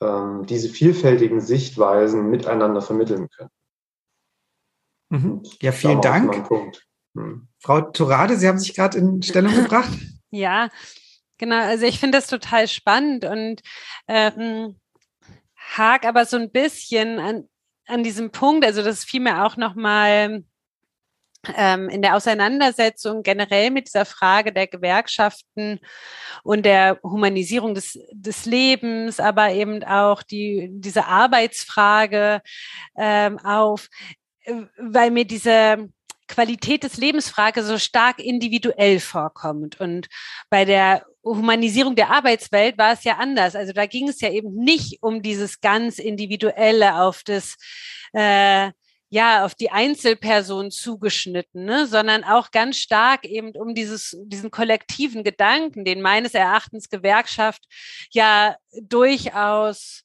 ähm, 0.00 0.46
diese 0.46 0.68
vielfältigen 0.68 1.40
Sichtweisen 1.40 2.30
miteinander 2.30 2.82
vermitteln 2.82 3.28
können. 3.30 3.50
Mhm. 5.10 5.42
Ja, 5.60 5.72
vielen 5.72 6.00
Dank. 6.00 6.48
Hm. 7.16 7.48
Frau 7.58 7.80
Torade, 7.80 8.36
Sie 8.36 8.48
haben 8.48 8.58
sich 8.58 8.74
gerade 8.74 8.98
in 8.98 9.22
Stellung 9.22 9.54
gebracht. 9.54 9.92
Ja, 10.30 10.68
genau. 11.38 11.62
Also 11.62 11.86
ich 11.86 12.00
finde 12.00 12.18
das 12.18 12.26
total 12.26 12.66
spannend 12.68 13.24
und 13.24 13.62
ähm, 14.08 14.80
hak 15.56 16.04
aber 16.04 16.24
so 16.26 16.36
ein 16.36 16.50
bisschen 16.50 17.18
an, 17.18 17.48
an 17.86 18.02
diesem 18.02 18.30
Punkt. 18.30 18.64
Also 18.64 18.82
das 18.82 19.04
fiel 19.04 19.20
mir 19.20 19.44
auch 19.44 19.56
noch 19.56 19.74
mal 19.74 20.08
ähm, 20.08 20.48
in 21.48 22.02
der 22.02 22.16
Auseinandersetzung 22.16 23.22
generell 23.22 23.70
mit 23.70 23.86
dieser 23.86 24.04
Frage 24.04 24.52
der 24.52 24.66
Gewerkschaften 24.66 25.80
und 26.42 26.64
der 26.64 26.98
Humanisierung 27.02 27.74
des, 27.74 27.98
des 28.12 28.46
Lebens, 28.46 29.20
aber 29.20 29.50
eben 29.50 29.82
auch 29.84 30.22
die, 30.22 30.68
diese 30.70 31.06
Arbeitsfrage 31.06 32.40
ähm, 32.96 33.38
auf, 33.38 33.88
äh, 34.44 34.62
weil 34.78 35.10
mir 35.10 35.24
diese 35.24 35.88
Qualität 36.26 36.82
des 36.82 36.96
Lebensfrage 36.96 37.62
so 37.62 37.78
stark 37.78 38.18
individuell 38.18 39.00
vorkommt. 39.00 39.80
Und 39.80 40.08
bei 40.48 40.64
der 40.64 41.04
Humanisierung 41.22 41.96
der 41.96 42.10
Arbeitswelt 42.10 42.78
war 42.78 42.92
es 42.92 43.04
ja 43.04 43.16
anders. 43.18 43.54
Also 43.54 43.72
da 43.72 43.86
ging 43.86 44.08
es 44.08 44.20
ja 44.20 44.30
eben 44.30 44.54
nicht 44.54 45.02
um 45.02 45.22
dieses 45.22 45.60
ganz 45.60 45.98
individuelle 45.98 47.00
auf 47.00 47.22
das 47.24 47.56
äh, 48.12 48.70
ja 49.14 49.44
auf 49.44 49.54
die 49.54 49.70
Einzelperson 49.70 50.72
zugeschnitten, 50.72 51.64
ne? 51.64 51.86
sondern 51.86 52.24
auch 52.24 52.50
ganz 52.50 52.78
stark 52.78 53.24
eben 53.24 53.52
um 53.52 53.72
dieses, 53.72 54.16
diesen 54.24 54.50
kollektiven 54.50 55.22
Gedanken, 55.22 55.84
den 55.84 56.02
meines 56.02 56.34
Erachtens 56.34 56.88
Gewerkschaft 56.88 57.62
ja 58.10 58.56
durchaus 58.82 60.02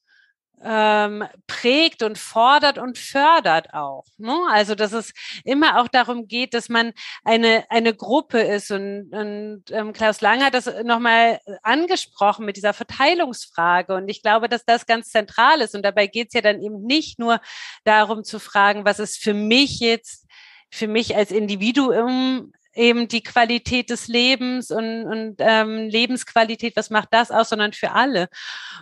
ähm, 0.63 1.23
prägt 1.47 2.03
und 2.03 2.17
fordert 2.17 2.77
und 2.77 2.97
fördert 2.97 3.73
auch. 3.73 4.05
Ne? 4.17 4.35
Also 4.51 4.75
dass 4.75 4.91
es 4.91 5.13
immer 5.43 5.79
auch 5.81 5.87
darum 5.87 6.27
geht, 6.27 6.53
dass 6.53 6.69
man 6.69 6.93
eine 7.23 7.65
eine 7.69 7.93
Gruppe 7.93 8.39
ist 8.39 8.71
und, 8.71 9.09
und 9.11 9.63
ähm, 9.71 9.93
Klaus 9.93 10.21
Lang 10.21 10.43
hat 10.43 10.53
das 10.53 10.69
nochmal 10.83 11.39
angesprochen 11.63 12.45
mit 12.45 12.57
dieser 12.57 12.73
Verteilungsfrage 12.73 13.95
und 13.95 14.09
ich 14.09 14.21
glaube, 14.21 14.49
dass 14.49 14.65
das 14.65 14.85
ganz 14.85 15.09
zentral 15.09 15.61
ist 15.61 15.75
und 15.75 15.83
dabei 15.83 16.07
geht 16.07 16.29
es 16.29 16.33
ja 16.33 16.41
dann 16.41 16.61
eben 16.61 16.81
nicht 16.83 17.19
nur 17.19 17.39
darum 17.83 18.23
zu 18.23 18.39
fragen, 18.39 18.85
was 18.85 18.99
ist 18.99 19.21
für 19.21 19.33
mich 19.33 19.79
jetzt 19.79 20.25
für 20.71 20.87
mich 20.87 21.15
als 21.15 21.31
Individuum 21.31 22.51
eben 22.73 23.07
die 23.07 23.23
Qualität 23.23 23.89
des 23.89 24.07
Lebens 24.07 24.71
und, 24.71 25.05
und 25.05 25.35
ähm, 25.39 25.89
Lebensqualität, 25.89 26.75
was 26.75 26.89
macht 26.89 27.09
das 27.11 27.31
aus, 27.31 27.49
sondern 27.49 27.73
für 27.73 27.91
alle. 27.91 28.29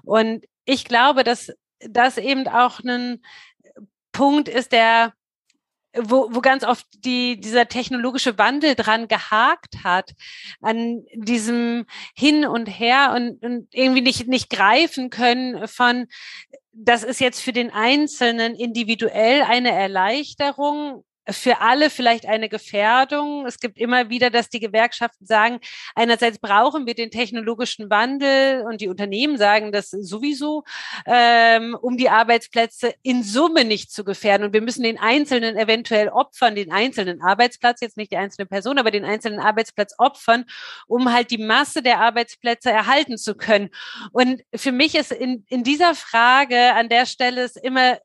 Und 0.04 0.46
ich 0.66 0.86
glaube, 0.86 1.24
dass 1.24 1.52
das 1.80 2.18
eben 2.18 2.48
auch 2.48 2.80
ein 2.80 3.22
Punkt 4.12 4.50
ist, 4.50 4.72
der 4.72 5.14
wo, 6.00 6.30
wo 6.32 6.42
ganz 6.42 6.64
oft 6.64 6.86
die, 7.04 7.40
dieser 7.40 7.68
technologische 7.68 8.38
Wandel 8.38 8.76
dran 8.76 9.08
gehakt 9.08 9.84
hat, 9.84 10.14
an 10.62 11.04
diesem 11.14 11.86
Hin 12.16 12.46
und 12.46 12.68
Her 12.68 13.14
und, 13.16 13.44
und 13.44 13.68
irgendwie 13.74 14.02
nicht, 14.02 14.28
nicht 14.28 14.50
greifen 14.50 15.10
können 15.10 15.68
von, 15.68 16.08
das 16.72 17.04
ist 17.04 17.20
jetzt 17.20 17.42
für 17.42 17.54
den 17.54 17.72
Einzelnen 17.72 18.56
individuell 18.56 19.42
eine 19.44 19.72
Erleichterung 19.72 21.04
für 21.30 21.62
alle 21.62 21.90
vielleicht 21.90 22.26
eine 22.26 22.50
Gefährdung. 22.50 23.46
Es 23.46 23.60
gibt 23.60 23.78
immer 23.78 24.10
wieder, 24.10 24.30
dass 24.30 24.50
die 24.50 24.60
Gewerkschaften 24.60 25.26
sagen, 25.26 25.60
einerseits 25.96 26.40
brauchen 26.40 26.86
wir 26.86 26.96
den 26.96 27.12
technologischen 27.12 27.90
Wandel 27.90 28.64
und 28.66 28.82
die 28.82 28.88
Unternehmen 28.88 29.38
sagen 29.38 29.72
das 29.72 29.90
sowieso, 29.90 30.64
ähm, 31.06 31.78
um 31.80 31.98
die 31.98 32.10
Arbeitsplätze 32.10 32.94
in 33.04 33.24
Summe 33.24 33.66
nicht 33.66 33.92
zu 33.92 34.04
gefährden. 34.04 34.48
Und 34.48 34.54
wir 34.54 34.62
müssen 34.62 34.84
den 34.84 35.00
Einzelnen 35.00 35.58
eventuell 35.58 36.10
opfern, 36.10 36.56
den 36.56 36.72
einzelnen 36.72 37.22
Arbeitsplatz, 37.22 37.82
jetzt 37.82 37.98
nicht 37.98 38.12
die 38.12 38.18
einzelne 38.18 38.46
Person, 38.46 38.78
aber 38.78 38.92
den 38.92 39.06
einzelnen 39.06 39.40
Arbeitsplatz 39.40 39.94
opfern, 39.98 40.46
um 40.88 41.12
halt 41.12 41.32
die 41.32 41.38
Masse 41.38 41.82
der 41.82 42.00
Arbeitsplätze 42.00 42.72
erhalten 42.72 43.18
zu 43.18 43.36
können. 43.36 43.70
Und 44.12 44.44
für 44.56 44.72
mich 44.72 44.96
ist 44.96 45.12
in, 45.12 45.46
in 45.50 45.64
dieser 45.64 45.96
Frage 45.96 46.74
an 46.74 46.90
der 46.90 47.06
Stelle 47.06 47.44
ist 47.44 47.58
immer 47.58 47.98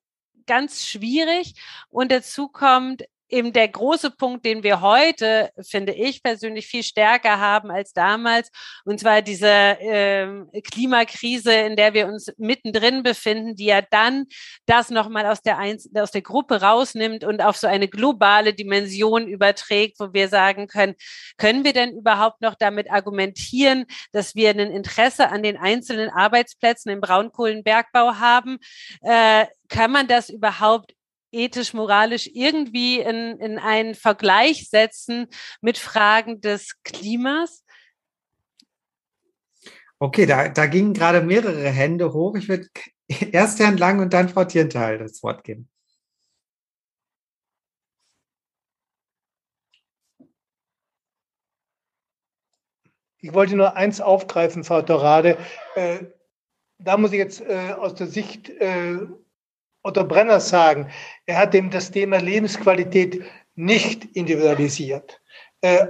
ganz 0.46 0.84
schwierig. 0.84 1.54
Und 1.88 2.12
dazu 2.12 2.48
kommt, 2.48 3.04
eben 3.32 3.52
der 3.52 3.68
große 3.68 4.10
Punkt, 4.10 4.44
den 4.44 4.62
wir 4.62 4.80
heute, 4.80 5.50
finde 5.62 5.92
ich 5.92 6.22
persönlich, 6.22 6.66
viel 6.66 6.82
stärker 6.82 7.40
haben 7.40 7.70
als 7.70 7.92
damals, 7.92 8.50
und 8.84 9.00
zwar 9.00 9.22
diese 9.22 9.48
äh, 9.48 10.60
Klimakrise, 10.62 11.52
in 11.52 11.76
der 11.76 11.94
wir 11.94 12.06
uns 12.06 12.32
mittendrin 12.36 13.02
befinden, 13.02 13.56
die 13.56 13.64
ja 13.66 13.80
dann 13.80 14.26
das 14.66 14.90
nochmal 14.90 15.26
aus 15.26 15.40
der, 15.40 15.58
Einz 15.58 15.88
aus 15.94 16.10
der 16.10 16.22
Gruppe 16.22 16.60
rausnimmt 16.60 17.24
und 17.24 17.42
auf 17.42 17.56
so 17.56 17.66
eine 17.66 17.88
globale 17.88 18.52
Dimension 18.52 19.26
überträgt, 19.26 19.98
wo 19.98 20.12
wir 20.12 20.28
sagen 20.28 20.66
können, 20.66 20.94
können 21.38 21.64
wir 21.64 21.72
denn 21.72 21.96
überhaupt 21.96 22.42
noch 22.42 22.54
damit 22.54 22.90
argumentieren, 22.90 23.86
dass 24.12 24.34
wir 24.34 24.50
ein 24.50 24.58
Interesse 24.58 25.30
an 25.30 25.42
den 25.42 25.56
einzelnen 25.56 26.10
Arbeitsplätzen 26.10 26.92
im 26.92 27.00
Braunkohlenbergbau 27.00 28.16
haben? 28.16 28.58
Äh, 29.00 29.46
kann 29.68 29.90
man 29.90 30.06
das 30.06 30.28
überhaupt 30.28 30.92
ethisch, 31.32 31.74
moralisch 31.74 32.30
irgendwie 32.32 33.00
in, 33.00 33.38
in 33.40 33.58
einen 33.58 33.94
Vergleich 33.94 34.68
setzen 34.68 35.26
mit 35.60 35.78
Fragen 35.78 36.40
des 36.40 36.76
Klimas? 36.84 37.64
Okay, 39.98 40.26
da, 40.26 40.48
da 40.48 40.66
gingen 40.66 40.94
gerade 40.94 41.22
mehrere 41.22 41.68
Hände 41.68 42.12
hoch. 42.12 42.34
Ich 42.36 42.48
würde 42.48 42.68
erst 43.32 43.60
Herrn 43.60 43.76
Lang 43.76 44.00
und 44.00 44.12
dann 44.12 44.28
Frau 44.28 44.44
Tierntal 44.44 44.98
das 44.98 45.22
Wort 45.22 45.44
geben. 45.44 45.68
Ich 53.24 53.32
wollte 53.32 53.54
nur 53.54 53.76
eins 53.76 54.00
aufgreifen, 54.00 54.64
Frau 54.64 54.82
Torade. 54.82 55.38
Äh, 55.76 56.06
da 56.78 56.96
muss 56.96 57.12
ich 57.12 57.18
jetzt 57.18 57.40
äh, 57.40 57.72
aus 57.78 57.94
der 57.94 58.08
Sicht 58.08 58.50
äh, 58.50 58.98
Otto 59.82 60.04
Brenner 60.04 60.40
sagen, 60.40 60.90
er 61.26 61.38
hat 61.38 61.54
eben 61.54 61.70
das 61.70 61.90
Thema 61.90 62.18
Lebensqualität 62.18 63.22
nicht 63.54 64.04
individualisiert. 64.16 65.20
Äh, 65.60 65.86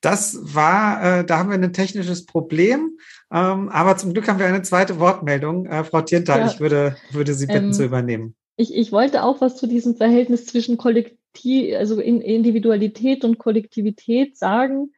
das 0.00 0.38
war, 0.54 1.20
äh, 1.20 1.24
da 1.24 1.38
haben 1.38 1.50
wir 1.50 1.58
ein 1.58 1.72
technisches 1.72 2.24
Problem, 2.24 2.98
ähm, 3.32 3.68
aber 3.68 3.96
zum 3.96 4.12
Glück 4.12 4.28
haben 4.28 4.38
wir 4.38 4.46
eine 4.46 4.62
zweite 4.62 5.00
Wortmeldung. 5.00 5.66
Äh, 5.66 5.82
Frau 5.84 6.02
Tiertal, 6.02 6.40
ja. 6.40 6.46
ich 6.46 6.60
würde, 6.60 6.96
würde 7.10 7.34
Sie 7.34 7.46
bitten 7.46 7.66
ähm, 7.66 7.72
zu 7.72 7.84
übernehmen. 7.84 8.36
Ich, 8.56 8.74
ich 8.74 8.92
wollte 8.92 9.24
auch 9.24 9.40
was 9.40 9.56
zu 9.56 9.66
diesem 9.66 9.96
Verhältnis 9.96 10.46
zwischen 10.46 10.76
Kollektiv, 10.78 11.76
also 11.76 12.00
Individualität 12.00 13.24
und 13.24 13.38
Kollektivität 13.38 14.36
sagen 14.36 14.92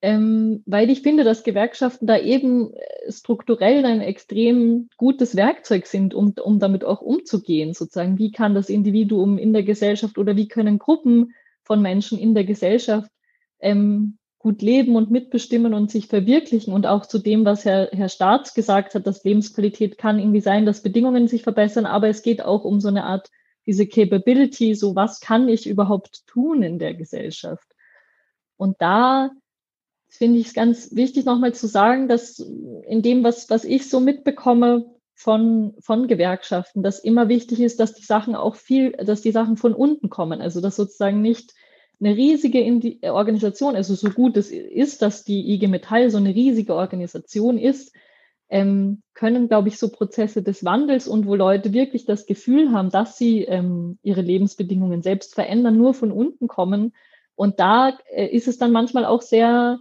ähm, 0.00 0.62
weil 0.66 0.90
ich 0.90 1.02
finde, 1.02 1.24
dass 1.24 1.42
Gewerkschaften 1.42 2.06
da 2.06 2.18
eben 2.18 2.72
äh, 2.72 3.10
strukturell 3.10 3.84
ein 3.84 4.00
extrem 4.00 4.88
gutes 4.96 5.34
Werkzeug 5.34 5.86
sind, 5.86 6.14
um, 6.14 6.34
um 6.42 6.60
damit 6.60 6.84
auch 6.84 7.00
umzugehen. 7.00 7.74
Sozusagen, 7.74 8.18
wie 8.18 8.30
kann 8.30 8.54
das 8.54 8.68
Individuum 8.68 9.38
in 9.38 9.52
der 9.52 9.64
Gesellschaft 9.64 10.16
oder 10.18 10.36
wie 10.36 10.46
können 10.46 10.78
Gruppen 10.78 11.34
von 11.64 11.82
Menschen 11.82 12.18
in 12.18 12.34
der 12.34 12.44
Gesellschaft 12.44 13.10
ähm, 13.60 14.18
gut 14.38 14.62
leben 14.62 14.94
und 14.94 15.10
mitbestimmen 15.10 15.74
und 15.74 15.90
sich 15.90 16.06
verwirklichen 16.06 16.72
und 16.72 16.86
auch 16.86 17.04
zu 17.06 17.18
dem, 17.18 17.44
was 17.44 17.64
Herr, 17.64 17.88
Herr 17.90 18.08
Staats 18.08 18.54
gesagt 18.54 18.94
hat, 18.94 19.04
dass 19.04 19.24
Lebensqualität 19.24 19.98
kann 19.98 20.20
irgendwie 20.20 20.40
sein, 20.40 20.64
dass 20.64 20.82
Bedingungen 20.82 21.26
sich 21.26 21.42
verbessern, 21.42 21.86
aber 21.86 22.08
es 22.08 22.22
geht 22.22 22.40
auch 22.40 22.64
um 22.64 22.80
so 22.80 22.88
eine 22.88 23.04
Art, 23.04 23.30
diese 23.66 23.86
Capability, 23.86 24.74
so 24.74 24.94
was 24.94 25.20
kann 25.20 25.48
ich 25.48 25.66
überhaupt 25.66 26.26
tun 26.26 26.62
in 26.62 26.78
der 26.78 26.94
Gesellschaft? 26.94 27.66
Und 28.56 28.76
da 28.80 29.30
finde 30.08 30.38
ich 30.38 30.48
es 30.48 30.54
ganz 30.54 30.94
wichtig, 30.94 31.24
nochmal 31.24 31.54
zu 31.54 31.66
sagen, 31.66 32.08
dass 32.08 32.38
in 32.38 33.02
dem, 33.02 33.24
was, 33.24 33.50
was 33.50 33.64
ich 33.64 33.88
so 33.88 34.00
mitbekomme 34.00 34.86
von, 35.14 35.74
von 35.80 36.06
Gewerkschaften, 36.06 36.82
dass 36.82 37.00
immer 37.00 37.28
wichtig 37.28 37.60
ist, 37.60 37.80
dass 37.80 37.94
die 37.94 38.04
Sachen 38.04 38.34
auch 38.34 38.54
viel, 38.54 38.92
dass 38.92 39.20
die 39.20 39.32
Sachen 39.32 39.56
von 39.56 39.74
unten 39.74 40.10
kommen. 40.10 40.40
Also, 40.40 40.60
dass 40.60 40.76
sozusagen 40.76 41.20
nicht 41.20 41.54
eine 42.00 42.16
riesige 42.16 42.62
Organisation, 43.12 43.74
also 43.74 43.94
so 43.94 44.10
gut 44.10 44.36
es 44.36 44.50
ist, 44.50 45.02
dass 45.02 45.24
die 45.24 45.52
IG 45.52 45.66
Metall 45.66 46.10
so 46.10 46.18
eine 46.18 46.34
riesige 46.34 46.74
Organisation 46.74 47.58
ist, 47.58 47.92
ähm, 48.48 49.02
können, 49.14 49.48
glaube 49.48 49.68
ich, 49.68 49.78
so 49.78 49.88
Prozesse 49.90 50.42
des 50.42 50.64
Wandels 50.64 51.06
und 51.08 51.26
wo 51.26 51.34
Leute 51.34 51.72
wirklich 51.72 52.06
das 52.06 52.24
Gefühl 52.24 52.72
haben, 52.72 52.90
dass 52.90 53.18
sie 53.18 53.42
ähm, 53.42 53.98
ihre 54.02 54.22
Lebensbedingungen 54.22 55.02
selbst 55.02 55.34
verändern, 55.34 55.76
nur 55.76 55.92
von 55.92 56.12
unten 56.12 56.48
kommen. 56.48 56.94
Und 57.34 57.60
da 57.60 57.98
äh, 58.10 58.26
ist 58.26 58.48
es 58.48 58.56
dann 58.56 58.72
manchmal 58.72 59.04
auch 59.04 59.20
sehr 59.20 59.80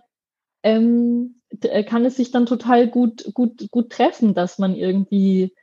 ähm, 0.68 1.36
äh, 1.62 1.84
kann 1.84 2.04
es 2.04 2.18
sich 2.18 2.32
dann 2.32 2.46
total 2.46 2.90
gut, 2.90 3.32
gut, 3.34 3.72
gut 3.72 3.90
treffen, 3.90 4.34
dass 4.34 4.60
man 4.60 4.76
irgendwie 4.76 5.56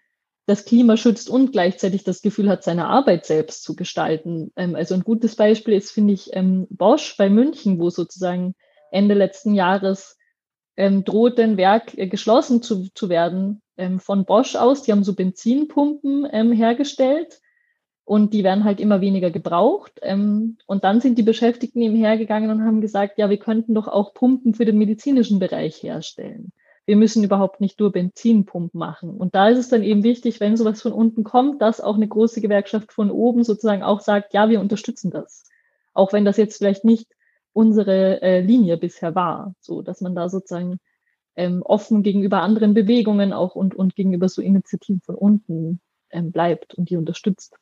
das 0.47 0.65
Klima 0.65 0.97
schützt 0.97 1.29
und 1.29 1.53
gleichzeitig 1.53 2.05
das 2.05 2.23
Gefühl 2.23 2.49
hat, 2.49 2.65
seine 2.65 2.87
Arbeit 2.87 3.27
selbst 3.27 3.65
zu 3.65 3.77
gestalten. 3.77 4.51
Ähm, 4.57 4.75
also 4.75 4.95
ein 4.95 5.05
gutes 5.05 5.37
Beispiel 5.37 5.75
ist, 5.75 5.91
finde 5.91 6.15
ich, 6.15 6.31
ähm, 6.33 6.67
Bosch 6.71 7.17
bei 7.19 7.29
München, 7.29 7.79
wo 7.79 7.91
sozusagen 7.91 8.55
Ende 8.91 9.15
letzten 9.15 9.55
Jahres 9.55 10.17
ähm, 10.77 11.05
droht 11.05 11.39
ein 11.39 11.59
Werk 11.59 11.97
äh, 11.99 12.07
geschlossen 12.07 12.63
zu, 12.63 12.89
zu 12.95 13.11
werden 13.11 13.61
ähm, 13.77 14.01
von 14.01 14.25
Bosch 14.25 14.57
aus. 14.57 14.83
Die 14.83 14.93
haben 14.93 15.05
so 15.05 15.15
Benzinpumpen 15.15 16.27
ähm, 16.33 16.53
hergestellt 16.53 17.41
und 18.05 18.35
die 18.35 18.45
werden 18.45 18.65
halt 18.65 18.81
immer 18.81 19.01
weniger 19.01 19.31
gebraucht. 19.31 19.99
Ähm, 20.03 20.59
und 20.67 20.85
dann 20.85 21.01
sind 21.01 21.17
die 21.19 21.23
Beschäftigten 21.23 21.81
eben 21.81 21.97
hergegangen 21.97 22.51
und 22.51 22.63
haben 22.63 22.81
gesagt, 22.81 23.19
ja, 23.19 23.31
wir 23.31 23.39
könnten 23.39 23.75
doch 23.75 23.89
auch 23.89 24.13
Pumpen 24.15 24.55
für 24.55 24.65
den 24.65 24.79
medizinischen 24.79 25.39
Bereich 25.39 25.83
herstellen. 25.83 26.53
Wir 26.87 26.97
müssen 26.97 27.25
überhaupt 27.25 27.63
nicht 27.63 27.81
nur 27.81 27.93
Benzinpumpen 27.93 28.79
machen. 28.79 29.17
Und 29.17 29.35
da 29.35 29.49
ist 29.49 29.59
es 29.59 29.69
dann 29.71 29.83
eben 29.83 30.05
wichtig, 30.05 30.39
wenn 30.41 30.59
sowas 30.59 30.83
von 30.83 30.93
unten 30.93 31.25
kommt, 31.25 31.63
dass 31.63 31.81
auch 31.81 31.95
eine 31.95 32.07
große 32.07 32.43
Gewerkschaft 32.43 32.93
von 32.93 33.11
oben 33.11 33.43
sozusagen 33.43 33.83
auch 33.83 34.01
sagt, 34.01 34.35
ja, 34.35 34.51
wir 34.51 34.61
unterstützen 34.61 35.11
das. 35.11 35.45
Auch 35.95 36.13
wenn 36.13 36.27
das 36.27 36.37
jetzt 36.37 36.59
vielleicht 36.59 36.85
nicht 36.85 37.11
unsere 37.55 38.21
äh, 38.21 38.41
Linie 38.41 38.77
bisher 38.77 39.15
war. 39.15 39.55
So, 39.61 39.81
dass 39.81 40.03
man 40.03 40.15
da 40.15 40.29
sozusagen 40.29 40.79
ähm, 41.37 41.63
offen 41.63 42.03
gegenüber 42.03 42.43
anderen 42.43 42.75
Bewegungen 42.75 43.33
auch 43.33 43.55
und, 43.55 43.75
und 43.75 43.97
gegenüber 43.97 44.29
so 44.29 44.43
Initiativen 44.43 45.01
von 45.01 45.15
unten 45.15 45.81
ähm, 46.11 46.33
bleibt 46.33 46.75
und 46.75 46.91
die 46.91 46.97
unterstützt. 46.97 47.57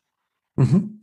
Mhm. 0.56 1.00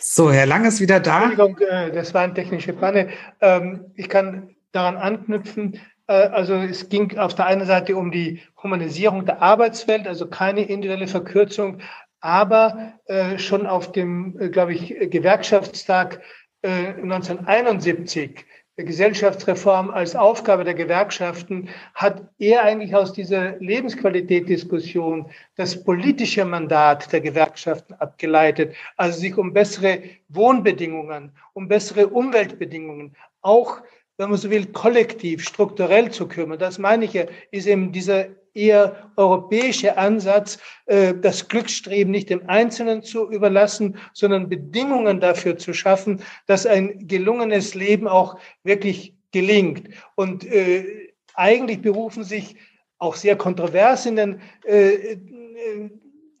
So, 0.00 0.30
Herr 0.30 0.46
Lang 0.46 0.64
ist 0.64 0.80
wieder 0.80 1.00
da. 1.00 1.24
Entschuldigung, 1.24 1.58
äh, 1.66 1.90
das 1.90 2.14
war 2.14 2.22
eine 2.22 2.34
technische 2.34 2.72
Panne. 2.72 3.08
Ähm, 3.40 3.92
ich 3.94 4.08
kann 4.08 4.54
daran 4.72 4.96
anknüpfen. 4.96 5.80
Äh, 6.06 6.12
also 6.12 6.54
es 6.54 6.88
ging 6.88 7.16
auf 7.18 7.34
der 7.34 7.46
einen 7.46 7.66
Seite 7.66 7.96
um 7.96 8.10
die 8.10 8.42
Humanisierung 8.62 9.24
der 9.24 9.40
Arbeitswelt, 9.40 10.06
also 10.06 10.26
keine 10.26 10.62
individuelle 10.62 11.06
Verkürzung, 11.06 11.80
aber 12.20 12.94
äh, 13.06 13.38
schon 13.38 13.66
auf 13.66 13.92
dem, 13.92 14.50
glaube 14.50 14.74
ich, 14.74 14.94
Gewerkschaftstag 15.10 16.22
1971 16.62 18.46
Gesellschaftsreform 18.76 19.90
als 19.90 20.16
Aufgabe 20.16 20.64
der 20.64 20.74
Gewerkschaften 20.74 21.68
hat 21.94 22.22
er 22.38 22.64
eigentlich 22.64 22.94
aus 22.96 23.12
dieser 23.12 23.56
Lebensqualität-Diskussion 23.58 25.30
das 25.54 25.84
politische 25.84 26.44
Mandat 26.44 27.12
der 27.12 27.20
Gewerkschaften 27.20 27.94
abgeleitet, 27.94 28.74
also 28.96 29.20
sich 29.20 29.38
um 29.38 29.52
bessere 29.52 30.02
Wohnbedingungen, 30.28 31.30
um 31.52 31.68
bessere 31.68 32.08
Umweltbedingungen, 32.08 33.14
auch 33.42 33.80
wenn 34.16 34.30
man 34.30 34.38
so 34.38 34.50
will, 34.50 34.66
kollektiv, 34.66 35.44
strukturell 35.44 36.10
zu 36.10 36.26
kümmern. 36.26 36.58
Das 36.58 36.78
meine 36.78 37.04
ich 37.04 37.12
ja, 37.12 37.24
ist 37.50 37.66
eben 37.66 37.92
dieser 37.92 38.26
eher 38.54 39.10
europäische 39.16 39.98
Ansatz, 39.98 40.58
äh, 40.86 41.14
das 41.14 41.48
Glücksstreben 41.48 42.10
nicht 42.10 42.30
dem 42.30 42.48
Einzelnen 42.48 43.02
zu 43.02 43.30
überlassen, 43.30 43.98
sondern 44.12 44.48
Bedingungen 44.48 45.20
dafür 45.20 45.58
zu 45.58 45.72
schaffen, 45.72 46.22
dass 46.46 46.66
ein 46.66 47.06
gelungenes 47.06 47.74
Leben 47.74 48.08
auch 48.08 48.38
wirklich 48.62 49.14
gelingt. 49.32 49.88
Und 50.14 50.44
äh, 50.44 51.12
eigentlich 51.34 51.82
berufen 51.82 52.24
sich 52.24 52.56
auch 52.98 53.16
sehr 53.16 53.36
kontrovers 53.36 54.06
in 54.06 54.16
den 54.16 54.40
äh, 54.64 55.16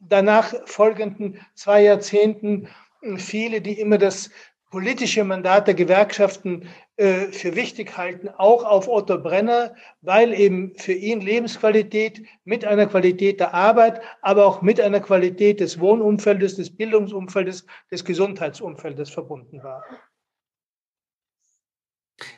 danach 0.00 0.54
folgenden 0.66 1.38
zwei 1.54 1.82
Jahrzehnten 1.82 2.68
viele, 3.16 3.60
die 3.60 3.78
immer 3.80 3.98
das 3.98 4.30
politische 4.74 5.22
Mandat 5.22 5.68
der 5.68 5.74
Gewerkschaften 5.74 6.68
äh, 6.96 7.26
für 7.26 7.54
wichtig 7.54 7.96
halten, 7.96 8.28
auch 8.28 8.64
auf 8.64 8.88
Otto 8.88 9.18
Brenner, 9.18 9.76
weil 10.00 10.34
eben 10.34 10.74
für 10.74 10.92
ihn 10.92 11.20
Lebensqualität 11.20 12.26
mit 12.44 12.64
einer 12.64 12.86
Qualität 12.86 13.38
der 13.38 13.54
Arbeit, 13.54 14.00
aber 14.20 14.44
auch 14.44 14.62
mit 14.62 14.80
einer 14.80 14.98
Qualität 14.98 15.60
des 15.60 15.78
Wohnumfeldes, 15.78 16.56
des 16.56 16.76
Bildungsumfeldes, 16.76 17.66
des 17.92 18.04
Gesundheitsumfeldes 18.04 19.10
verbunden 19.10 19.62
war. 19.62 19.84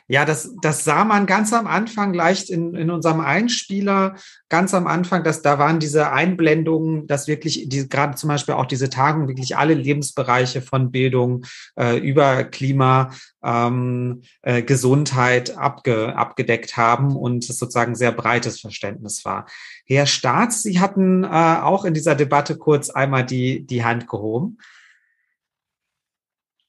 Ja, 0.09 0.23
das, 0.23 0.55
das 0.61 0.85
sah 0.85 1.03
man 1.03 1.25
ganz 1.25 1.51
am 1.51 1.67
Anfang 1.67 2.13
leicht 2.13 2.49
in, 2.49 2.73
in 2.75 2.89
unserem 2.89 3.19
Einspieler, 3.19 4.15
ganz 4.47 4.73
am 4.73 4.87
Anfang, 4.87 5.25
dass 5.25 5.41
da 5.41 5.59
waren 5.59 5.79
diese 5.79 6.11
Einblendungen, 6.11 7.07
dass 7.07 7.27
wirklich 7.27 7.67
die, 7.67 7.89
gerade 7.89 8.15
zum 8.15 8.29
Beispiel 8.29 8.53
auch 8.53 8.67
diese 8.67 8.89
Tagung 8.89 9.27
wirklich 9.27 9.57
alle 9.57 9.73
Lebensbereiche 9.73 10.61
von 10.61 10.91
Bildung 10.91 11.45
äh, 11.77 11.97
über 11.97 12.45
Klima, 12.45 13.11
ähm, 13.43 14.21
äh, 14.43 14.63
Gesundheit 14.63 15.57
abge, 15.57 16.15
abgedeckt 16.15 16.77
haben 16.77 17.17
und 17.17 17.49
es 17.49 17.59
sozusagen 17.59 17.95
sehr 17.95 18.13
breites 18.13 18.61
Verständnis 18.61 19.25
war. 19.25 19.45
Herr 19.85 20.05
Staats, 20.05 20.63
Sie 20.63 20.79
hatten 20.79 21.25
äh, 21.25 21.27
auch 21.27 21.83
in 21.83 21.93
dieser 21.93 22.15
Debatte 22.15 22.57
kurz 22.57 22.89
einmal 22.89 23.25
die, 23.25 23.65
die 23.65 23.83
Hand 23.83 24.07
gehoben. 24.07 24.57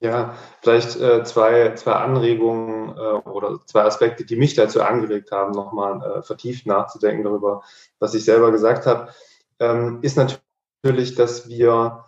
Ja, 0.00 0.36
vielleicht 0.62 1.00
äh, 1.00 1.24
zwei, 1.24 1.74
zwei 1.74 1.92
Anregungen 1.94 2.96
äh, 2.96 3.28
oder 3.28 3.58
zwei 3.66 3.82
Aspekte, 3.82 4.24
die 4.24 4.36
mich 4.36 4.54
dazu 4.54 4.80
angeregt 4.80 5.32
haben, 5.32 5.50
nochmal 5.50 6.18
äh, 6.18 6.22
vertieft 6.22 6.66
nachzudenken 6.66 7.24
darüber, 7.24 7.62
was 7.98 8.14
ich 8.14 8.24
selber 8.24 8.52
gesagt 8.52 8.86
habe, 8.86 9.12
ähm, 9.58 9.98
ist 10.02 10.16
natürlich, 10.16 11.16
dass 11.16 11.48
wir 11.48 12.04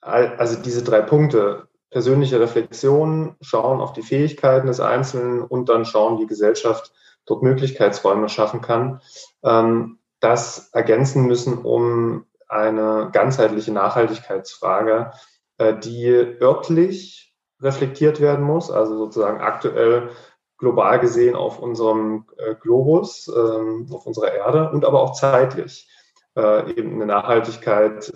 also 0.00 0.60
diese 0.60 0.82
drei 0.82 1.00
Punkte, 1.00 1.68
persönliche 1.90 2.40
Reflexion, 2.40 3.36
schauen 3.40 3.80
auf 3.80 3.92
die 3.92 4.02
Fähigkeiten 4.02 4.66
des 4.66 4.80
Einzelnen 4.80 5.42
und 5.42 5.68
dann 5.68 5.84
schauen, 5.84 6.18
wie 6.18 6.26
Gesellschaft 6.26 6.92
dort 7.24 7.42
Möglichkeitsräume 7.42 8.28
schaffen 8.28 8.60
kann, 8.60 9.00
ähm, 9.44 9.98
das 10.20 10.70
ergänzen 10.72 11.26
müssen, 11.26 11.58
um 11.58 12.26
eine 12.48 13.10
ganzheitliche 13.12 13.72
Nachhaltigkeitsfrage 13.72 15.12
die 15.58 16.08
örtlich 16.40 17.34
reflektiert 17.60 18.20
werden 18.20 18.44
muss, 18.44 18.70
also 18.70 18.96
sozusagen 18.96 19.40
aktuell 19.40 20.10
global 20.58 21.00
gesehen 21.00 21.36
auf 21.36 21.58
unserem 21.58 22.26
äh, 22.36 22.54
Globus, 22.54 23.28
ähm, 23.28 23.86
auf 23.92 24.06
unserer 24.06 24.32
Erde 24.32 24.70
und 24.70 24.84
aber 24.84 25.02
auch 25.02 25.12
zeitlich 25.12 25.90
äh, 26.36 26.70
eben 26.72 26.94
eine 26.94 27.06
Nachhaltigkeit 27.06 28.12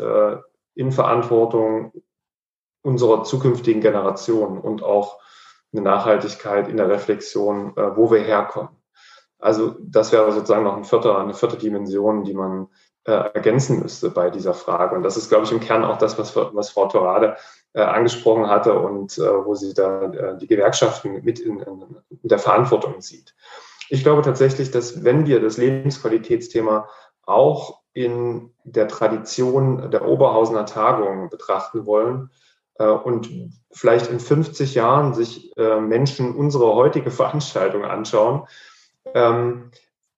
in 0.75 0.93
Verantwortung 0.93 1.93
unserer 2.83 3.25
zukünftigen 3.25 3.81
Generation 3.81 4.59
und 4.59 4.85
auch 4.85 5.19
eine 5.73 5.83
Nachhaltigkeit 5.83 6.69
in 6.69 6.77
der 6.77 6.89
Reflexion, 6.89 7.75
wo 7.75 8.13
wir 8.13 8.21
herkommen. 8.21 8.71
Also 9.41 9.75
das 9.81 10.13
wäre 10.13 10.31
sozusagen 10.31 10.63
noch 10.63 10.77
ein 10.77 10.85
vierter, 10.85 11.19
eine 11.19 11.35
vierte 11.35 11.57
Dimension, 11.57 12.23
die 12.23 12.35
man 12.35 12.69
äh, 13.09 13.31
ergänzen 13.33 13.81
müsste 13.81 14.11
bei 14.11 14.29
dieser 14.29 14.53
Frage. 14.53 14.95
Und 14.95 15.03
das 15.03 15.17
ist, 15.17 15.31
glaube 15.31 15.45
ich, 15.45 15.53
im 15.53 15.61
Kern 15.61 15.83
auch 15.83 15.97
das, 15.97 16.19
was, 16.19 16.37
was 16.37 16.69
Frau 16.69 16.89
Torade 16.89 17.37
äh, 17.73 17.81
angesprochen 17.81 18.49
hatte 18.49 18.79
und 18.79 19.17
äh, 19.17 19.45
wo 19.47 19.55
sie 19.55 19.73
da 19.73 20.03
äh, 20.03 20.37
die 20.37 20.47
Gewerkschaften 20.47 21.25
mit 21.25 21.41
in, 21.41 21.61
in, 21.61 21.97
der 22.23 22.39
Verantwortung 22.39 23.01
sieht. 23.01 23.35
Ich 23.89 24.03
glaube 24.03 24.21
tatsächlich, 24.21 24.71
dass 24.71 25.05
wenn 25.05 25.27
wir 25.27 25.41
das 25.41 25.57
Lebensqualitätsthema 25.57 26.87
auch 27.23 27.81
in 27.95 28.53
der 28.65 28.89
Tradition 28.89 29.91
der 29.91 30.07
Oberhausener 30.07 30.67
Tagung 30.67 31.31
betrachten 31.31 31.87
wollen, 31.87 32.31
äh, 32.79 32.87
und 32.87 33.31
vielleicht 33.71 34.11
in 34.11 34.21
50 34.21 34.75
Jahren 34.75 35.15
sich 35.15 35.57
äh, 35.57 35.81
Menschen 35.81 36.35
unsere 36.35 36.75
heutige 36.75 37.11
Veranstaltung 37.11 37.87
anschauen, 37.87 38.47
ähm, 39.15 39.71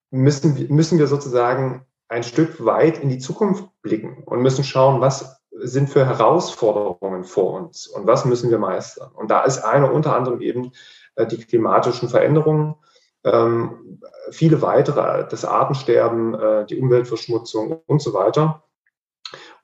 müssen, 0.09 0.67
müssen 0.69 0.99
wir 0.99 1.07
sozusagen 1.07 1.85
ein 2.11 2.23
Stück 2.23 2.63
weit 2.65 2.99
in 2.99 3.07
die 3.07 3.19
Zukunft 3.19 3.69
blicken 3.81 4.23
und 4.25 4.41
müssen 4.41 4.65
schauen, 4.65 4.99
was 4.99 5.41
sind 5.51 5.89
für 5.89 6.05
Herausforderungen 6.05 7.23
vor 7.23 7.53
uns 7.53 7.87
und 7.87 8.05
was 8.05 8.25
müssen 8.25 8.49
wir 8.51 8.59
meistern. 8.59 9.11
Und 9.13 9.31
da 9.31 9.43
ist 9.43 9.59
eine 9.59 9.91
unter 9.91 10.15
anderem 10.15 10.41
eben 10.41 10.73
äh, 11.15 11.25
die 11.25 11.37
klimatischen 11.37 12.09
Veränderungen, 12.09 12.75
ähm, 13.23 14.01
viele 14.31 14.61
weitere, 14.61 15.25
das 15.29 15.45
Artensterben, 15.45 16.33
äh, 16.33 16.65
die 16.65 16.79
Umweltverschmutzung 16.79 17.81
und 17.85 18.01
so 18.01 18.13
weiter. 18.13 18.63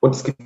Und 0.00 0.14
es 0.14 0.24
gibt 0.24 0.40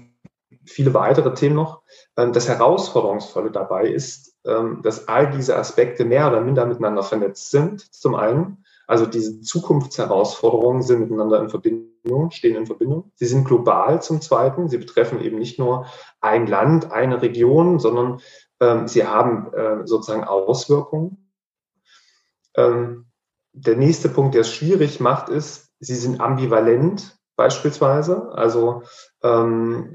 viele 0.64 0.94
weitere 0.94 1.34
Themen 1.34 1.55
noch. 1.55 1.82
Ähm, 2.16 2.32
das 2.32 2.48
Herausforderungsvolle 2.48 3.53
dabei 3.53 3.86
ist, 3.86 4.34
ähm, 4.44 4.80
dass 4.82 5.07
all 5.07 5.30
diese 5.30 5.57
Aspekte 5.57 6.05
mehr 6.05 6.26
oder 6.28 6.40
minder 6.40 6.66
miteinander 6.66 7.05
vernetzt 7.05 7.50
sind, 7.50 7.94
zum 7.94 8.16
einen. 8.16 8.64
Also 8.88 9.07
diese 9.07 9.40
Zukunftsherausforderungen 9.40 10.82
sind 10.82 11.00
miteinander 11.00 11.40
in 11.40 11.48
Verbindung, 11.48 11.91
stehen 12.30 12.57
in 12.57 12.66
Verbindung. 12.66 13.12
Sie 13.14 13.26
sind 13.26 13.44
global 13.44 14.03
zum 14.03 14.20
Zweiten. 14.20 14.68
Sie 14.68 14.78
betreffen 14.78 15.20
eben 15.20 15.38
nicht 15.38 15.59
nur 15.59 15.86
ein 16.20 16.46
Land, 16.46 16.90
eine 16.90 17.22
Region, 17.22 17.78
sondern 17.78 18.20
ähm, 18.61 18.88
sie 18.88 19.07
haben 19.07 19.53
äh, 19.53 19.86
sozusagen 19.86 20.24
Auswirkungen. 20.24 21.30
Ähm, 22.57 23.07
der 23.53 23.76
nächste 23.76 24.09
Punkt, 24.09 24.34
der 24.34 24.42
es 24.42 24.53
schwierig 24.53 25.00
macht, 25.00 25.28
ist, 25.28 25.70
sie 25.78 25.94
sind 25.94 26.20
ambivalent 26.20 27.18
beispielsweise. 27.36 28.32
Also 28.32 28.82
ähm, 29.22 29.94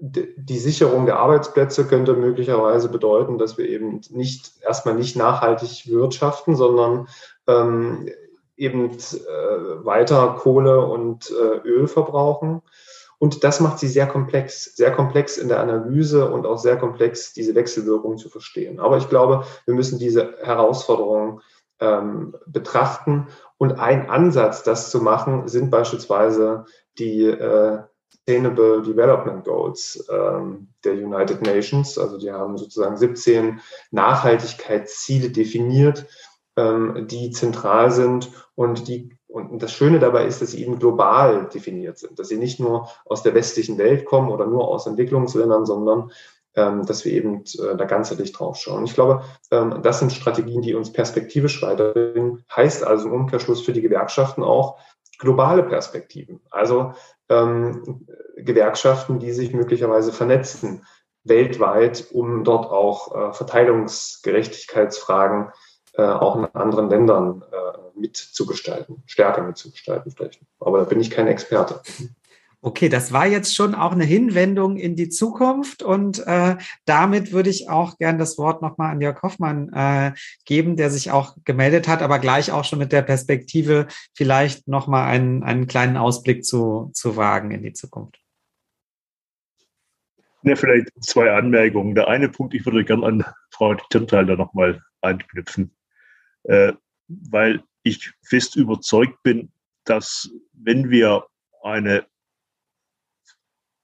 die 0.00 0.58
Sicherung 0.58 1.06
der 1.06 1.18
Arbeitsplätze 1.18 1.86
könnte 1.86 2.14
möglicherweise 2.14 2.88
bedeuten, 2.88 3.38
dass 3.38 3.56
wir 3.56 3.68
eben 3.68 4.00
nicht 4.10 4.60
erstmal 4.60 4.96
nicht 4.96 5.14
nachhaltig 5.14 5.88
wirtschaften, 5.88 6.56
sondern 6.56 7.06
ähm, 7.46 8.08
eben 8.56 8.90
äh, 8.90 9.84
weiter 9.84 10.36
Kohle 10.38 10.84
und 10.86 11.30
äh, 11.30 11.68
Öl 11.68 11.86
verbrauchen. 11.88 12.62
Und 13.18 13.44
das 13.44 13.60
macht 13.60 13.78
sie 13.78 13.86
sehr 13.86 14.06
komplex, 14.06 14.74
sehr 14.74 14.90
komplex 14.90 15.38
in 15.38 15.48
der 15.48 15.60
Analyse 15.60 16.28
und 16.30 16.44
auch 16.44 16.58
sehr 16.58 16.76
komplex, 16.76 17.32
diese 17.32 17.54
Wechselwirkung 17.54 18.18
zu 18.18 18.28
verstehen. 18.28 18.80
Aber 18.80 18.96
ich 18.96 19.08
glaube, 19.08 19.44
wir 19.64 19.74
müssen 19.74 19.98
diese 19.98 20.34
Herausforderungen 20.42 21.40
ähm, 21.78 22.34
betrachten. 22.46 23.28
Und 23.58 23.78
ein 23.78 24.10
Ansatz, 24.10 24.64
das 24.64 24.90
zu 24.90 25.00
machen, 25.00 25.46
sind 25.46 25.70
beispielsweise 25.70 26.64
die 26.98 27.24
äh, 27.26 27.78
Sustainable 28.24 28.82
Development 28.82 29.44
Goals 29.44 30.06
ähm, 30.10 30.68
der 30.84 30.94
United 30.94 31.42
Nations. 31.42 31.98
Also 31.98 32.18
die 32.18 32.30
haben 32.30 32.56
sozusagen 32.56 32.96
17 32.96 33.60
Nachhaltigkeitsziele 33.90 35.30
definiert, 35.30 36.06
ähm, 36.56 37.06
die 37.08 37.30
zentral 37.30 37.90
sind 37.90 38.30
und 38.54 38.88
die 38.88 39.16
und 39.32 39.62
das 39.62 39.72
Schöne 39.72 39.98
dabei 39.98 40.26
ist, 40.26 40.42
dass 40.42 40.50
sie 40.50 40.62
eben 40.62 40.78
global 40.78 41.48
definiert 41.48 41.96
sind, 41.98 42.18
dass 42.18 42.28
sie 42.28 42.36
nicht 42.36 42.60
nur 42.60 42.90
aus 43.06 43.22
der 43.22 43.32
westlichen 43.34 43.78
Welt 43.78 44.04
kommen 44.04 44.28
oder 44.30 44.46
nur 44.46 44.68
aus 44.68 44.86
Entwicklungsländern, 44.86 45.64
sondern 45.64 46.12
ähm, 46.54 46.84
dass 46.84 47.06
wir 47.06 47.12
eben 47.12 47.44
äh, 47.58 47.76
da 47.76 47.86
ganzheitlich 47.86 48.32
drauf 48.32 48.56
schauen. 48.56 48.84
Ich 48.84 48.92
glaube, 48.94 49.22
ähm, 49.50 49.80
das 49.82 50.00
sind 50.00 50.12
Strategien, 50.12 50.60
die 50.60 50.74
uns 50.74 50.92
perspektivisch 50.92 51.62
weiterbringen. 51.62 52.44
Heißt 52.54 52.84
also 52.84 53.08
im 53.08 53.14
Umkehrschluss 53.14 53.62
für 53.62 53.72
die 53.72 53.80
Gewerkschaften 53.80 54.42
auch 54.42 54.78
globale 55.18 55.62
Perspektiven. 55.62 56.42
Also 56.50 56.92
ähm, 57.30 58.06
Gewerkschaften, 58.36 59.18
die 59.18 59.32
sich 59.32 59.54
möglicherweise 59.54 60.12
vernetzen 60.12 60.84
weltweit, 61.24 62.08
um 62.12 62.44
dort 62.44 62.66
auch 62.66 63.14
äh, 63.14 63.32
Verteilungsgerechtigkeitsfragen 63.32 65.52
äh, 66.02 66.12
auch 66.12 66.36
in 66.36 66.44
anderen 66.54 66.90
Ländern 66.90 67.42
äh, 67.52 68.00
mitzugestalten, 68.00 69.02
stärker 69.06 69.42
mitzugestalten 69.42 70.12
vielleicht. 70.12 70.40
Aber 70.60 70.78
da 70.78 70.84
bin 70.84 71.00
ich 71.00 71.10
kein 71.10 71.28
Experte. 71.28 71.80
Okay, 72.64 72.88
das 72.88 73.12
war 73.12 73.26
jetzt 73.26 73.56
schon 73.56 73.74
auch 73.74 73.90
eine 73.90 74.04
Hinwendung 74.04 74.76
in 74.76 74.94
die 74.94 75.08
Zukunft 75.08 75.82
und 75.82 76.24
äh, 76.28 76.56
damit 76.84 77.32
würde 77.32 77.50
ich 77.50 77.68
auch 77.68 77.98
gern 77.98 78.18
das 78.18 78.38
Wort 78.38 78.62
nochmal 78.62 78.92
an 78.92 79.00
Jörg 79.00 79.20
Hoffmann 79.22 79.72
äh, 79.72 80.12
geben, 80.44 80.76
der 80.76 80.90
sich 80.90 81.10
auch 81.10 81.36
gemeldet 81.44 81.88
hat, 81.88 82.02
aber 82.02 82.20
gleich 82.20 82.52
auch 82.52 82.64
schon 82.64 82.78
mit 82.78 82.92
der 82.92 83.02
Perspektive 83.02 83.88
vielleicht 84.14 84.68
nochmal 84.68 85.08
einen, 85.08 85.42
einen 85.42 85.66
kleinen 85.66 85.96
Ausblick 85.96 86.44
zu, 86.44 86.92
zu 86.94 87.16
wagen 87.16 87.50
in 87.50 87.64
die 87.64 87.72
Zukunft. 87.72 88.20
Ja, 90.44 90.54
vielleicht 90.54 90.88
zwei 91.00 91.32
Anmerkungen. 91.32 91.96
Der 91.96 92.06
eine 92.06 92.28
Punkt, 92.28 92.54
ich 92.54 92.64
würde 92.64 92.84
gerne 92.84 93.06
an 93.06 93.24
Frau 93.50 93.74
Tirnthaler 93.74 94.36
nochmal 94.36 94.80
anknüpfen, 95.00 95.74
weil 96.44 97.62
ich 97.82 98.12
fest 98.22 98.56
überzeugt 98.56 99.22
bin, 99.22 99.52
dass 99.84 100.30
wenn 100.52 100.90
wir 100.90 101.26
eine 101.62 102.06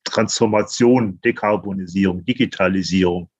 Transformation, 0.04 1.20
Dekarbonisierung, 1.20 2.24
Digitalisierung 2.24 3.30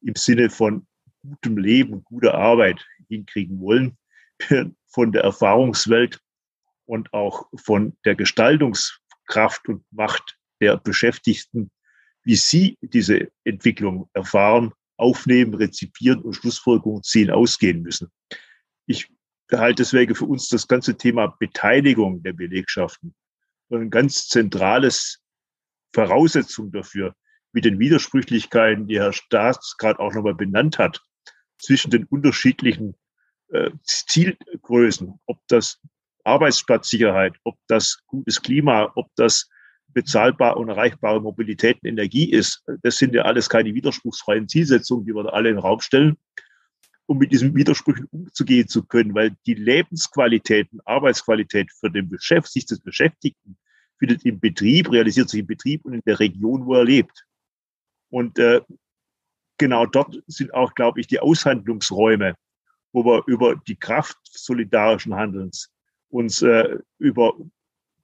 im 0.00 0.14
Sinne 0.14 0.50
von 0.50 0.86
gutem 1.22 1.58
Leben, 1.58 2.04
guter 2.04 2.34
Arbeit 2.34 2.84
hinkriegen 3.08 3.60
wollen, 3.60 3.96
von 4.86 5.12
der 5.12 5.22
Erfahrungswelt 5.22 6.20
und 6.86 7.12
auch 7.12 7.48
von 7.56 7.96
der 8.04 8.14
Gestaltungs, 8.14 9.00
Kraft 9.26 9.68
und 9.68 9.84
Macht 9.90 10.38
der 10.60 10.76
Beschäftigten, 10.78 11.70
wie 12.22 12.36
sie 12.36 12.78
diese 12.80 13.30
Entwicklung 13.44 14.08
erfahren, 14.12 14.72
aufnehmen, 14.96 15.54
rezipieren 15.54 16.20
und 16.22 16.34
Schlussfolgerungen 16.34 17.02
ziehen, 17.02 17.30
ausgehen 17.30 17.82
müssen. 17.82 18.10
Ich 18.88 19.06
halte 19.52 19.82
deswegen 19.82 20.14
für 20.14 20.24
uns 20.24 20.48
das 20.48 20.66
ganze 20.66 20.96
Thema 20.96 21.28
Beteiligung 21.38 22.22
der 22.22 22.32
Belegschaften 22.32 23.14
ein 23.70 23.90
ganz 23.90 24.28
zentrales 24.28 25.22
Voraussetzung 25.92 26.72
dafür, 26.72 27.14
mit 27.52 27.66
den 27.66 27.78
Widersprüchlichkeiten, 27.78 28.86
die 28.86 28.98
Herr 28.98 29.12
Staats 29.12 29.76
gerade 29.76 30.00
auch 30.00 30.12
nochmal 30.14 30.34
benannt 30.34 30.78
hat, 30.78 31.02
zwischen 31.58 31.90
den 31.90 32.04
unterschiedlichen 32.04 32.94
äh, 33.52 33.70
Zielgrößen, 33.82 35.18
ob 35.26 35.38
das 35.48 35.80
Arbeitsplatzsicherheit, 36.24 37.36
ob 37.44 37.58
das 37.66 37.98
gutes 38.06 38.40
Klima, 38.40 38.90
ob 38.94 39.10
das 39.16 39.48
bezahlbar 39.88 40.56
und 40.56 40.68
erreichbare 40.68 41.20
Mobilität 41.20 41.78
und 41.82 41.88
Energie 41.88 42.30
ist. 42.30 42.62
Das 42.82 42.96
sind 42.98 43.14
ja 43.14 43.22
alles 43.22 43.48
keine 43.48 43.74
widerspruchsfreien 43.74 44.48
Zielsetzungen, 44.48 45.04
die 45.04 45.14
wir 45.14 45.24
da 45.24 45.30
alle 45.30 45.50
in 45.50 45.56
den 45.56 45.62
Raum 45.62 45.80
stellen, 45.80 46.16
um 47.08 47.16
mit 47.16 47.32
diesen 47.32 47.54
Widersprüchen 47.54 48.06
umzugehen 48.10 48.68
zu 48.68 48.84
können, 48.84 49.14
weil 49.14 49.34
die 49.46 49.54
Lebensqualität 49.54 50.70
und 50.72 50.86
Arbeitsqualität 50.86 51.72
für 51.72 51.90
den 51.90 52.10
Beschäft 52.10 52.52
sich 52.52 52.66
des 52.66 52.80
Beschäftigten 52.80 53.56
findet 53.98 54.26
im 54.26 54.38
Betrieb, 54.38 54.92
realisiert 54.92 55.30
sich 55.30 55.40
im 55.40 55.46
Betrieb 55.46 55.86
und 55.86 55.94
in 55.94 56.02
der 56.06 56.20
Region, 56.20 56.66
wo 56.66 56.74
er 56.74 56.84
lebt. 56.84 57.24
Und 58.10 58.38
äh, 58.38 58.60
genau 59.56 59.86
dort 59.86 60.22
sind 60.26 60.52
auch, 60.52 60.74
glaube 60.74 61.00
ich, 61.00 61.06
die 61.06 61.18
Aushandlungsräume, 61.18 62.34
wo 62.92 63.06
wir 63.06 63.22
über 63.26 63.56
die 63.56 63.76
Kraft 63.76 64.18
solidarischen 64.24 65.14
Handelns 65.14 65.70
uns 66.10 66.42
äh, 66.42 66.76
über 66.98 67.32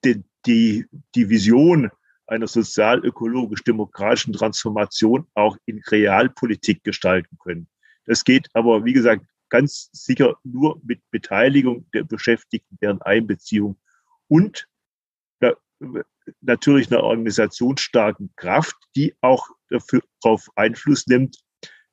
die, 0.03 0.25
die, 0.47 0.87
die 1.15 1.29
Vision 1.29 1.91
einer 2.27 2.47
sozial-ökologisch-demokratischen 2.47 4.33
Transformation 4.33 5.27
auch 5.35 5.59
in 5.67 5.83
Realpolitik 5.91 6.85
gestalten 6.85 7.37
können. 7.39 7.69
Das 8.07 8.25
geht 8.25 8.49
aber, 8.55 8.85
wie 8.85 8.93
gesagt, 8.93 9.25
ganz 9.49 9.89
sicher 9.93 10.37
nur 10.43 10.81
mit 10.85 11.01
Beteiligung 11.11 11.87
der 11.93 12.05
Beschäftigten, 12.05 12.79
deren 12.81 13.01
Einbeziehung 13.03 13.77
und 14.29 14.67
natürlich 16.41 16.91
einer 16.91 17.03
organisationsstarken 17.03 18.33
Kraft, 18.37 18.77
die 18.97 19.15
auch 19.21 19.49
dafür, 19.69 20.03
darauf 20.23 20.49
Einfluss 20.57 21.07
nimmt, 21.07 21.39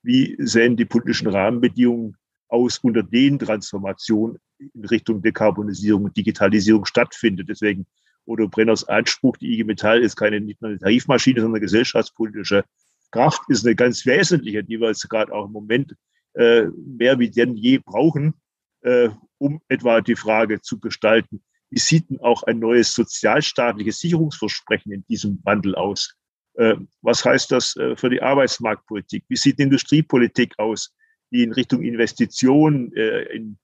wie 0.03 0.35
sehen 0.39 0.77
die 0.77 0.85
politischen 0.85 1.27
Rahmenbedingungen 1.27 2.17
aus, 2.47 2.79
unter 2.79 3.03
denen 3.03 3.39
Transformation 3.39 4.39
in 4.59 4.85
Richtung 4.85 5.21
Dekarbonisierung 5.21 6.05
und 6.05 6.17
Digitalisierung 6.17 6.85
stattfindet. 6.85 7.49
Deswegen 7.49 7.85
Odo 8.25 8.47
Brenners 8.47 8.87
Anspruch, 8.87 9.37
die 9.37 9.53
IG 9.53 9.63
Metall 9.63 10.01
ist 10.01 10.15
keine 10.15 10.39
nicht 10.39 10.61
nur 10.61 10.69
eine 10.69 10.79
Tarifmaschine, 10.79 11.41
sondern 11.41 11.55
eine 11.55 11.61
gesellschaftspolitische 11.61 12.63
Kraft, 13.11 13.41
ist 13.49 13.65
eine 13.65 13.75
ganz 13.75 14.05
wesentliche, 14.05 14.63
die 14.63 14.79
wir 14.79 14.87
jetzt 14.87 15.09
gerade 15.09 15.33
auch 15.33 15.45
im 15.45 15.51
Moment 15.51 15.95
äh, 16.33 16.63
mehr 16.85 17.19
wie 17.19 17.29
denn 17.29 17.55
je 17.55 17.77
brauchen, 17.77 18.33
äh, 18.81 19.09
um 19.37 19.61
etwa 19.67 20.01
die 20.01 20.15
Frage 20.15 20.61
zu 20.61 20.79
gestalten, 20.79 21.43
wie 21.69 21.79
sieht 21.79 22.09
denn 22.09 22.19
auch 22.19 22.43
ein 22.43 22.59
neues 22.59 22.93
sozialstaatliches 22.93 23.99
Sicherungsversprechen 23.99 24.91
in 24.91 25.05
diesem 25.07 25.39
Wandel 25.43 25.75
aus? 25.75 26.15
Äh, 26.55 26.75
was 27.01 27.23
heißt 27.23 27.51
das 27.51 27.75
äh, 27.77 27.95
für 27.95 28.09
die 28.09 28.21
Arbeitsmarktpolitik? 28.21 29.23
Wie 29.29 29.37
sieht 29.37 29.57
die 29.57 29.63
Industriepolitik 29.63 30.57
aus, 30.59 30.93
die 31.31 31.43
in 31.43 31.53
Richtung 31.53 31.81
Investitionen, 31.81 32.93
äh, 32.95 33.23
in, 33.33 33.57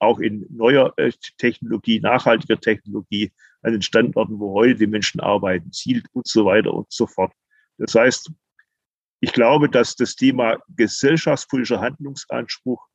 auch 0.00 0.18
in 0.18 0.44
neuer 0.50 0.92
Technologie, 1.38 2.00
nachhaltiger 2.00 2.58
Technologie 2.58 3.30
an 3.62 3.70
den 3.70 3.82
Standorten, 3.82 4.40
wo 4.40 4.52
heute 4.52 4.74
die 4.74 4.88
Menschen 4.88 5.20
arbeiten, 5.20 5.70
zielt 5.70 6.06
und 6.12 6.26
so 6.26 6.44
weiter 6.44 6.74
und 6.74 6.90
so 6.90 7.06
fort. 7.06 7.32
Das 7.78 7.94
heißt, 7.94 8.32
ich 9.24 9.32
glaube, 9.32 9.70
dass 9.70 9.96
das 9.96 10.16
Thema 10.16 10.58
gesellschaftspolitischer 10.76 11.80
Handlungsanspruch 11.80 12.86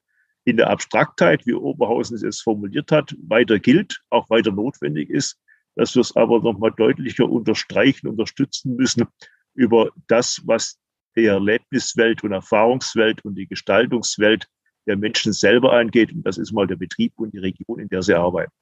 in 0.46 0.58
der 0.58 0.70
Abstraktheit, 0.70 1.44
wie 1.48 1.56
Oberhausen 1.56 2.24
es 2.24 2.42
formuliert 2.42 2.92
hat, 2.92 3.16
weiter 3.28 3.58
gilt, 3.58 4.00
auch 4.12 4.30
weiter 4.30 4.52
notwendig 4.52 5.10
ist, 5.10 5.40
dass 5.76 5.96
wir 5.96 6.02
es 6.02 6.16
aber 6.16 6.40
nochmal 6.40 6.72
deutlicher 6.78 7.28
unterstreichen, 7.28 8.08
unterstützen 8.08 8.76
müssen 8.76 9.08
über 9.56 9.90
das, 10.08 10.44
was 10.46 10.78
die 11.16 11.26
Erlebniswelt 11.26 12.24
und 12.24 12.32
Erfahrungswelt 12.32 13.26
und 13.26 13.34
die 13.34 13.48
Gestaltungswelt 13.48 14.46
der 14.86 14.98
Menschen 14.98 15.34
selber 15.34 15.74
angeht. 15.74 16.14
Und 16.14 16.22
das 16.28 16.38
ist 16.38 16.52
mal 16.52 16.68
der 16.68 16.76
Betrieb 16.76 17.14
und 17.16 17.34
die 17.34 17.40
Region, 17.40 17.80
in 17.80 17.90
der 17.90 18.04
sie 18.04 18.14
arbeiten. 18.14 18.54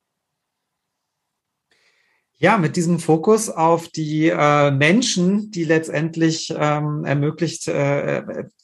Ja, 2.39 2.59
mit 2.59 2.75
diesem 2.75 2.99
Fokus 2.99 3.49
auf 3.49 3.87
die 3.87 4.27
äh, 4.29 4.69
Menschen, 4.69 5.49
die 5.49 5.63
letztendlich 5.63 6.53
ähm, 6.55 7.03
ermöglicht, 7.03 7.67
äh, 7.67 8.21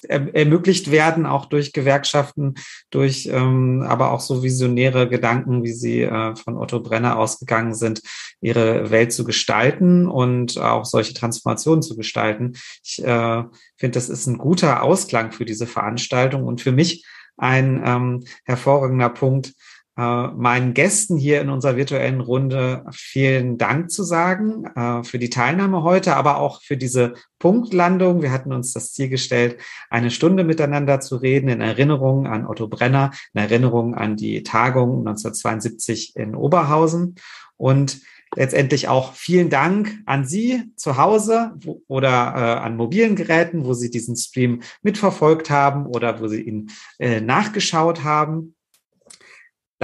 er, 0.07 0.35
ermöglicht 0.35 0.91
werden, 0.91 1.25
auch 1.25 1.47
durch 1.47 1.73
Gewerkschaften, 1.73 2.53
durch 2.91 3.25
ähm, 3.31 3.83
aber 3.87 4.11
auch 4.11 4.19
so 4.19 4.43
visionäre 4.43 5.09
Gedanken, 5.09 5.63
wie 5.63 5.73
sie 5.73 6.03
äh, 6.03 6.35
von 6.35 6.55
Otto 6.55 6.81
Brenner 6.81 7.17
ausgegangen 7.17 7.73
sind, 7.73 8.03
ihre 8.41 8.91
Welt 8.91 9.11
zu 9.11 9.23
gestalten 9.23 10.07
und 10.07 10.59
auch 10.59 10.85
solche 10.85 11.15
Transformationen 11.15 11.81
zu 11.81 11.95
gestalten. 11.95 12.53
Ich 12.83 13.03
äh, 13.03 13.43
finde, 13.77 13.95
das 13.95 14.07
ist 14.07 14.27
ein 14.27 14.37
guter 14.37 14.83
Ausklang 14.83 15.31
für 15.31 15.45
diese 15.45 15.65
Veranstaltung 15.65 16.43
und 16.43 16.61
für 16.61 16.73
mich 16.73 17.07
ein 17.37 17.81
ähm, 17.83 18.23
hervorragender 18.43 19.09
Punkt, 19.09 19.53
äh, 19.97 20.27
meinen 20.27 20.73
Gästen 20.73 21.17
hier 21.17 21.41
in 21.41 21.49
unserer 21.49 21.77
virtuellen 21.77 22.21
Runde 22.21 22.85
vielen 22.91 23.57
Dank 23.57 23.91
zu 23.91 24.03
sagen 24.03 24.65
äh, 24.75 25.03
für 25.03 25.19
die 25.19 25.29
Teilnahme 25.29 25.83
heute, 25.83 26.15
aber 26.15 26.37
auch 26.37 26.61
für 26.61 26.77
diese 26.77 27.13
Punktlandung. 27.37 28.21
Wir 28.21 28.31
hatten 28.31 28.53
uns 28.53 28.73
das 28.73 28.93
Ziel 28.93 29.09
gestellt, 29.09 29.57
eine 29.89 30.09
Stunde 30.09 30.43
miteinander 30.43 30.99
zu 30.99 31.17
reden 31.17 31.47
in 31.47 31.61
Erinnerung 31.61 32.25
an 32.25 32.47
Otto 32.47 32.67
Brenner, 32.67 33.11
in 33.33 33.41
Erinnerung 33.41 33.93
an 33.95 34.15
die 34.15 34.43
Tagung 34.43 34.99
1972 34.99 36.15
in 36.15 36.35
Oberhausen 36.35 37.15
und 37.57 38.01
letztendlich 38.35 38.87
auch 38.87 39.13
vielen 39.13 39.49
Dank 39.49 39.99
an 40.05 40.25
Sie 40.25 40.71
zu 40.75 40.97
Hause 40.97 41.51
wo, 41.57 41.81
oder 41.87 42.09
äh, 42.09 42.65
an 42.65 42.77
mobilen 42.77 43.15
Geräten, 43.15 43.65
wo 43.65 43.73
Sie 43.73 43.91
diesen 43.91 44.15
Stream 44.15 44.61
mitverfolgt 44.81 45.49
haben 45.49 45.85
oder 45.85 46.19
wo 46.19 46.27
Sie 46.27 46.41
ihn 46.41 46.71
äh, 46.99 47.21
nachgeschaut 47.21 48.03
haben. 48.03 48.55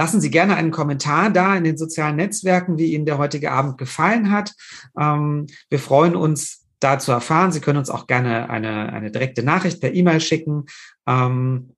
Lassen 0.00 0.22
Sie 0.22 0.30
gerne 0.30 0.56
einen 0.56 0.70
Kommentar 0.70 1.28
da 1.28 1.54
in 1.54 1.64
den 1.64 1.76
sozialen 1.76 2.16
Netzwerken, 2.16 2.78
wie 2.78 2.94
Ihnen 2.94 3.04
der 3.04 3.18
heutige 3.18 3.52
Abend 3.52 3.76
gefallen 3.76 4.30
hat. 4.30 4.54
Ähm, 4.98 5.46
wir 5.68 5.78
freuen 5.78 6.16
uns, 6.16 6.64
da 6.78 6.98
zu 6.98 7.12
erfahren. 7.12 7.52
Sie 7.52 7.60
können 7.60 7.76
uns 7.76 7.90
auch 7.90 8.06
gerne 8.06 8.48
eine, 8.48 8.94
eine 8.94 9.10
direkte 9.10 9.42
Nachricht 9.42 9.78
per 9.78 9.92
E-Mail 9.92 10.22
schicken. 10.22 10.64
Ähm, 11.06 11.74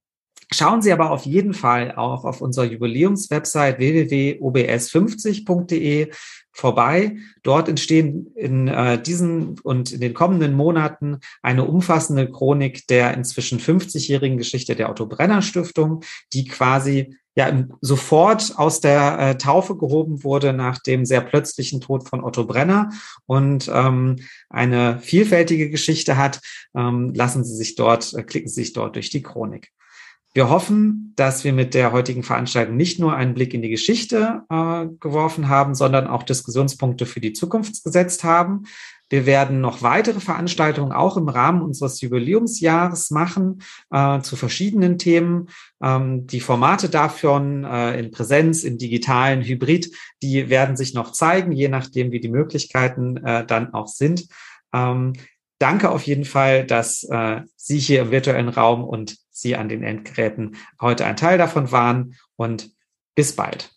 Schauen 0.52 0.82
Sie 0.82 0.92
aber 0.92 1.10
auf 1.10 1.24
jeden 1.24 1.54
Fall 1.54 1.96
auch 1.96 2.24
auf 2.24 2.40
unserer 2.42 2.66
Jubiläumswebsite 2.66 3.78
www.obs50.de 3.78 6.12
vorbei. 6.52 7.16
Dort 7.42 7.70
entstehen 7.70 8.26
in 8.36 8.68
äh, 8.68 9.02
diesen 9.02 9.58
und 9.60 9.92
in 9.92 10.00
den 10.00 10.12
kommenden 10.12 10.52
Monaten 10.52 11.20
eine 11.40 11.64
umfassende 11.64 12.30
Chronik 12.30 12.86
der 12.86 13.14
inzwischen 13.14 13.58
50-jährigen 13.58 14.36
Geschichte 14.36 14.76
der 14.76 14.90
Otto 14.90 15.06
Brenner 15.06 15.40
Stiftung, 15.40 16.02
die 16.34 16.44
quasi 16.44 17.16
ja 17.34 17.64
sofort 17.80 18.54
aus 18.56 18.80
der 18.80 19.18
äh, 19.18 19.38
Taufe 19.38 19.76
gehoben 19.76 20.22
wurde 20.22 20.52
nach 20.52 20.78
dem 20.78 21.04
sehr 21.04 21.22
plötzlichen 21.22 21.80
Tod 21.80 22.08
von 22.08 22.22
Otto 22.22 22.44
Brenner 22.44 22.90
und 23.26 23.70
ähm, 23.72 24.16
eine 24.50 24.98
vielfältige 24.98 25.70
Geschichte 25.70 26.16
hat. 26.16 26.40
Ähm, 26.76 27.12
lassen 27.14 27.44
Sie 27.44 27.56
sich 27.56 27.74
dort, 27.74 28.12
äh, 28.14 28.22
klicken 28.22 28.48
Sie 28.48 28.62
sich 28.62 28.72
dort 28.72 28.96
durch 28.96 29.10
die 29.10 29.22
Chronik. 29.22 29.72
Wir 30.34 30.48
hoffen, 30.48 31.12
dass 31.16 31.44
wir 31.44 31.52
mit 31.52 31.74
der 31.74 31.92
heutigen 31.92 32.22
Veranstaltung 32.22 32.76
nicht 32.76 32.98
nur 32.98 33.14
einen 33.14 33.34
Blick 33.34 33.52
in 33.52 33.60
die 33.60 33.68
Geschichte 33.68 34.42
äh, 34.48 34.86
geworfen 34.98 35.48
haben, 35.48 35.74
sondern 35.74 36.06
auch 36.06 36.22
Diskussionspunkte 36.22 37.04
für 37.04 37.20
die 37.20 37.34
Zukunft 37.34 37.84
gesetzt 37.84 38.24
haben. 38.24 38.62
Wir 39.12 39.26
werden 39.26 39.60
noch 39.60 39.82
weitere 39.82 40.20
Veranstaltungen 40.20 40.92
auch 40.92 41.18
im 41.18 41.28
Rahmen 41.28 41.60
unseres 41.60 42.00
Jubiläumsjahres 42.00 43.10
machen 43.10 43.60
äh, 43.90 44.22
zu 44.22 44.36
verschiedenen 44.36 44.96
Themen. 44.96 45.50
Ähm, 45.82 46.26
die 46.26 46.40
Formate 46.40 46.88
davon 46.88 47.62
äh, 47.64 48.00
in 48.00 48.10
Präsenz, 48.10 48.64
in 48.64 48.78
digitalen, 48.78 49.42
Hybrid, 49.42 49.94
die 50.22 50.48
werden 50.48 50.78
sich 50.78 50.94
noch 50.94 51.12
zeigen, 51.12 51.52
je 51.52 51.68
nachdem, 51.68 52.10
wie 52.10 52.20
die 52.20 52.30
Möglichkeiten 52.30 53.18
äh, 53.18 53.44
dann 53.44 53.74
auch 53.74 53.88
sind. 53.88 54.28
Ähm, 54.72 55.12
danke 55.58 55.90
auf 55.90 56.04
jeden 56.04 56.24
Fall, 56.24 56.64
dass 56.64 57.04
äh, 57.04 57.42
Sie 57.54 57.78
hier 57.78 58.00
im 58.00 58.12
virtuellen 58.12 58.48
Raum 58.48 58.82
und 58.82 59.18
Sie 59.28 59.56
an 59.56 59.68
den 59.68 59.82
Endgeräten 59.82 60.56
heute 60.80 61.04
ein 61.04 61.16
Teil 61.16 61.36
davon 61.36 61.70
waren 61.70 62.16
und 62.36 62.70
bis 63.14 63.36
bald. 63.36 63.72